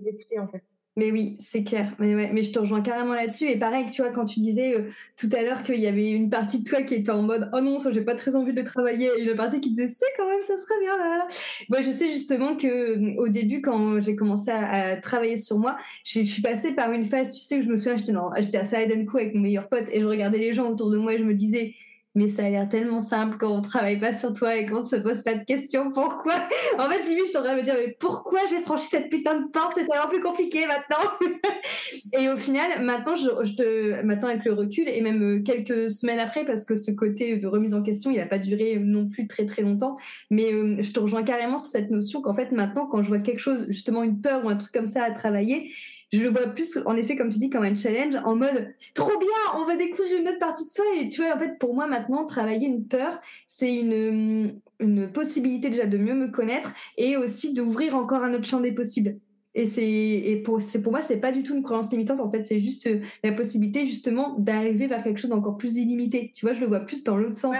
d'écouter 0.00 0.38
en 0.38 0.46
fait. 0.46 0.62
Mais 0.98 1.12
oui, 1.12 1.36
c'est 1.38 1.62
clair. 1.62 1.92
Mais, 2.00 2.16
ouais, 2.16 2.30
mais 2.32 2.42
je 2.42 2.50
te 2.50 2.58
rejoins 2.58 2.80
carrément 2.80 3.14
là-dessus. 3.14 3.48
Et 3.48 3.56
pareil, 3.56 3.86
tu 3.92 4.02
vois, 4.02 4.10
quand 4.10 4.24
tu 4.24 4.40
disais 4.40 4.74
euh, 4.74 4.90
tout 5.16 5.28
à 5.32 5.42
l'heure 5.42 5.62
qu'il 5.62 5.78
y 5.78 5.86
avait 5.86 6.10
une 6.10 6.28
partie 6.28 6.58
de 6.58 6.68
toi 6.68 6.82
qui 6.82 6.94
était 6.94 7.12
en 7.12 7.22
mode 7.22 7.48
oh 7.52 7.60
non, 7.60 7.78
ça 7.78 7.92
j'ai 7.92 8.00
pas 8.00 8.16
très 8.16 8.34
envie 8.34 8.50
de 8.52 8.58
le 8.58 8.64
travailler, 8.64 9.08
et 9.16 9.22
une 9.22 9.36
partie 9.36 9.60
qui 9.60 9.70
disait 9.70 9.86
c'est 9.86 10.12
quand 10.16 10.28
même, 10.28 10.42
ça 10.42 10.56
serait 10.56 10.80
bien. 10.80 10.96
Moi, 11.68 11.82
je 11.82 11.92
sais 11.92 12.10
justement 12.10 12.56
que 12.56 12.66
euh, 12.66 13.14
au 13.16 13.28
début, 13.28 13.60
quand 13.60 14.00
j'ai 14.00 14.16
commencé 14.16 14.50
à, 14.50 14.96
travailler 14.96 15.36
sur 15.36 15.60
moi, 15.60 15.76
je 16.04 16.20
suis 16.24 16.42
passée 16.42 16.72
par 16.74 16.90
une 16.90 17.04
phase, 17.04 17.32
tu 17.32 17.40
sais, 17.40 17.58
où 17.58 17.62
je 17.62 17.68
me 17.68 17.76
souviens, 17.76 17.96
j'étais 18.40 18.58
à 18.58 18.64
Side 18.64 19.06
Co 19.06 19.18
avec 19.18 19.36
mon 19.36 19.42
meilleur 19.42 19.68
pote 19.68 19.86
et 19.92 20.00
je 20.00 20.04
regardais 20.04 20.38
les 20.38 20.52
gens 20.52 20.68
autour 20.68 20.90
de 20.90 20.98
moi 20.98 21.14
et 21.14 21.18
je 21.18 21.22
me 21.22 21.34
disais 21.34 21.74
mais 22.18 22.26
ça 22.26 22.44
a 22.44 22.50
l'air 22.50 22.68
tellement 22.68 22.98
simple 22.98 23.36
quand 23.38 23.52
on 23.52 23.62
travaille 23.62 23.96
pas 23.96 24.12
sur 24.12 24.32
toi 24.32 24.56
et 24.56 24.66
qu'on 24.66 24.82
se 24.82 24.96
pose 24.96 25.22
pas 25.22 25.34
de 25.34 25.44
questions. 25.44 25.92
Pourquoi? 25.92 26.34
En 26.76 26.88
fait, 26.90 27.02
limite, 27.04 27.26
je 27.26 27.28
suis 27.28 27.38
en 27.38 27.42
train 27.44 27.54
de 27.54 27.60
me 27.60 27.64
dire, 27.64 27.76
mais 27.76 27.96
pourquoi 28.00 28.40
j'ai 28.50 28.60
franchi 28.60 28.86
cette 28.86 29.08
putain 29.08 29.40
de 29.40 29.46
porte? 29.46 29.74
C'est 29.76 29.86
tellement 29.86 30.08
plus 30.08 30.20
compliqué 30.20 30.66
maintenant. 30.66 31.30
et 32.18 32.28
au 32.28 32.36
final, 32.36 32.82
maintenant, 32.82 33.14
je, 33.14 33.54
te, 33.54 34.02
maintenant 34.02 34.28
avec 34.28 34.44
le 34.44 34.52
recul 34.52 34.88
et 34.88 35.00
même 35.00 35.22
euh, 35.22 35.42
quelques 35.44 35.92
semaines 35.92 36.18
après, 36.18 36.44
parce 36.44 36.64
que 36.64 36.74
ce 36.74 36.90
côté 36.90 37.36
de 37.36 37.46
remise 37.46 37.72
en 37.72 37.84
question, 37.84 38.10
il 38.10 38.16
n'a 38.16 38.26
pas 38.26 38.38
duré 38.38 38.80
non 38.80 39.06
plus 39.06 39.28
très 39.28 39.46
très 39.46 39.62
longtemps. 39.62 39.96
Mais 40.30 40.52
euh, 40.52 40.76
je 40.80 40.90
te 40.90 40.98
rejoins 40.98 41.22
carrément 41.22 41.58
sur 41.58 41.70
cette 41.70 41.90
notion 41.90 42.20
qu'en 42.20 42.34
fait, 42.34 42.50
maintenant, 42.50 42.86
quand 42.86 43.00
je 43.04 43.08
vois 43.08 43.20
quelque 43.20 43.38
chose, 43.38 43.66
justement 43.68 44.02
une 44.02 44.20
peur 44.20 44.44
ou 44.44 44.48
un 44.48 44.56
truc 44.56 44.72
comme 44.72 44.88
ça 44.88 45.04
à 45.04 45.12
travailler, 45.12 45.70
je 46.12 46.22
le 46.22 46.30
vois 46.30 46.46
plus, 46.46 46.78
en 46.86 46.96
effet, 46.96 47.16
comme 47.16 47.28
tu 47.28 47.38
dis, 47.38 47.50
comme 47.50 47.64
un 47.64 47.74
challenge, 47.74 48.14
en 48.24 48.34
mode 48.34 48.74
trop 48.94 49.18
bien, 49.18 49.60
on 49.60 49.64
va 49.64 49.76
découvrir 49.76 50.20
une 50.20 50.28
autre 50.28 50.38
partie 50.38 50.64
de 50.64 50.70
soi. 50.70 50.84
Et 50.98 51.08
tu 51.08 51.22
vois, 51.22 51.34
en 51.34 51.38
fait, 51.38 51.58
pour 51.58 51.74
moi, 51.74 51.86
maintenant, 51.86 52.24
travailler 52.24 52.66
une 52.66 52.86
peur, 52.86 53.20
c'est 53.46 53.74
une, 53.74 54.58
une 54.80 55.12
possibilité 55.12 55.68
déjà 55.68 55.86
de 55.86 55.98
mieux 55.98 56.14
me 56.14 56.28
connaître 56.28 56.72
et 56.96 57.16
aussi 57.16 57.52
d'ouvrir 57.52 57.94
encore 57.94 58.22
un 58.22 58.32
autre 58.32 58.46
champ 58.46 58.60
des 58.60 58.72
possibles. 58.72 59.18
Et 59.54 59.66
c'est 59.66 59.84
et 59.84 60.36
pour 60.36 60.62
c'est 60.62 60.82
pour 60.82 60.92
moi 60.92 61.00
c'est 61.00 61.16
pas 61.16 61.32
du 61.32 61.42
tout 61.42 61.54
une 61.56 61.62
croyance 61.62 61.90
limitante 61.90 62.20
en 62.20 62.30
fait 62.30 62.44
c'est 62.44 62.60
juste 62.60 62.86
euh, 62.86 63.00
la 63.24 63.32
possibilité 63.32 63.86
justement 63.86 64.36
d'arriver 64.38 64.86
vers 64.86 65.02
quelque 65.02 65.18
chose 65.18 65.30
d'encore 65.30 65.56
plus 65.56 65.76
illimité 65.78 66.30
tu 66.32 66.44
vois 66.44 66.54
je 66.54 66.60
le 66.60 66.66
vois 66.66 66.80
plus 66.80 67.02
dans 67.02 67.16
l'autre 67.16 67.38
sens 67.38 67.56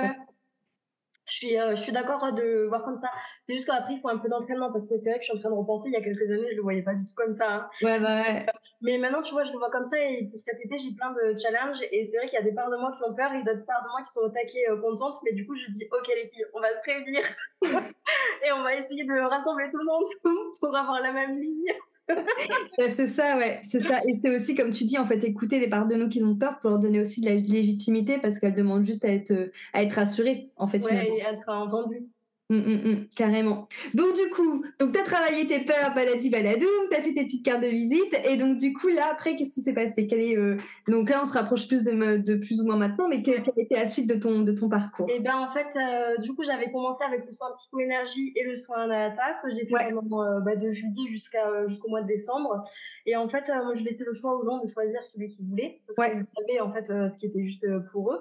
je 1.28 1.36
suis, 1.36 1.58
euh, 1.58 1.76
je 1.76 1.82
suis 1.82 1.92
d'accord 1.92 2.32
de 2.32 2.66
voir 2.68 2.82
comme 2.82 2.98
ça. 3.00 3.10
C'est 3.46 3.54
juste 3.54 3.66
qu'après, 3.66 3.94
il 3.94 4.00
faut 4.00 4.08
un 4.08 4.18
peu 4.18 4.28
d'entraînement 4.28 4.72
parce 4.72 4.86
que 4.86 4.94
c'est 5.02 5.10
vrai 5.10 5.18
que 5.18 5.24
je 5.24 5.30
suis 5.30 5.36
en 5.36 5.40
train 5.40 5.50
de 5.50 5.54
repenser. 5.54 5.88
Il 5.88 5.92
y 5.92 5.96
a 5.96 6.00
quelques 6.00 6.30
années, 6.30 6.48
je 6.50 6.56
le 6.56 6.62
voyais 6.62 6.82
pas 6.82 6.94
du 6.94 7.04
tout 7.04 7.14
comme 7.16 7.34
ça. 7.34 7.52
Hein. 7.52 7.70
Ouais, 7.82 8.00
bah 8.00 8.22
ouais. 8.22 8.46
Mais 8.80 8.96
maintenant, 8.98 9.22
tu 9.22 9.32
vois, 9.32 9.44
je 9.44 9.52
le 9.52 9.58
vois 9.58 9.70
comme 9.70 9.86
ça. 9.86 9.98
Et 9.98 10.28
pour 10.30 10.40
cet 10.40 10.58
été, 10.64 10.78
j'ai 10.78 10.94
plein 10.94 11.12
de 11.12 11.38
challenges. 11.38 11.80
Et 11.92 12.08
c'est 12.10 12.16
vrai 12.16 12.28
qu'il 12.28 12.38
y 12.38 12.42
a 12.42 12.44
des 12.44 12.54
parts 12.54 12.70
de 12.70 12.76
moi 12.76 12.92
qui 12.96 13.08
ont 13.08 13.14
peur 13.14 13.32
et 13.32 13.42
d'autres 13.42 13.66
parts 13.66 13.82
de 13.82 13.88
moi 13.88 14.02
qui 14.02 14.12
sont 14.12 14.20
au 14.20 14.30
taquet 14.30 14.68
euh, 14.70 14.80
contentes. 14.80 15.16
Mais 15.24 15.32
du 15.32 15.46
coup, 15.46 15.54
je 15.56 15.70
dis, 15.72 15.86
OK, 15.92 16.08
les 16.08 16.28
filles, 16.28 16.46
on 16.54 16.60
va 16.60 16.68
se 16.68 16.82
réunir 16.84 17.22
et 17.62 18.52
on 18.52 18.62
va 18.62 18.74
essayer 18.74 19.04
de 19.04 19.20
rassembler 19.28 19.70
tout 19.70 19.78
le 19.78 19.84
monde 19.84 20.04
pour 20.60 20.74
avoir 20.74 21.00
la 21.02 21.12
même 21.12 21.38
ligne. 21.38 21.74
c'est 22.78 23.06
ça, 23.06 23.36
ouais, 23.36 23.60
c'est 23.62 23.80
ça. 23.80 24.00
Et 24.06 24.14
c'est 24.14 24.34
aussi, 24.34 24.54
comme 24.54 24.72
tu 24.72 24.84
dis, 24.84 24.98
en 24.98 25.04
fait, 25.04 25.22
écouter 25.24 25.58
les 25.58 25.68
parts 25.68 25.86
de 25.86 25.94
nous 25.94 26.08
qui 26.08 26.22
ont 26.22 26.36
peur 26.36 26.58
pour 26.60 26.70
leur 26.70 26.78
donner 26.78 27.00
aussi 27.00 27.20
de 27.20 27.26
la 27.28 27.34
légitimité 27.34 28.18
parce 28.18 28.38
qu'elles 28.38 28.54
demandent 28.54 28.86
juste 28.86 29.04
à 29.04 29.08
être, 29.08 29.50
à 29.72 29.82
être 29.82 29.92
rassurées, 29.92 30.50
en 30.56 30.66
fait. 30.66 30.84
Ouais, 30.84 31.18
et 31.18 31.22
à 31.22 31.32
être 31.32 31.48
entendues. 31.48 32.08
Mmh, 32.50 32.56
mmh, 32.56 32.90
mmh, 32.90 33.06
carrément. 33.14 33.68
Donc 33.92 34.16
du 34.16 34.30
coup, 34.30 34.64
donc 34.80 34.92
tu 34.92 34.98
as 34.98 35.04
travaillé 35.04 35.46
tes 35.46 35.66
peurs, 35.66 35.92
baladi 35.94 36.30
baladoum, 36.30 36.88
tu 36.90 36.96
as 36.96 37.02
fait 37.02 37.12
tes 37.12 37.24
petites 37.24 37.44
cartes 37.44 37.62
de 37.62 37.68
visite 37.68 38.16
et 38.24 38.38
donc 38.38 38.56
du 38.56 38.72
coup 38.72 38.88
là 38.88 39.10
après 39.12 39.36
qu'est-ce 39.36 39.52
qui 39.52 39.60
s'est 39.60 39.74
passé? 39.74 40.06
Quel 40.06 40.22
est, 40.22 40.38
euh, 40.38 40.56
Donc 40.86 41.10
là 41.10 41.20
on 41.22 41.26
se 41.26 41.34
rapproche 41.34 41.68
plus 41.68 41.82
de, 41.82 42.16
de 42.16 42.36
plus 42.36 42.62
ou 42.62 42.64
moins 42.64 42.76
maintenant, 42.76 43.06
mais 43.06 43.22
quelle, 43.22 43.42
était 43.58 43.74
la 43.74 43.84
suite 43.84 44.06
de 44.06 44.14
ton, 44.14 44.40
de 44.40 44.52
ton 44.52 44.70
parcours? 44.70 45.10
Et 45.10 45.16
eh 45.16 45.20
ben 45.20 45.36
en 45.36 45.52
fait, 45.52 45.66
euh, 45.76 46.16
du 46.22 46.32
coup 46.32 46.42
j'avais 46.42 46.72
commencé 46.72 47.04
avec 47.04 47.26
le 47.26 47.32
soin 47.34 47.52
psycho-énergie 47.52 48.32
et 48.34 48.44
le 48.44 48.56
soin 48.56 48.78
anata 48.78 49.40
que 49.42 49.50
j'ai 49.50 49.66
fait 49.66 49.92
pendant 49.92 50.22
euh, 50.22 50.40
bah, 50.40 50.56
de 50.56 50.70
juillet 50.70 51.10
jusqu'à 51.10 51.66
jusqu'au 51.66 51.90
mois 51.90 52.00
de 52.00 52.06
décembre. 52.06 52.64
Et 53.04 53.14
en 53.14 53.28
fait, 53.28 53.46
moi 53.62 53.74
je 53.74 53.82
laissais 53.82 54.04
le 54.06 54.14
choix 54.14 54.34
aux 54.34 54.44
gens 54.44 54.56
de 54.56 54.66
choisir 54.66 55.02
celui 55.02 55.28
qu'ils 55.28 55.44
voulaient 55.44 55.82
parce 55.86 56.08
qu'ils 56.08 56.24
savaient 56.34 56.60
en 56.60 56.72
fait 56.72 56.86
ce 56.86 57.14
qui 57.18 57.26
était 57.26 57.42
juste 57.42 57.66
pour 57.92 58.10
eux. 58.14 58.20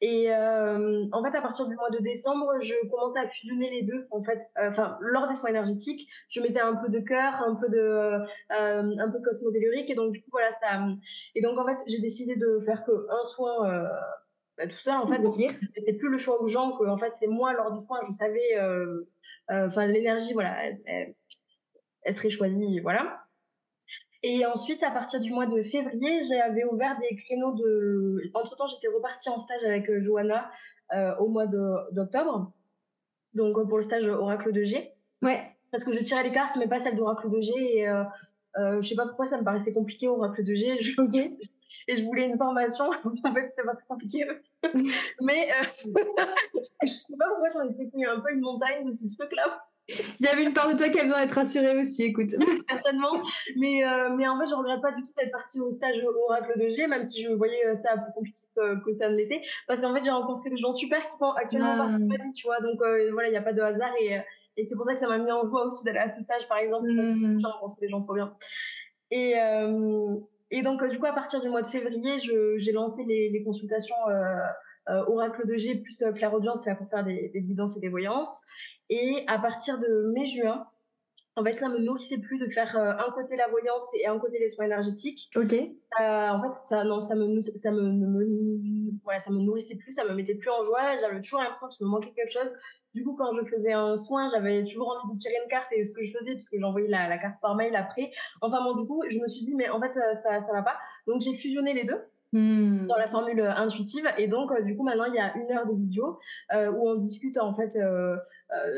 Et 0.00 0.30
euh, 0.30 1.06
en 1.12 1.22
fait, 1.22 1.36
à 1.36 1.40
partir 1.40 1.66
du 1.66 1.74
mois 1.76 1.90
de 1.90 1.98
décembre, 1.98 2.60
je 2.60 2.74
commençais 2.90 3.20
à 3.20 3.28
fusionner 3.28 3.70
les 3.70 3.82
deux. 3.82 4.06
En 4.10 4.22
fait, 4.22 4.40
euh, 4.58 4.70
enfin, 4.70 4.98
lors 5.00 5.28
des 5.28 5.36
soins 5.36 5.50
énergétiques, 5.50 6.08
je 6.28 6.40
mettais 6.40 6.60
un 6.60 6.74
peu 6.74 6.88
de 6.88 7.00
cœur, 7.00 7.34
un 7.46 7.54
peu 7.54 7.68
de, 7.68 7.78
euh, 7.78 8.26
un 8.50 9.10
peu 9.10 9.20
cosmodélurique, 9.22 9.90
et 9.90 9.94
donc 9.94 10.12
du 10.12 10.20
coup, 10.20 10.30
voilà, 10.32 10.52
ça. 10.52 10.84
Et 11.34 11.42
donc 11.42 11.58
en 11.58 11.66
fait, 11.66 11.78
j'ai 11.86 12.00
décidé 12.00 12.36
de 12.36 12.60
faire 12.64 12.84
que 12.84 12.92
un 12.92 13.24
soin 13.34 13.88
bah, 14.58 14.66
tout 14.66 14.76
seul. 14.76 14.94
En 14.94 15.06
fait, 15.06 15.22
c'était 15.74 15.94
plus 15.94 16.08
le 16.08 16.18
choix 16.18 16.42
aux 16.42 16.48
gens 16.48 16.76
que 16.76 16.84
en 16.84 16.98
fait, 16.98 17.12
c'est 17.18 17.28
moi 17.28 17.52
lors 17.52 17.72
du 17.72 17.86
soin, 17.86 18.00
je 18.06 18.12
savais, 18.12 18.58
enfin, 19.48 19.86
l'énergie, 19.86 20.32
voilà, 20.32 20.54
elle 22.02 22.16
serait 22.16 22.30
choisie, 22.30 22.80
voilà. 22.80 23.23
Et 24.26 24.46
ensuite, 24.46 24.82
à 24.82 24.90
partir 24.90 25.20
du 25.20 25.30
mois 25.30 25.44
de 25.44 25.62
février, 25.64 26.22
j'avais 26.22 26.64
ouvert 26.64 26.98
des 26.98 27.14
créneaux 27.14 27.52
de. 27.52 28.22
Entre 28.32 28.56
temps, 28.56 28.66
j'étais 28.66 28.88
repartie 28.88 29.28
en 29.28 29.38
stage 29.38 29.62
avec 29.64 29.90
euh, 29.90 30.00
Johanna 30.00 30.50
euh, 30.94 31.14
au 31.16 31.28
mois 31.28 31.46
d'octobre. 31.46 32.50
Donc, 33.34 33.68
pour 33.68 33.76
le 33.76 33.82
stage 33.82 34.06
Oracle 34.06 34.50
de 34.52 34.64
G. 34.64 34.92
Ouais. 35.20 35.42
Parce 35.70 35.84
que 35.84 35.92
je 35.92 35.98
tirais 35.98 36.22
les 36.22 36.32
cartes, 36.32 36.56
mais 36.56 36.66
pas 36.66 36.80
celles 36.80 36.96
d'Oracle 36.96 37.30
de 37.30 37.42
G. 37.42 37.52
Et 37.52 37.86
euh, 37.86 38.02
euh, 38.56 38.80
je 38.80 38.88
sais 38.88 38.94
pas 38.94 39.06
pourquoi 39.06 39.26
ça 39.26 39.36
me 39.36 39.44
paraissait 39.44 39.72
compliqué, 39.72 40.08
Oracle 40.08 40.42
de 40.42 40.54
G. 40.54 40.78
Je... 40.80 40.92
et 41.86 41.98
je 41.98 42.04
voulais 42.04 42.26
une 42.26 42.38
formation. 42.38 42.86
en 43.04 43.34
fait, 43.34 43.50
c'était 43.50 43.66
pas 43.66 43.74
très 43.74 43.86
compliqué. 43.86 44.26
mais 45.20 45.48
je 46.82 46.88
sais 46.88 47.16
pas 47.18 47.28
pourquoi 47.28 47.50
j'en 47.52 47.68
ai 47.68 47.74
fait 47.74 47.90
un 48.06 48.20
peu 48.20 48.32
une 48.32 48.40
montagne 48.40 48.86
de 48.86 48.92
ces 48.94 49.14
trucs-là. 49.14 49.66
Il 49.88 50.24
y 50.24 50.28
avait 50.28 50.44
une 50.44 50.54
part 50.54 50.72
de 50.72 50.78
toi 50.78 50.88
qui 50.88 50.98
a 50.98 51.02
besoin 51.02 51.20
d'être 51.20 51.32
rassurée 51.32 51.76
aussi, 51.76 52.04
écoute. 52.04 52.30
Certainement. 52.68 53.20
Mais, 53.56 53.84
euh, 53.84 54.10
mais 54.16 54.26
en 54.26 54.38
fait, 54.38 54.46
je 54.48 54.54
regrette 54.54 54.80
pas 54.80 54.92
du 54.92 55.02
tout 55.02 55.12
d'être 55.16 55.30
partie 55.30 55.60
au 55.60 55.70
stage 55.72 55.96
Oracle 56.26 56.58
de 56.58 56.68
G, 56.70 56.86
même 56.86 57.04
si 57.04 57.22
je 57.22 57.30
voyais 57.30 57.66
euh, 57.66 57.76
ça 57.82 57.98
plus 57.98 58.12
compliqué 58.14 58.38
que, 58.56 58.94
ça 58.98 59.10
ne 59.10 59.16
l'était. 59.16 59.42
Parce 59.68 59.80
qu'en 59.80 59.94
fait, 59.94 60.02
j'ai 60.02 60.10
rencontré 60.10 60.48
des 60.48 60.56
gens 60.56 60.72
super 60.72 61.06
qui 61.06 61.18
font 61.18 61.32
actuellement 61.32 61.76
partie 61.76 62.02
de 62.02 62.08
ma 62.08 62.16
vie, 62.16 62.32
tu 62.32 62.46
vois. 62.46 62.60
Donc 62.60 62.80
euh, 62.80 63.10
voilà, 63.12 63.28
il 63.28 63.32
n'y 63.32 63.36
a 63.36 63.42
pas 63.42 63.52
de 63.52 63.60
hasard. 63.60 63.92
Et, 64.00 64.18
et 64.56 64.66
c'est 64.66 64.74
pour 64.74 64.86
ça 64.86 64.94
que 64.94 65.00
ça 65.00 65.08
m'a 65.08 65.18
mis 65.18 65.30
en 65.30 65.46
joie 65.46 65.66
aussi 65.66 65.84
d'aller 65.84 65.98
à 65.98 66.10
ce 66.10 66.22
stage, 66.22 66.48
par 66.48 66.58
exemple. 66.58 66.88
Mm. 66.90 67.40
J'ai 67.40 67.46
rencontré 67.46 67.86
des 67.86 67.90
gens 67.90 68.00
trop 68.00 68.14
bien. 68.14 68.34
Et, 69.10 69.34
et 70.50 70.62
donc, 70.62 70.82
du 70.88 70.98
coup, 70.98 71.06
à 71.06 71.12
partir 71.12 71.42
du 71.42 71.48
mois 71.50 71.62
de 71.62 71.68
février, 71.68 72.20
j'ai 72.56 72.72
lancé 72.72 73.04
les, 73.04 73.28
les 73.28 73.44
consultations. 73.44 73.96
Oracle 74.86 75.46
de 75.46 75.56
G 75.56 75.76
plus 75.76 76.04
Claire 76.14 76.34
Audience, 76.34 76.66
pour 76.78 76.88
faire 76.90 77.04
des, 77.04 77.30
des 77.32 77.40
guidances 77.40 77.76
et 77.76 77.80
des 77.80 77.88
voyances. 77.88 78.42
Et 78.94 79.24
à 79.26 79.40
partir 79.40 79.78
de 79.78 80.12
mai-juin, 80.14 80.64
en 81.36 81.42
fait, 81.42 81.58
ça 81.58 81.68
me 81.68 81.78
nourrissait 81.78 82.18
plus 82.18 82.38
de 82.38 82.46
faire 82.48 82.76
euh, 82.76 82.92
un 82.92 83.10
côté 83.10 83.34
la 83.34 83.48
voyance 83.48 83.82
et 83.94 84.06
un 84.06 84.16
côté 84.20 84.38
les 84.38 84.50
soins 84.50 84.66
énergétiques. 84.66 85.30
Ok. 85.34 85.52
Euh, 85.52 86.28
en 86.28 86.40
fait, 86.40 86.54
ça, 86.68 86.84
non, 86.84 87.00
ça 87.00 87.16
me, 87.16 87.40
ça 87.42 87.72
me, 87.72 87.90
me, 87.90 88.92
voilà, 89.02 89.18
ça 89.18 89.32
me 89.32 89.40
nourrissait 89.40 89.74
plus, 89.74 89.92
ça 89.92 90.04
me 90.04 90.14
mettait 90.14 90.36
plus 90.36 90.50
en 90.50 90.62
joie. 90.62 90.96
J'avais 91.00 91.20
toujours 91.20 91.40
l'impression 91.40 91.66
qu'il 91.66 91.86
me 91.86 91.90
manquait 91.90 92.12
quelque 92.14 92.30
chose. 92.30 92.52
Du 92.94 93.02
coup, 93.02 93.16
quand 93.16 93.36
je 93.36 93.44
faisais 93.50 93.72
un 93.72 93.96
soin, 93.96 94.28
j'avais 94.30 94.62
toujours 94.62 94.96
envie 95.02 95.14
de 95.16 95.18
tirer 95.18 95.34
une 95.42 95.50
carte 95.50 95.72
et 95.72 95.84
ce 95.84 95.92
que 95.92 96.04
je 96.04 96.16
faisais, 96.16 96.34
puisque 96.34 96.56
j'envoyais 96.60 96.86
la, 96.86 97.08
la 97.08 97.18
carte 97.18 97.40
par 97.42 97.56
mail 97.56 97.74
après. 97.74 98.12
Enfin 98.40 98.62
bon, 98.62 98.76
du 98.80 98.86
coup, 98.86 99.02
je 99.10 99.18
me 99.18 99.26
suis 99.26 99.44
dit, 99.44 99.56
mais 99.56 99.68
en 99.68 99.80
fait, 99.80 99.96
euh, 99.96 100.14
ça, 100.22 100.40
ça 100.40 100.52
va 100.52 100.62
pas. 100.62 100.76
Donc, 101.08 101.20
j'ai 101.20 101.34
fusionné 101.34 101.74
les 101.74 101.84
deux. 101.84 101.98
Hmm. 102.36 102.86
dans 102.86 102.96
la 102.96 103.06
formule 103.06 103.40
intuitive 103.40 104.08
et 104.18 104.26
donc 104.26 104.50
du 104.62 104.76
coup 104.76 104.82
maintenant 104.82 105.04
il 105.04 105.14
y 105.14 105.20
a 105.20 105.36
une 105.36 105.52
heure 105.52 105.68
de 105.68 105.72
vidéo 105.72 106.18
où 106.52 106.88
on 106.90 106.96
discute 106.96 107.38
en 107.38 107.54
fait 107.54 107.76
euh, 107.76 108.16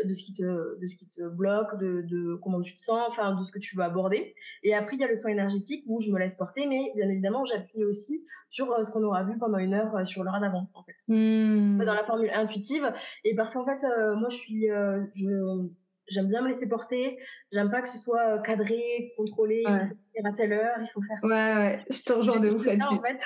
de 0.05 0.12
ce 0.12 0.24
qui 0.24 0.33
te 0.33 0.43
de 0.43 0.87
ce 0.87 0.97
qui 0.97 1.09
te 1.09 1.22
bloque, 1.29 1.79
de, 1.79 2.03
de, 2.03 2.35
comment 2.43 2.61
tu 2.61 2.74
te 2.74 2.81
sens, 2.81 3.07
enfin 3.09 3.35
de 3.35 3.45
ce 3.45 3.53
que 3.53 3.59
tu 3.59 3.77
veux 3.77 3.83
aborder. 3.83 4.35
Et 4.62 4.74
après 4.74 4.97
il 4.97 5.01
y 5.01 5.05
a 5.05 5.09
le 5.09 5.16
soin 5.16 5.31
énergétique 5.31 5.85
où 5.87 6.01
je 6.01 6.11
me 6.11 6.18
laisse 6.18 6.35
porter, 6.35 6.66
mais 6.66 6.93
bien 6.95 7.09
évidemment 7.09 7.45
j'appuie 7.45 7.85
aussi 7.85 8.24
sur 8.51 8.72
euh, 8.72 8.85
ce 8.85 8.91
qu'on 8.91 9.03
aura 9.03 9.24
vu 9.24 9.37
pendant 9.39 9.59
une 9.59 9.74
heure 9.74 9.95
euh, 9.97 10.05
sur 10.05 10.24
l'heure 10.24 10.41
d'avant 10.41 10.68
en 10.74 10.83
fait. 10.83 10.95
Mmh. 11.09 11.85
Dans 11.85 11.95
la 11.95 12.05
formule 12.05 12.31
intuitive 12.33 12.93
et 13.24 13.35
parce 13.35 13.55
qu'en 13.55 13.64
fait 13.64 13.83
moi 14.16 14.29
je 14.31 14.37
suis 14.37 14.68
je 15.14 15.68
j'aime 16.09 16.29
bien 16.29 16.43
me 16.43 16.49
laisser 16.49 16.66
porter. 16.66 17.18
J'aime 17.53 17.70
pas 17.70 17.83
que 17.83 17.89
ce 17.89 17.99
soit 17.99 18.39
cadré, 18.41 19.12
contrôlé. 19.16 19.62
Ouais. 19.66 19.89
Il 20.14 20.22
faut 20.22 20.29
à 20.29 20.33
telle 20.33 20.53
heure, 20.53 20.77
il 20.81 20.89
faut 20.89 21.03
faire 21.03 21.18
ça. 21.20 21.27
Ouais, 21.27 21.33
ouais, 21.33 21.85
je 21.91 22.03
te 22.03 22.12
rejoins 22.12 22.41
de 22.41 22.51
ouf 22.51 22.64
là-dessus. 22.64 22.95
En 22.95 23.03
fait, 23.03 23.18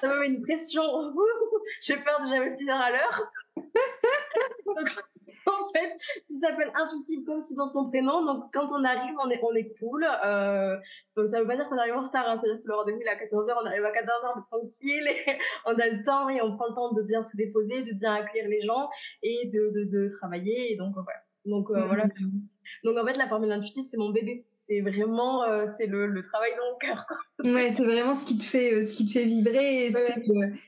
ça 0.00 0.08
me 0.08 0.20
met 0.20 0.28
une 0.28 0.42
pression. 0.42 0.82
J'ai 1.80 1.96
peur 1.96 2.20
de 2.22 2.28
jamais 2.28 2.56
finir 2.56 2.76
à 2.76 2.90
l'heure. 2.90 3.32
en 5.46 5.68
fait, 5.72 5.96
il 6.30 6.40
s'appelle 6.40 6.72
intuitif 6.74 7.24
comme 7.24 7.42
si 7.42 7.54
dans 7.54 7.66
son 7.66 7.88
prénom. 7.88 8.24
Donc, 8.24 8.52
quand 8.52 8.66
on 8.70 8.84
arrive, 8.84 9.14
on 9.22 9.30
est, 9.30 9.40
on 9.42 9.54
est 9.54 9.72
cool. 9.78 10.06
Euh, 10.24 10.76
donc, 11.16 11.30
ça 11.30 11.40
veut 11.40 11.46
pas 11.46 11.56
dire 11.56 11.68
qu'on 11.68 11.78
arrive 11.78 11.94
en 11.94 12.02
retard. 12.02 12.28
Hein. 12.28 12.38
C'est-à-dire 12.40 12.62
que 12.62 12.68
le 12.68 12.74
rendez-vous, 12.74 13.00
il 13.00 13.06
est 13.06 13.10
à 13.10 13.16
14h, 13.16 13.54
on 13.62 13.66
arrive 13.66 13.84
à 13.84 13.92
14h 13.92 14.46
tranquille. 14.48 15.08
Et 15.08 15.38
on 15.66 15.74
a 15.78 15.88
le 15.88 16.04
temps 16.04 16.28
et 16.28 16.40
on 16.42 16.56
prend 16.56 16.68
le 16.68 16.74
temps 16.74 16.92
de 16.92 17.02
bien 17.02 17.22
se 17.22 17.36
déposer, 17.36 17.82
de 17.82 17.92
bien 17.92 18.14
accueillir 18.14 18.48
les 18.48 18.62
gens 18.62 18.88
et 19.22 19.50
de, 19.52 19.70
de, 19.74 19.84
de 19.84 20.08
travailler. 20.08 20.72
Et 20.72 20.76
donc, 20.76 20.94
voilà. 20.94 21.20
Donc, 21.44 21.70
euh, 21.70 21.86
voilà. 21.86 22.06
Mmh. 22.06 22.40
Donc, 22.84 22.96
en 22.96 23.04
fait, 23.04 23.16
la 23.16 23.28
formule 23.28 23.50
intuitive, 23.50 23.84
c'est 23.90 23.96
mon 23.96 24.10
bébé 24.10 24.44
c'est 24.66 24.80
vraiment 24.80 25.44
euh, 25.44 25.66
c'est 25.76 25.86
le, 25.86 26.06
le, 26.06 26.22
travail 26.24 26.50
dans 26.56 26.70
le 26.72 26.78
cœur. 26.80 27.06
Ouais, 27.44 27.70
c'est 27.70 27.84
vraiment 27.84 28.14
ce 28.14 28.24
qui 28.24 28.38
te 28.38 28.44
fait 28.44 28.74
euh, 28.74 28.82
ce 28.84 28.94
qui 28.94 29.04
te 29.04 29.12
fait 29.12 29.24
vibrer, 29.24 29.86
et 29.86 29.92
ce, 29.92 29.98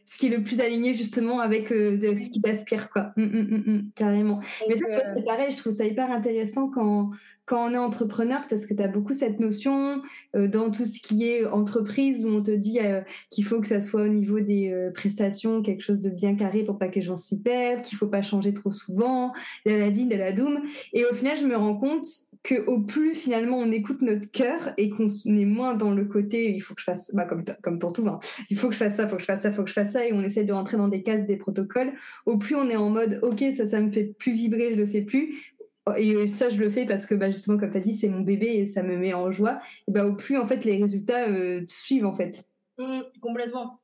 ce, 0.04 0.18
qui 0.18 0.26
est 0.26 0.36
le 0.36 0.42
plus 0.42 0.60
aligné 0.60 0.94
justement 0.94 1.40
avec 1.40 1.72
euh, 1.72 1.96
de, 1.96 2.14
ce 2.14 2.30
qui 2.30 2.40
t'aspire 2.42 2.90
quoi. 2.90 3.12
Mmh, 3.16 3.24
mmh, 3.24 3.62
mmh, 3.66 3.90
carrément. 3.94 4.40
Mais 4.68 4.76
ça, 4.76 4.86
tu 4.88 4.94
vois, 4.94 5.06
c'est 5.06 5.24
pareil. 5.24 5.52
Je 5.52 5.56
trouve 5.58 5.72
ça 5.72 5.84
hyper 5.84 6.10
intéressant 6.10 6.68
quand 6.68 7.10
quand 7.46 7.70
on 7.70 7.74
est 7.74 7.78
entrepreneur, 7.78 8.46
parce 8.48 8.64
que 8.64 8.72
tu 8.72 8.82
as 8.82 8.88
beaucoup 8.88 9.12
cette 9.12 9.38
notion 9.38 10.02
euh, 10.34 10.48
dans 10.48 10.70
tout 10.70 10.84
ce 10.84 11.00
qui 11.00 11.28
est 11.28 11.44
entreprise, 11.44 12.24
où 12.24 12.28
on 12.28 12.42
te 12.42 12.50
dit 12.50 12.80
euh, 12.80 13.02
qu'il 13.30 13.44
faut 13.44 13.60
que 13.60 13.66
ça 13.66 13.80
soit 13.80 14.02
au 14.02 14.08
niveau 14.08 14.40
des 14.40 14.70
euh, 14.70 14.90
prestations 14.90 15.60
quelque 15.60 15.82
chose 15.82 16.00
de 16.00 16.08
bien 16.08 16.36
carré 16.36 16.64
pour 16.64 16.78
pas 16.78 16.88
que 16.88 16.96
les 16.96 17.02
gens 17.02 17.18
s'y 17.18 17.42
perdent, 17.42 17.82
qu'il 17.82 17.98
faut 17.98 18.06
pas 18.06 18.22
changer 18.22 18.54
trop 18.54 18.70
souvent, 18.70 19.32
la 19.66 19.76
la 19.76 19.90
de 19.90 20.16
la 20.16 20.32
doum. 20.32 20.60
Et 20.92 21.04
au 21.04 21.14
final, 21.14 21.36
je 21.36 21.44
me 21.44 21.56
rends 21.56 21.76
compte 21.76 22.06
que 22.44 22.66
au 22.66 22.80
plus 22.80 23.14
finalement 23.14 23.58
on 23.58 23.72
écoute 23.72 24.02
notre 24.02 24.30
cœur 24.30 24.72
et 24.76 24.90
qu'on 24.90 25.08
est 25.08 25.44
moins 25.46 25.74
dans 25.74 25.90
le 25.90 26.04
côté 26.04 26.52
il 26.52 26.60
faut 26.60 26.74
que 26.74 26.80
je 26.80 26.84
fasse, 26.84 27.12
bah, 27.14 27.24
comme, 27.24 27.42
comme 27.62 27.78
pour 27.80 27.92
tout, 27.92 28.06
hein, 28.06 28.20
il 28.50 28.58
faut 28.58 28.68
que 28.68 28.74
je 28.74 28.78
fasse 28.78 28.96
ça, 28.96 29.04
il 29.04 29.08
faut 29.08 29.16
que 29.16 29.22
je 29.22 29.26
fasse 29.26 29.42
ça, 29.42 29.48
il 29.48 29.54
faut 29.54 29.64
que 29.64 29.70
je 29.70 29.74
fasse 29.74 29.92
ça, 29.92 30.06
et 30.06 30.12
on 30.12 30.22
essaie 30.22 30.44
de 30.44 30.52
rentrer 30.52 30.76
dans 30.76 30.88
des 30.88 31.02
cases, 31.02 31.26
des 31.26 31.36
protocoles, 31.36 31.94
au 32.26 32.36
plus 32.36 32.54
on 32.54 32.68
est 32.68 32.76
en 32.76 32.90
mode 32.90 33.18
ok, 33.22 33.42
ça, 33.50 33.66
ça 33.66 33.80
me 33.80 33.90
fait 33.90 34.04
plus 34.04 34.32
vibrer, 34.32 34.70
je 34.72 34.76
le 34.76 34.86
fais 34.86 35.02
plus, 35.02 35.54
et 35.96 36.28
ça 36.28 36.48
je 36.48 36.58
le 36.58 36.70
fais 36.70 36.86
parce 36.86 37.06
que 37.06 37.14
bah, 37.14 37.30
justement 37.30 37.58
comme 37.58 37.70
tu 37.70 37.76
as 37.76 37.80
dit 37.80 37.94
c'est 37.94 38.08
mon 38.08 38.20
bébé 38.20 38.46
et 38.46 38.66
ça 38.66 38.82
me 38.82 38.96
met 38.96 39.14
en 39.14 39.30
joie. 39.30 39.58
Et 39.88 39.92
bah, 39.92 40.06
au 40.06 40.14
plus 40.14 40.38
en 40.38 40.46
fait 40.46 40.64
les 40.64 40.80
résultats 40.80 41.28
euh, 41.28 41.64
suivent 41.68 42.06
en 42.06 42.14
fait. 42.14 42.44
Mmh, 42.78 43.00
complètement. 43.20 43.80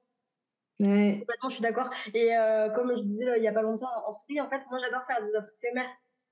Ouais. 0.80 1.18
complètement 1.20 1.50
je 1.50 1.54
suis 1.54 1.62
d'accord. 1.62 1.90
Et 2.14 2.34
euh, 2.36 2.70
comme 2.70 2.90
je 2.96 3.02
disais 3.02 3.24
il 3.36 3.42
y 3.42 3.48
a 3.48 3.52
pas 3.52 3.62
longtemps 3.62 3.90
en 4.06 4.12
street 4.12 4.40
en 4.40 4.48
fait 4.48 4.61
moi 4.70 4.78
j'adore 4.82 5.06
faire 5.06 5.24
des 5.26 5.36
offres 5.36 5.52
éphémères 5.62 5.90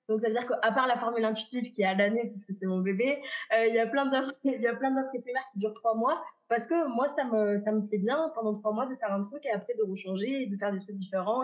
donc 0.09 0.21
ça 0.21 0.29
veut 0.29 0.33
dire 0.33 0.47
qu'à 0.47 0.73
part 0.73 0.87
la 0.87 0.97
formule 0.97 1.25
intuitive 1.25 1.71
qui 1.71 1.83
est 1.83 1.87
à 1.87 1.95
l'année 1.95 2.31
parce 2.31 2.45
que 2.45 2.53
c'est 2.59 2.67
mon 2.67 2.81
bébé 2.81 3.21
euh, 3.53 3.67
il 3.67 3.75
y 3.75 3.79
a 3.79 3.87
plein 3.87 4.07
d'offres 4.07 4.33
il 4.45 4.61
y 4.61 4.67
a 4.67 4.75
plein 4.75 4.91
d'offres 4.91 5.15
éphémères 5.15 5.47
qui 5.53 5.59
durent 5.59 5.75
trois 5.75 5.95
mois 5.95 6.23
parce 6.49 6.67
que 6.67 6.89
moi 6.95 7.09
ça 7.17 7.25
me 7.25 7.61
ça 7.61 7.73
me 7.73 7.87
fait 7.89 7.99
bien 7.99 8.33
pendant 8.35 8.55
trois 8.55 8.73
mois 8.73 8.87
de 8.87 8.95
faire 8.97 9.13
un 9.13 9.23
truc 9.23 9.45
et 9.45 9.51
après 9.51 9.75
de 9.75 9.83
rechanger 9.83 10.43
et 10.43 10.47
de 10.47 10.57
faire 10.57 10.73
des 10.73 10.81
trucs 10.81 10.97
différents 10.97 11.43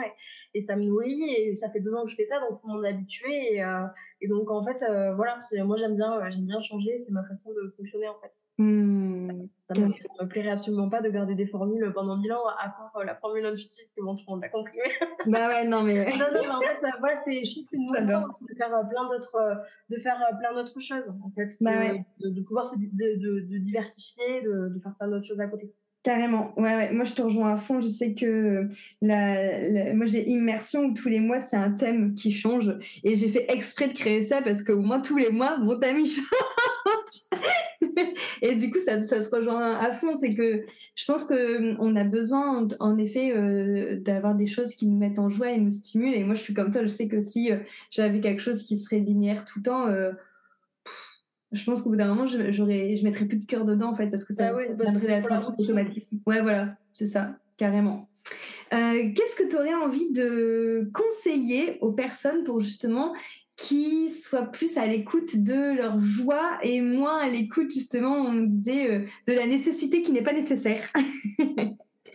et, 0.54 0.62
ça 0.62 0.76
me 0.76 0.84
nourrit 0.84 1.30
et 1.30 1.56
ça 1.56 1.68
fait 1.70 1.80
deux 1.80 1.94
ans 1.94 2.04
que 2.04 2.10
je 2.10 2.16
fais 2.16 2.24
ça 2.24 2.40
donc 2.40 2.62
monde 2.64 2.84
est 2.84 2.88
habitué 2.88 3.54
et, 3.54 3.62
euh, 3.62 3.86
et 4.24 4.28
donc 4.28 4.50
en 4.50 4.64
fait 4.64 4.82
euh, 4.82 5.14
voilà 5.14 5.38
moi 5.64 5.76
j'aime 5.76 5.96
bien 5.96 6.14
euh, 6.14 6.30
j'aime 6.30 6.46
bien 6.46 6.60
changer 6.62 6.98
c'est 7.04 7.12
ma 7.12 7.22
façon 7.24 7.50
de 7.50 7.74
fonctionner 7.76 8.08
en 8.08 8.16
fait 8.20 8.32
mmh. 8.56 9.46
ça, 9.68 9.80
me, 9.80 9.88
me 9.88 10.28
plairait 10.28 10.50
absolument 10.50 10.88
pas 10.88 11.02
de 11.02 11.10
garder 11.10 11.34
des 11.34 11.46
formules 11.46 11.92
pendant 11.94 12.16
mille 12.16 12.32
ans 12.32 12.46
à 12.58 12.70
part 12.70 12.92
euh, 12.96 13.04
la 13.04 13.16
formule 13.16 13.44
intuitive 13.44 13.84
que 13.94 14.02
bon 14.02 14.16
tout 14.16 14.24
le 14.26 14.32
monde 14.32 14.42
l'a 14.42 14.48
compris 14.48 14.78
bah 15.26 15.48
ouais 15.48 15.66
non 15.66 15.82
mais 15.82 16.10
non, 16.12 16.26
non, 16.32 16.40
mais 16.42 16.48
en 16.48 16.60
fait 16.60 16.78
voilà 17.00 17.22
c'est 17.24 17.44
je 17.44 17.50
trouve 17.52 17.64
que 17.64 17.70
c'est 17.70 17.76
une 17.76 17.86
nouvelle 17.86 18.24
aussi 18.26 18.44
de 18.44 18.54
faire 18.56 18.70
plein 18.88 19.08
d'autres 19.08 19.62
de 19.90 19.96
faire 19.98 20.18
plein 20.38 20.54
d'autres 20.54 20.80
choses 20.80 21.14
en 21.22 21.30
fait 21.32 21.54
bah 21.60 21.92
de, 22.20 22.30
de, 22.30 22.40
pouvoir 22.42 22.66
se 22.66 22.76
de, 22.78 23.58
diversifier 23.58 24.40
de, 24.40 24.70
de 24.74 24.80
faire 24.80 24.92
faire 24.92 24.96
plein 25.00 25.08
d'autres 25.08 25.26
choses 25.26 25.40
à 25.40 25.48
côté. 25.48 25.74
Carrément, 26.04 26.52
ouais, 26.58 26.76
ouais, 26.76 26.92
moi 26.92 27.04
je 27.04 27.14
te 27.14 27.22
rejoins 27.22 27.54
à 27.54 27.56
fond. 27.56 27.80
Je 27.80 27.88
sais 27.88 28.12
que 28.12 28.68
la, 29.00 29.94
moi 29.94 30.04
j'ai 30.04 30.28
immersion 30.28 30.84
où 30.84 30.92
tous 30.92 31.08
les 31.08 31.18
mois 31.18 31.40
c'est 31.40 31.56
un 31.56 31.70
thème 31.70 32.12
qui 32.12 32.30
change 32.30 32.76
et 33.04 33.16
j'ai 33.16 33.30
fait 33.30 33.46
exprès 33.50 33.88
de 33.88 33.94
créer 33.94 34.20
ça 34.20 34.42
parce 34.42 34.62
qu'au 34.62 34.76
moins 34.76 35.00
tous 35.00 35.16
les 35.16 35.30
mois 35.30 35.56
mon 35.56 35.78
thème 35.78 36.04
change. 36.06 37.40
et 38.42 38.54
du 38.54 38.70
coup 38.70 38.80
ça, 38.80 39.02
ça, 39.02 39.22
se 39.22 39.34
rejoint 39.34 39.76
à 39.78 39.94
fond. 39.94 40.14
C'est 40.14 40.34
que 40.34 40.66
je 40.94 41.04
pense 41.06 41.24
que 41.24 41.74
on 41.80 41.96
a 41.96 42.04
besoin 42.04 42.68
en 42.80 42.98
effet 42.98 43.32
euh, 43.34 43.98
d'avoir 43.98 44.34
des 44.34 44.46
choses 44.46 44.74
qui 44.74 44.86
nous 44.86 44.98
mettent 44.98 45.18
en 45.18 45.30
joie 45.30 45.52
et 45.52 45.58
nous 45.58 45.70
stimulent. 45.70 46.14
Et 46.14 46.24
moi 46.24 46.34
je 46.34 46.42
suis 46.42 46.52
comme 46.52 46.70
toi, 46.70 46.82
je 46.82 46.88
sais 46.88 47.08
que 47.08 47.22
si 47.22 47.50
euh, 47.50 47.60
j'avais 47.90 48.20
quelque 48.20 48.42
chose 48.42 48.62
qui 48.64 48.76
serait 48.76 48.98
linéaire 48.98 49.46
tout 49.46 49.60
le 49.60 49.62
temps. 49.62 49.86
Euh, 49.86 50.12
je 51.54 51.64
pense 51.64 51.82
qu'au 51.82 51.90
bout 51.90 51.96
d'un 51.96 52.08
moment, 52.08 52.26
je, 52.26 52.52
je 52.52 53.04
mettrais 53.04 53.24
plus 53.24 53.38
de 53.38 53.46
cœur 53.46 53.64
dedans, 53.64 53.90
en 53.90 53.94
fait, 53.94 54.08
parce 54.08 54.24
que 54.24 54.32
ça 54.32 54.48
ah 54.48 54.74
viendrait 54.82 55.22
bah, 55.22 55.40
automatisme. 55.58 56.20
Ouais, 56.26 56.40
voilà, 56.40 56.76
c'est 56.92 57.06
ça, 57.06 57.36
carrément. 57.56 58.08
Euh, 58.72 59.12
qu'est-ce 59.14 59.36
que 59.36 59.48
tu 59.48 59.56
aurais 59.56 59.74
envie 59.74 60.10
de 60.12 60.90
conseiller 60.92 61.78
aux 61.80 61.92
personnes 61.92 62.44
pour 62.44 62.60
justement 62.60 63.14
qui 63.56 64.10
soient 64.10 64.46
plus 64.46 64.76
à 64.78 64.86
l'écoute 64.86 65.36
de 65.36 65.76
leur 65.76 66.00
joie 66.00 66.58
et 66.62 66.80
moins 66.80 67.18
à 67.18 67.28
l'écoute, 67.28 67.72
justement, 67.72 68.16
on 68.16 68.42
disait, 68.42 68.90
euh, 68.90 69.06
de 69.28 69.32
la 69.32 69.46
nécessité 69.46 70.02
qui 70.02 70.12
n'est 70.12 70.22
pas 70.22 70.32
nécessaire? 70.32 70.90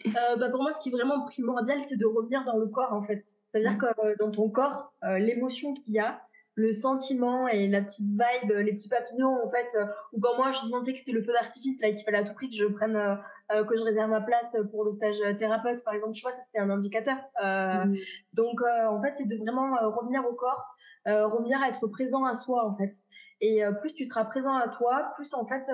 Euh, 0.05 0.37
bah 0.37 0.49
Pour 0.49 0.63
moi, 0.63 0.71
ce 0.73 0.79
qui 0.79 0.89
est 0.89 0.91
vraiment 0.93 1.25
primordial, 1.25 1.77
c'est 1.87 1.97
de 1.97 2.05
revenir 2.05 2.43
dans 2.45 2.57
le 2.57 2.67
corps, 2.67 2.93
en 2.93 3.03
fait. 3.03 3.25
C'est-à-dire 3.51 3.77
que 3.77 4.17
dans 4.17 4.31
ton 4.31 4.49
corps, 4.49 4.93
l'émotion 5.19 5.73
qu'il 5.73 5.93
y 5.93 5.99
a, 5.99 6.21
le 6.59 6.73
sentiment 6.73 7.47
et 7.47 7.67
la 7.67 7.81
petite 7.81 8.05
vibe, 8.05 8.51
les 8.51 8.73
petits 8.73 8.89
papillons 8.89 9.45
en 9.45 9.49
fait. 9.49 9.67
Euh, 9.75 9.85
ou 10.11 10.19
quand 10.19 10.35
moi 10.35 10.51
je 10.51 10.65
demandais 10.65 10.91
que 10.91 10.99
c'était 10.99 11.13
le 11.13 11.23
feu 11.23 11.31
d'artifice 11.31 11.81
là 11.81 11.89
qu'il 11.91 12.03
fallait 12.03 12.17
à 12.17 12.23
tout 12.23 12.33
prix 12.33 12.49
que 12.49 12.55
je 12.57 12.65
prenne, 12.65 12.97
euh, 12.97 13.15
euh, 13.53 13.63
que 13.63 13.77
je 13.77 13.81
réserve 13.81 14.09
ma 14.09 14.19
place 14.19 14.55
pour 14.71 14.83
le 14.83 14.91
stage 14.91 15.15
thérapeute 15.37 15.83
par 15.85 15.93
exemple, 15.93 16.13
tu 16.13 16.21
vois, 16.21 16.31
ça 16.31 16.41
c'était 16.45 16.59
un 16.59 16.69
indicateur. 16.69 17.17
Mmh. 17.41 17.95
Donc 18.33 18.61
en 18.61 19.01
fait 19.01 19.13
c'est 19.17 19.25
de 19.25 19.37
vraiment 19.37 19.75
revenir 19.89 20.25
au 20.29 20.33
corps, 20.33 20.75
revenir 21.05 21.61
à 21.61 21.69
être 21.69 21.87
présent 21.87 22.25
à 22.25 22.35
soi 22.35 22.65
en 22.65 22.75
fait. 22.75 22.95
Et 23.41 23.61
plus 23.79 23.93
tu 23.93 24.05
seras 24.05 24.25
présent 24.25 24.53
à 24.53 24.67
toi, 24.67 25.13
plus 25.15 25.33
en 25.33 25.45
fait 25.45 25.71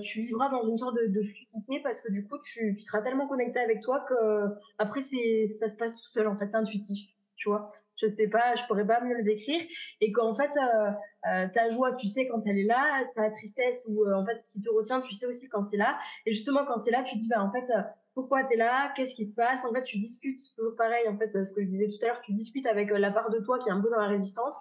tu 0.00 0.20
vivras 0.22 0.48
dans 0.48 0.68
une 0.68 0.78
sorte 0.78 0.96
de, 0.96 1.06
de, 1.06 1.22
fluidité 1.22 1.80
parce 1.84 2.00
que 2.00 2.10
du 2.10 2.26
coup 2.26 2.38
tu, 2.42 2.74
tu 2.76 2.82
seras 2.82 3.02
tellement 3.02 3.28
connecté 3.28 3.60
avec 3.60 3.82
toi 3.82 4.04
que 4.08 4.48
après 4.78 5.02
c'est 5.02 5.46
ça 5.60 5.68
se 5.68 5.76
passe 5.76 5.92
tout 5.92 6.08
seul 6.08 6.26
en 6.26 6.36
fait, 6.36 6.48
c'est 6.48 6.56
intuitif, 6.56 7.08
tu 7.36 7.48
vois 7.48 7.72
je 7.96 8.08
sais 8.08 8.28
pas, 8.28 8.54
je 8.56 8.62
pourrais 8.66 8.86
pas 8.86 9.00
mieux 9.00 9.16
le 9.16 9.22
décrire, 9.22 9.62
et 10.00 10.12
qu'en 10.12 10.34
fait, 10.34 10.50
euh, 10.56 10.90
euh, 11.30 11.48
ta 11.52 11.70
joie, 11.70 11.94
tu 11.94 12.08
sais 12.08 12.26
quand 12.28 12.42
elle 12.46 12.58
est 12.58 12.64
là, 12.64 13.04
ta 13.14 13.30
tristesse 13.30 13.82
ou 13.88 14.04
euh, 14.04 14.14
en 14.14 14.24
fait 14.24 14.40
ce 14.42 14.50
qui 14.50 14.60
te 14.60 14.70
retient, 14.70 15.00
tu 15.00 15.14
sais 15.14 15.26
aussi 15.26 15.48
quand 15.48 15.64
c'est 15.70 15.76
là, 15.76 15.98
et 16.26 16.32
justement 16.32 16.64
quand 16.64 16.80
c'est 16.80 16.90
là, 16.90 17.02
tu 17.02 17.16
dis 17.18 17.28
bah 17.28 17.42
en 17.42 17.50
fait 17.50 17.70
pourquoi 18.14 18.44
tu 18.44 18.54
es 18.54 18.56
là, 18.56 18.92
qu'est-ce 18.96 19.14
qui 19.14 19.26
se 19.26 19.34
passe, 19.34 19.64
en 19.64 19.72
fait 19.72 19.82
tu 19.82 19.98
discutes, 19.98 20.40
toujours 20.56 20.76
pareil 20.76 21.08
en 21.08 21.16
fait 21.18 21.32
ce 21.32 21.52
que 21.52 21.62
je 21.62 21.68
disais 21.68 21.88
tout 21.88 22.04
à 22.04 22.08
l'heure, 22.08 22.20
tu 22.22 22.32
discutes 22.32 22.66
avec 22.66 22.90
la 22.90 23.10
part 23.10 23.30
de 23.30 23.40
toi 23.40 23.58
qui 23.58 23.68
est 23.68 23.72
un 23.72 23.80
peu 23.80 23.90
dans 23.90 24.00
la 24.00 24.08
résistance 24.08 24.56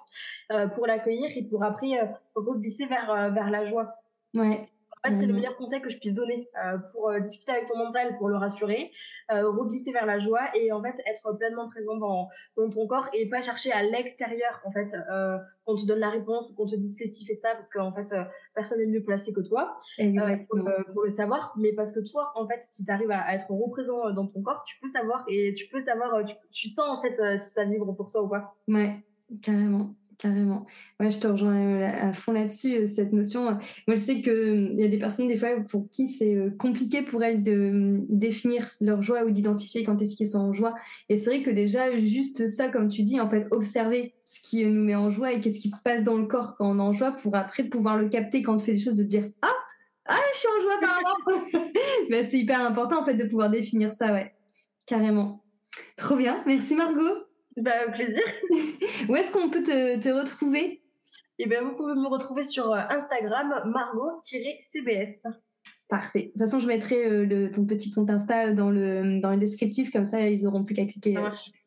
pour 0.74 0.88
l'accueillir 0.88 1.30
et 1.36 1.44
pour 1.44 1.64
après 1.64 1.98
glisser 2.36 2.86
vers 2.86 3.32
vers 3.32 3.50
la 3.50 3.66
joie. 3.66 3.96
Ouais 4.34 4.68
c'est 5.10 5.26
le 5.26 5.34
mmh. 5.34 5.36
meilleur 5.36 5.58
conseil 5.58 5.82
que 5.82 5.90
je 5.90 5.98
puisse 5.98 6.14
donner 6.14 6.48
euh, 6.64 6.78
pour 6.92 7.10
euh, 7.10 7.20
discuter 7.20 7.52
avec 7.52 7.68
ton 7.68 7.78
mental, 7.78 8.18
pour 8.18 8.30
le 8.30 8.38
rassurer, 8.38 8.92
euh, 9.32 9.50
reglisser 9.50 9.92
vers 9.92 10.06
la 10.06 10.20
joie 10.20 10.56
et 10.56 10.72
en 10.72 10.82
fait 10.82 10.96
être 11.06 11.34
pleinement 11.38 11.70
présent 11.70 11.98
dans, 11.98 12.30
dans 12.58 12.70
ton 12.70 12.88
corps 12.88 13.10
et 13.14 13.30
pas 13.30 13.42
chercher 13.42 13.72
à 13.72 13.84
l'extérieur 13.84 14.62
en 14.66 14.72
fait 14.72 14.96
qu'on 15.66 15.76
te 15.76 15.86
donne 15.86 16.00
la 16.00 16.10
réponse 16.10 16.50
ou 16.50 16.56
qu'on 16.56 16.66
te 16.66 16.76
dise 16.76 16.96
que 16.98 17.06
tu 17.06 17.26
fais 17.26 17.36
ça 17.36 17.54
parce 17.54 17.70
qu'en 17.70 17.94
fait 17.94 18.08
personne 18.54 18.80
n'est 18.80 18.88
mieux 18.88 19.04
placé 19.04 19.34
que 19.34 19.42
toi 19.42 19.78
pour, 19.98 20.60
pour, 20.94 21.04
le 21.04 21.10
savoir, 21.10 21.54
mais 21.58 21.74
parce 21.74 21.92
que 21.92 22.00
toi 22.00 22.32
en 22.36 22.48
fait 22.48 22.66
si 22.70 22.86
tu 22.86 22.92
arrives 22.92 23.12
à, 23.12 23.34
être 23.34 23.50
représent 23.50 24.12
dans 24.12 24.28
ton 24.28 24.42
corps, 24.42 24.64
tu 24.66 24.76
peux 24.82 24.90
savoir 24.90 25.24
et 25.28 25.54
tu 25.54 25.68
peux 25.68 25.84
savoir, 25.84 26.24
tu, 26.26 26.36
tu 26.52 26.70
sens 26.70 26.86
en 26.88 27.02
fait 27.02 27.40
si 27.40 27.52
ça 27.52 27.66
vibre 27.66 27.96
pour 27.96 28.12
toi 28.12 28.24
ou 28.24 28.30
pas. 28.30 28.56
Ouais, 28.68 29.04
carrément. 29.42 29.96
Carrément. 30.18 30.66
Je 31.00 31.18
te 31.18 31.28
rejoins 31.28 31.56
euh, 31.56 32.10
à 32.10 32.14
fond 32.14 32.32
là-dessus, 32.32 32.76
euh, 32.76 32.86
cette 32.86 33.14
notion. 33.14 33.44
Moi, 33.44 33.60
je 33.88 33.96
sais 33.96 34.22
qu'il 34.22 34.32
hum, 34.32 34.80
y 34.80 34.84
a 34.84 34.88
des 34.88 34.98
personnes, 34.98 35.28
des 35.28 35.38
fois, 35.38 35.50
pour 35.70 35.90
qui 35.90 36.10
c'est 36.10 36.36
euh, 36.36 36.50
compliqué 36.58 37.02
pour 37.02 37.24
elles 37.24 37.44
de 37.44 37.70
hum, 37.70 38.06
définir 38.10 38.72
leur 38.82 39.02
joie 39.02 39.24
ou 39.24 39.32
d'identifier 39.32 39.84
quand 39.84 40.02
est-ce 40.02 40.16
qu'ils 40.16 40.30
sont 40.30 40.40
en 40.40 40.54
joie. 40.54 40.76
Et 41.10 41.18
c'est 41.18 41.30
vrai 41.30 41.44
que 41.44 41.50
déjà, 41.50 41.98
juste 42.00 42.48
ça, 42.48 42.70
comme 42.70 42.90
tu 42.90 43.04
dis, 43.04 43.20
en 43.20 43.30
fait, 43.30 43.48
observer 43.52 44.14
ce 44.26 44.42
qui 44.42 44.66
nous 44.66 44.84
met 44.84 44.96
en 44.96 45.10
joie 45.10 45.34
et 45.34 45.40
qu'est-ce 45.40 45.60
qui 45.60 45.70
se 45.70 45.82
passe 45.82 46.04
dans 46.04 46.18
le 46.18 46.26
corps 46.26 46.56
quand 46.58 46.70
on 46.70 46.80
est 46.80 46.82
en 46.82 46.94
joie 46.94 47.12
pour 47.12 47.36
après 47.36 47.64
pouvoir 47.64 47.98
le 47.98 48.10
capter 48.10 48.42
quand 48.42 48.56
on 48.56 48.60
fait 48.60 48.74
des 48.74 48.80
choses, 48.80 48.96
de 48.96 49.04
dire 49.04 49.30
Ah, 49.42 49.48
ah 50.08 50.18
je 50.34 50.40
suis 50.40 50.48
en 50.48 50.62
joie 50.62 50.80
par 50.82 51.62
ben, 52.10 52.26
C'est 52.26 52.40
hyper 52.40 52.62
important, 52.62 53.02
en 53.02 53.06
fait, 53.06 53.16
de 53.16 53.26
pouvoir 53.26 53.50
définir 53.50 53.92
ça, 53.92 54.14
ouais. 54.14 54.34
Carrément. 54.86 55.44
Trop 55.98 56.16
bien. 56.16 56.44
Merci, 56.46 56.76
Margot. 56.76 57.26
Bah, 57.58 57.90
plaisir. 57.94 58.24
Où 59.10 59.16
est-ce 59.16 59.32
qu'on 59.32 59.50
peut 59.50 59.64
te, 59.64 60.10
retrouver? 60.10 60.82
Eh 61.40 61.48
bien, 61.48 61.64
vous 61.64 61.76
pouvez 61.76 61.94
me 61.94 62.08
retrouver 62.08 62.44
sur 62.44 62.72
euh, 62.72 62.82
Instagram, 62.90 63.64
margot-cbs. 63.66 65.22
Parfait. 65.88 66.24
De 66.24 66.26
toute 66.32 66.40
façon, 66.40 66.60
je 66.60 66.68
mettrai 66.68 67.06
euh, 67.06 67.26
le, 67.26 67.52
ton 67.52 67.66
petit 67.66 67.92
compte 67.92 68.10
Insta 68.10 68.52
dans 68.52 68.70
le, 68.70 69.20
dans 69.22 69.32
le 69.32 69.38
descriptif, 69.38 69.92
comme 69.92 70.06
ça, 70.06 70.28
ils 70.28 70.48
auront 70.48 70.64
plus 70.64 70.74
qu'à 70.74 70.86
cliquer, 70.86 71.16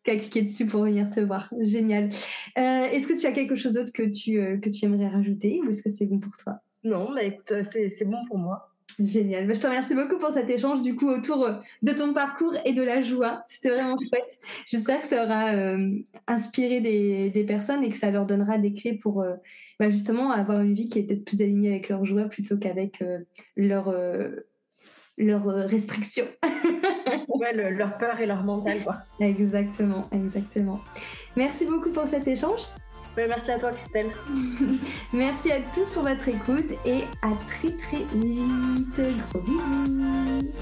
cliquer 0.05 0.43
dessus 0.43 0.67
pour 0.67 0.83
venir 0.83 1.11
te 1.11 1.21
voir. 1.21 1.53
Génial. 1.61 2.11
Euh, 2.59 2.85
est-ce 2.85 3.07
que 3.07 3.19
tu 3.19 3.27
as 3.27 3.33
quelque 3.33 3.57
chose 3.57 3.73
d'autre 3.73 3.93
que 3.93 4.03
tu, 4.03 4.61
que 4.61 4.69
tu 4.69 4.85
aimerais 4.85 5.09
rajouter 5.09 5.61
ou 5.65 5.71
est-ce 5.71 5.83
que 5.83 5.91
c'est 5.91 6.07
bon 6.07 6.19
pour 6.19 6.37
toi? 6.37 6.61
Non, 6.85 7.13
bah 7.13 7.23
écoute, 7.23 7.53
c'est 7.73 8.05
bon 8.05 8.25
pour 8.27 8.39
moi. 8.39 8.68
Génial. 9.05 9.47
Bah, 9.47 9.55
je 9.55 9.61
te 9.61 9.67
remercie 9.67 9.95
beaucoup 9.95 10.19
pour 10.19 10.33
cet 10.33 10.51
échange 10.51 10.83
du 10.83 10.97
coup 10.97 11.09
autour 11.09 11.45
euh, 11.45 11.53
de 11.83 11.93
ton 11.93 12.13
parcours 12.13 12.55
et 12.65 12.73
de 12.73 12.83
la 12.83 13.01
joie. 13.01 13.43
C'était 13.47 13.71
vraiment 13.71 13.97
chouette. 13.97 14.39
J'espère 14.67 15.03
que 15.03 15.07
ça 15.07 15.25
aura 15.25 15.53
euh, 15.55 15.99
inspiré 16.27 16.81
des, 16.81 17.45
personnes 17.45 17.85
et 17.85 17.91
que 17.91 17.97
ça 17.97 18.11
leur 18.11 18.27
donnera 18.27 18.59
des 18.59 18.75
clés 18.75 18.95
pour 18.95 19.23
euh, 19.23 19.35
bah, 19.79 19.89
justement 19.89 20.33
avoir 20.33 20.61
une 20.61 20.75
vie 20.75 20.89
qui 20.89 20.99
est 20.99 21.03
peut-être 21.05 21.25
plus 21.25 21.41
alignée 21.41 21.71
avec 21.71 21.89
leur 21.89 22.05
joie 22.05 22.25
plutôt 22.25 22.57
qu'avec 22.59 23.03
leur 23.57 23.95
leurs 25.17 25.47
restrictions. 25.69 26.27
ouais, 27.29 27.53
leur 27.53 27.99
peur 27.99 28.21
et 28.21 28.27
leur 28.27 28.45
mental 28.45 28.83
quoi. 28.83 28.99
Exactement, 29.21 30.09
exactement. 30.13 30.81
Merci 31.37 31.67
beaucoup 31.67 31.91
pour 31.91 32.07
cet 32.07 32.27
échange 32.29 32.63
merci 33.27 33.51
à 33.51 33.59
toi, 33.59 33.71
Christelle. 33.73 34.11
merci 35.13 35.51
à 35.53 35.61
tous 35.75 35.91
pour 35.91 36.03
votre 36.03 36.29
écoute 36.29 36.73
et 36.85 37.05
à 37.23 37.31
très 37.49 37.71
très 37.73 38.05
vite. 38.15 39.01
Gros 39.33 39.41
bisous. 39.41 40.53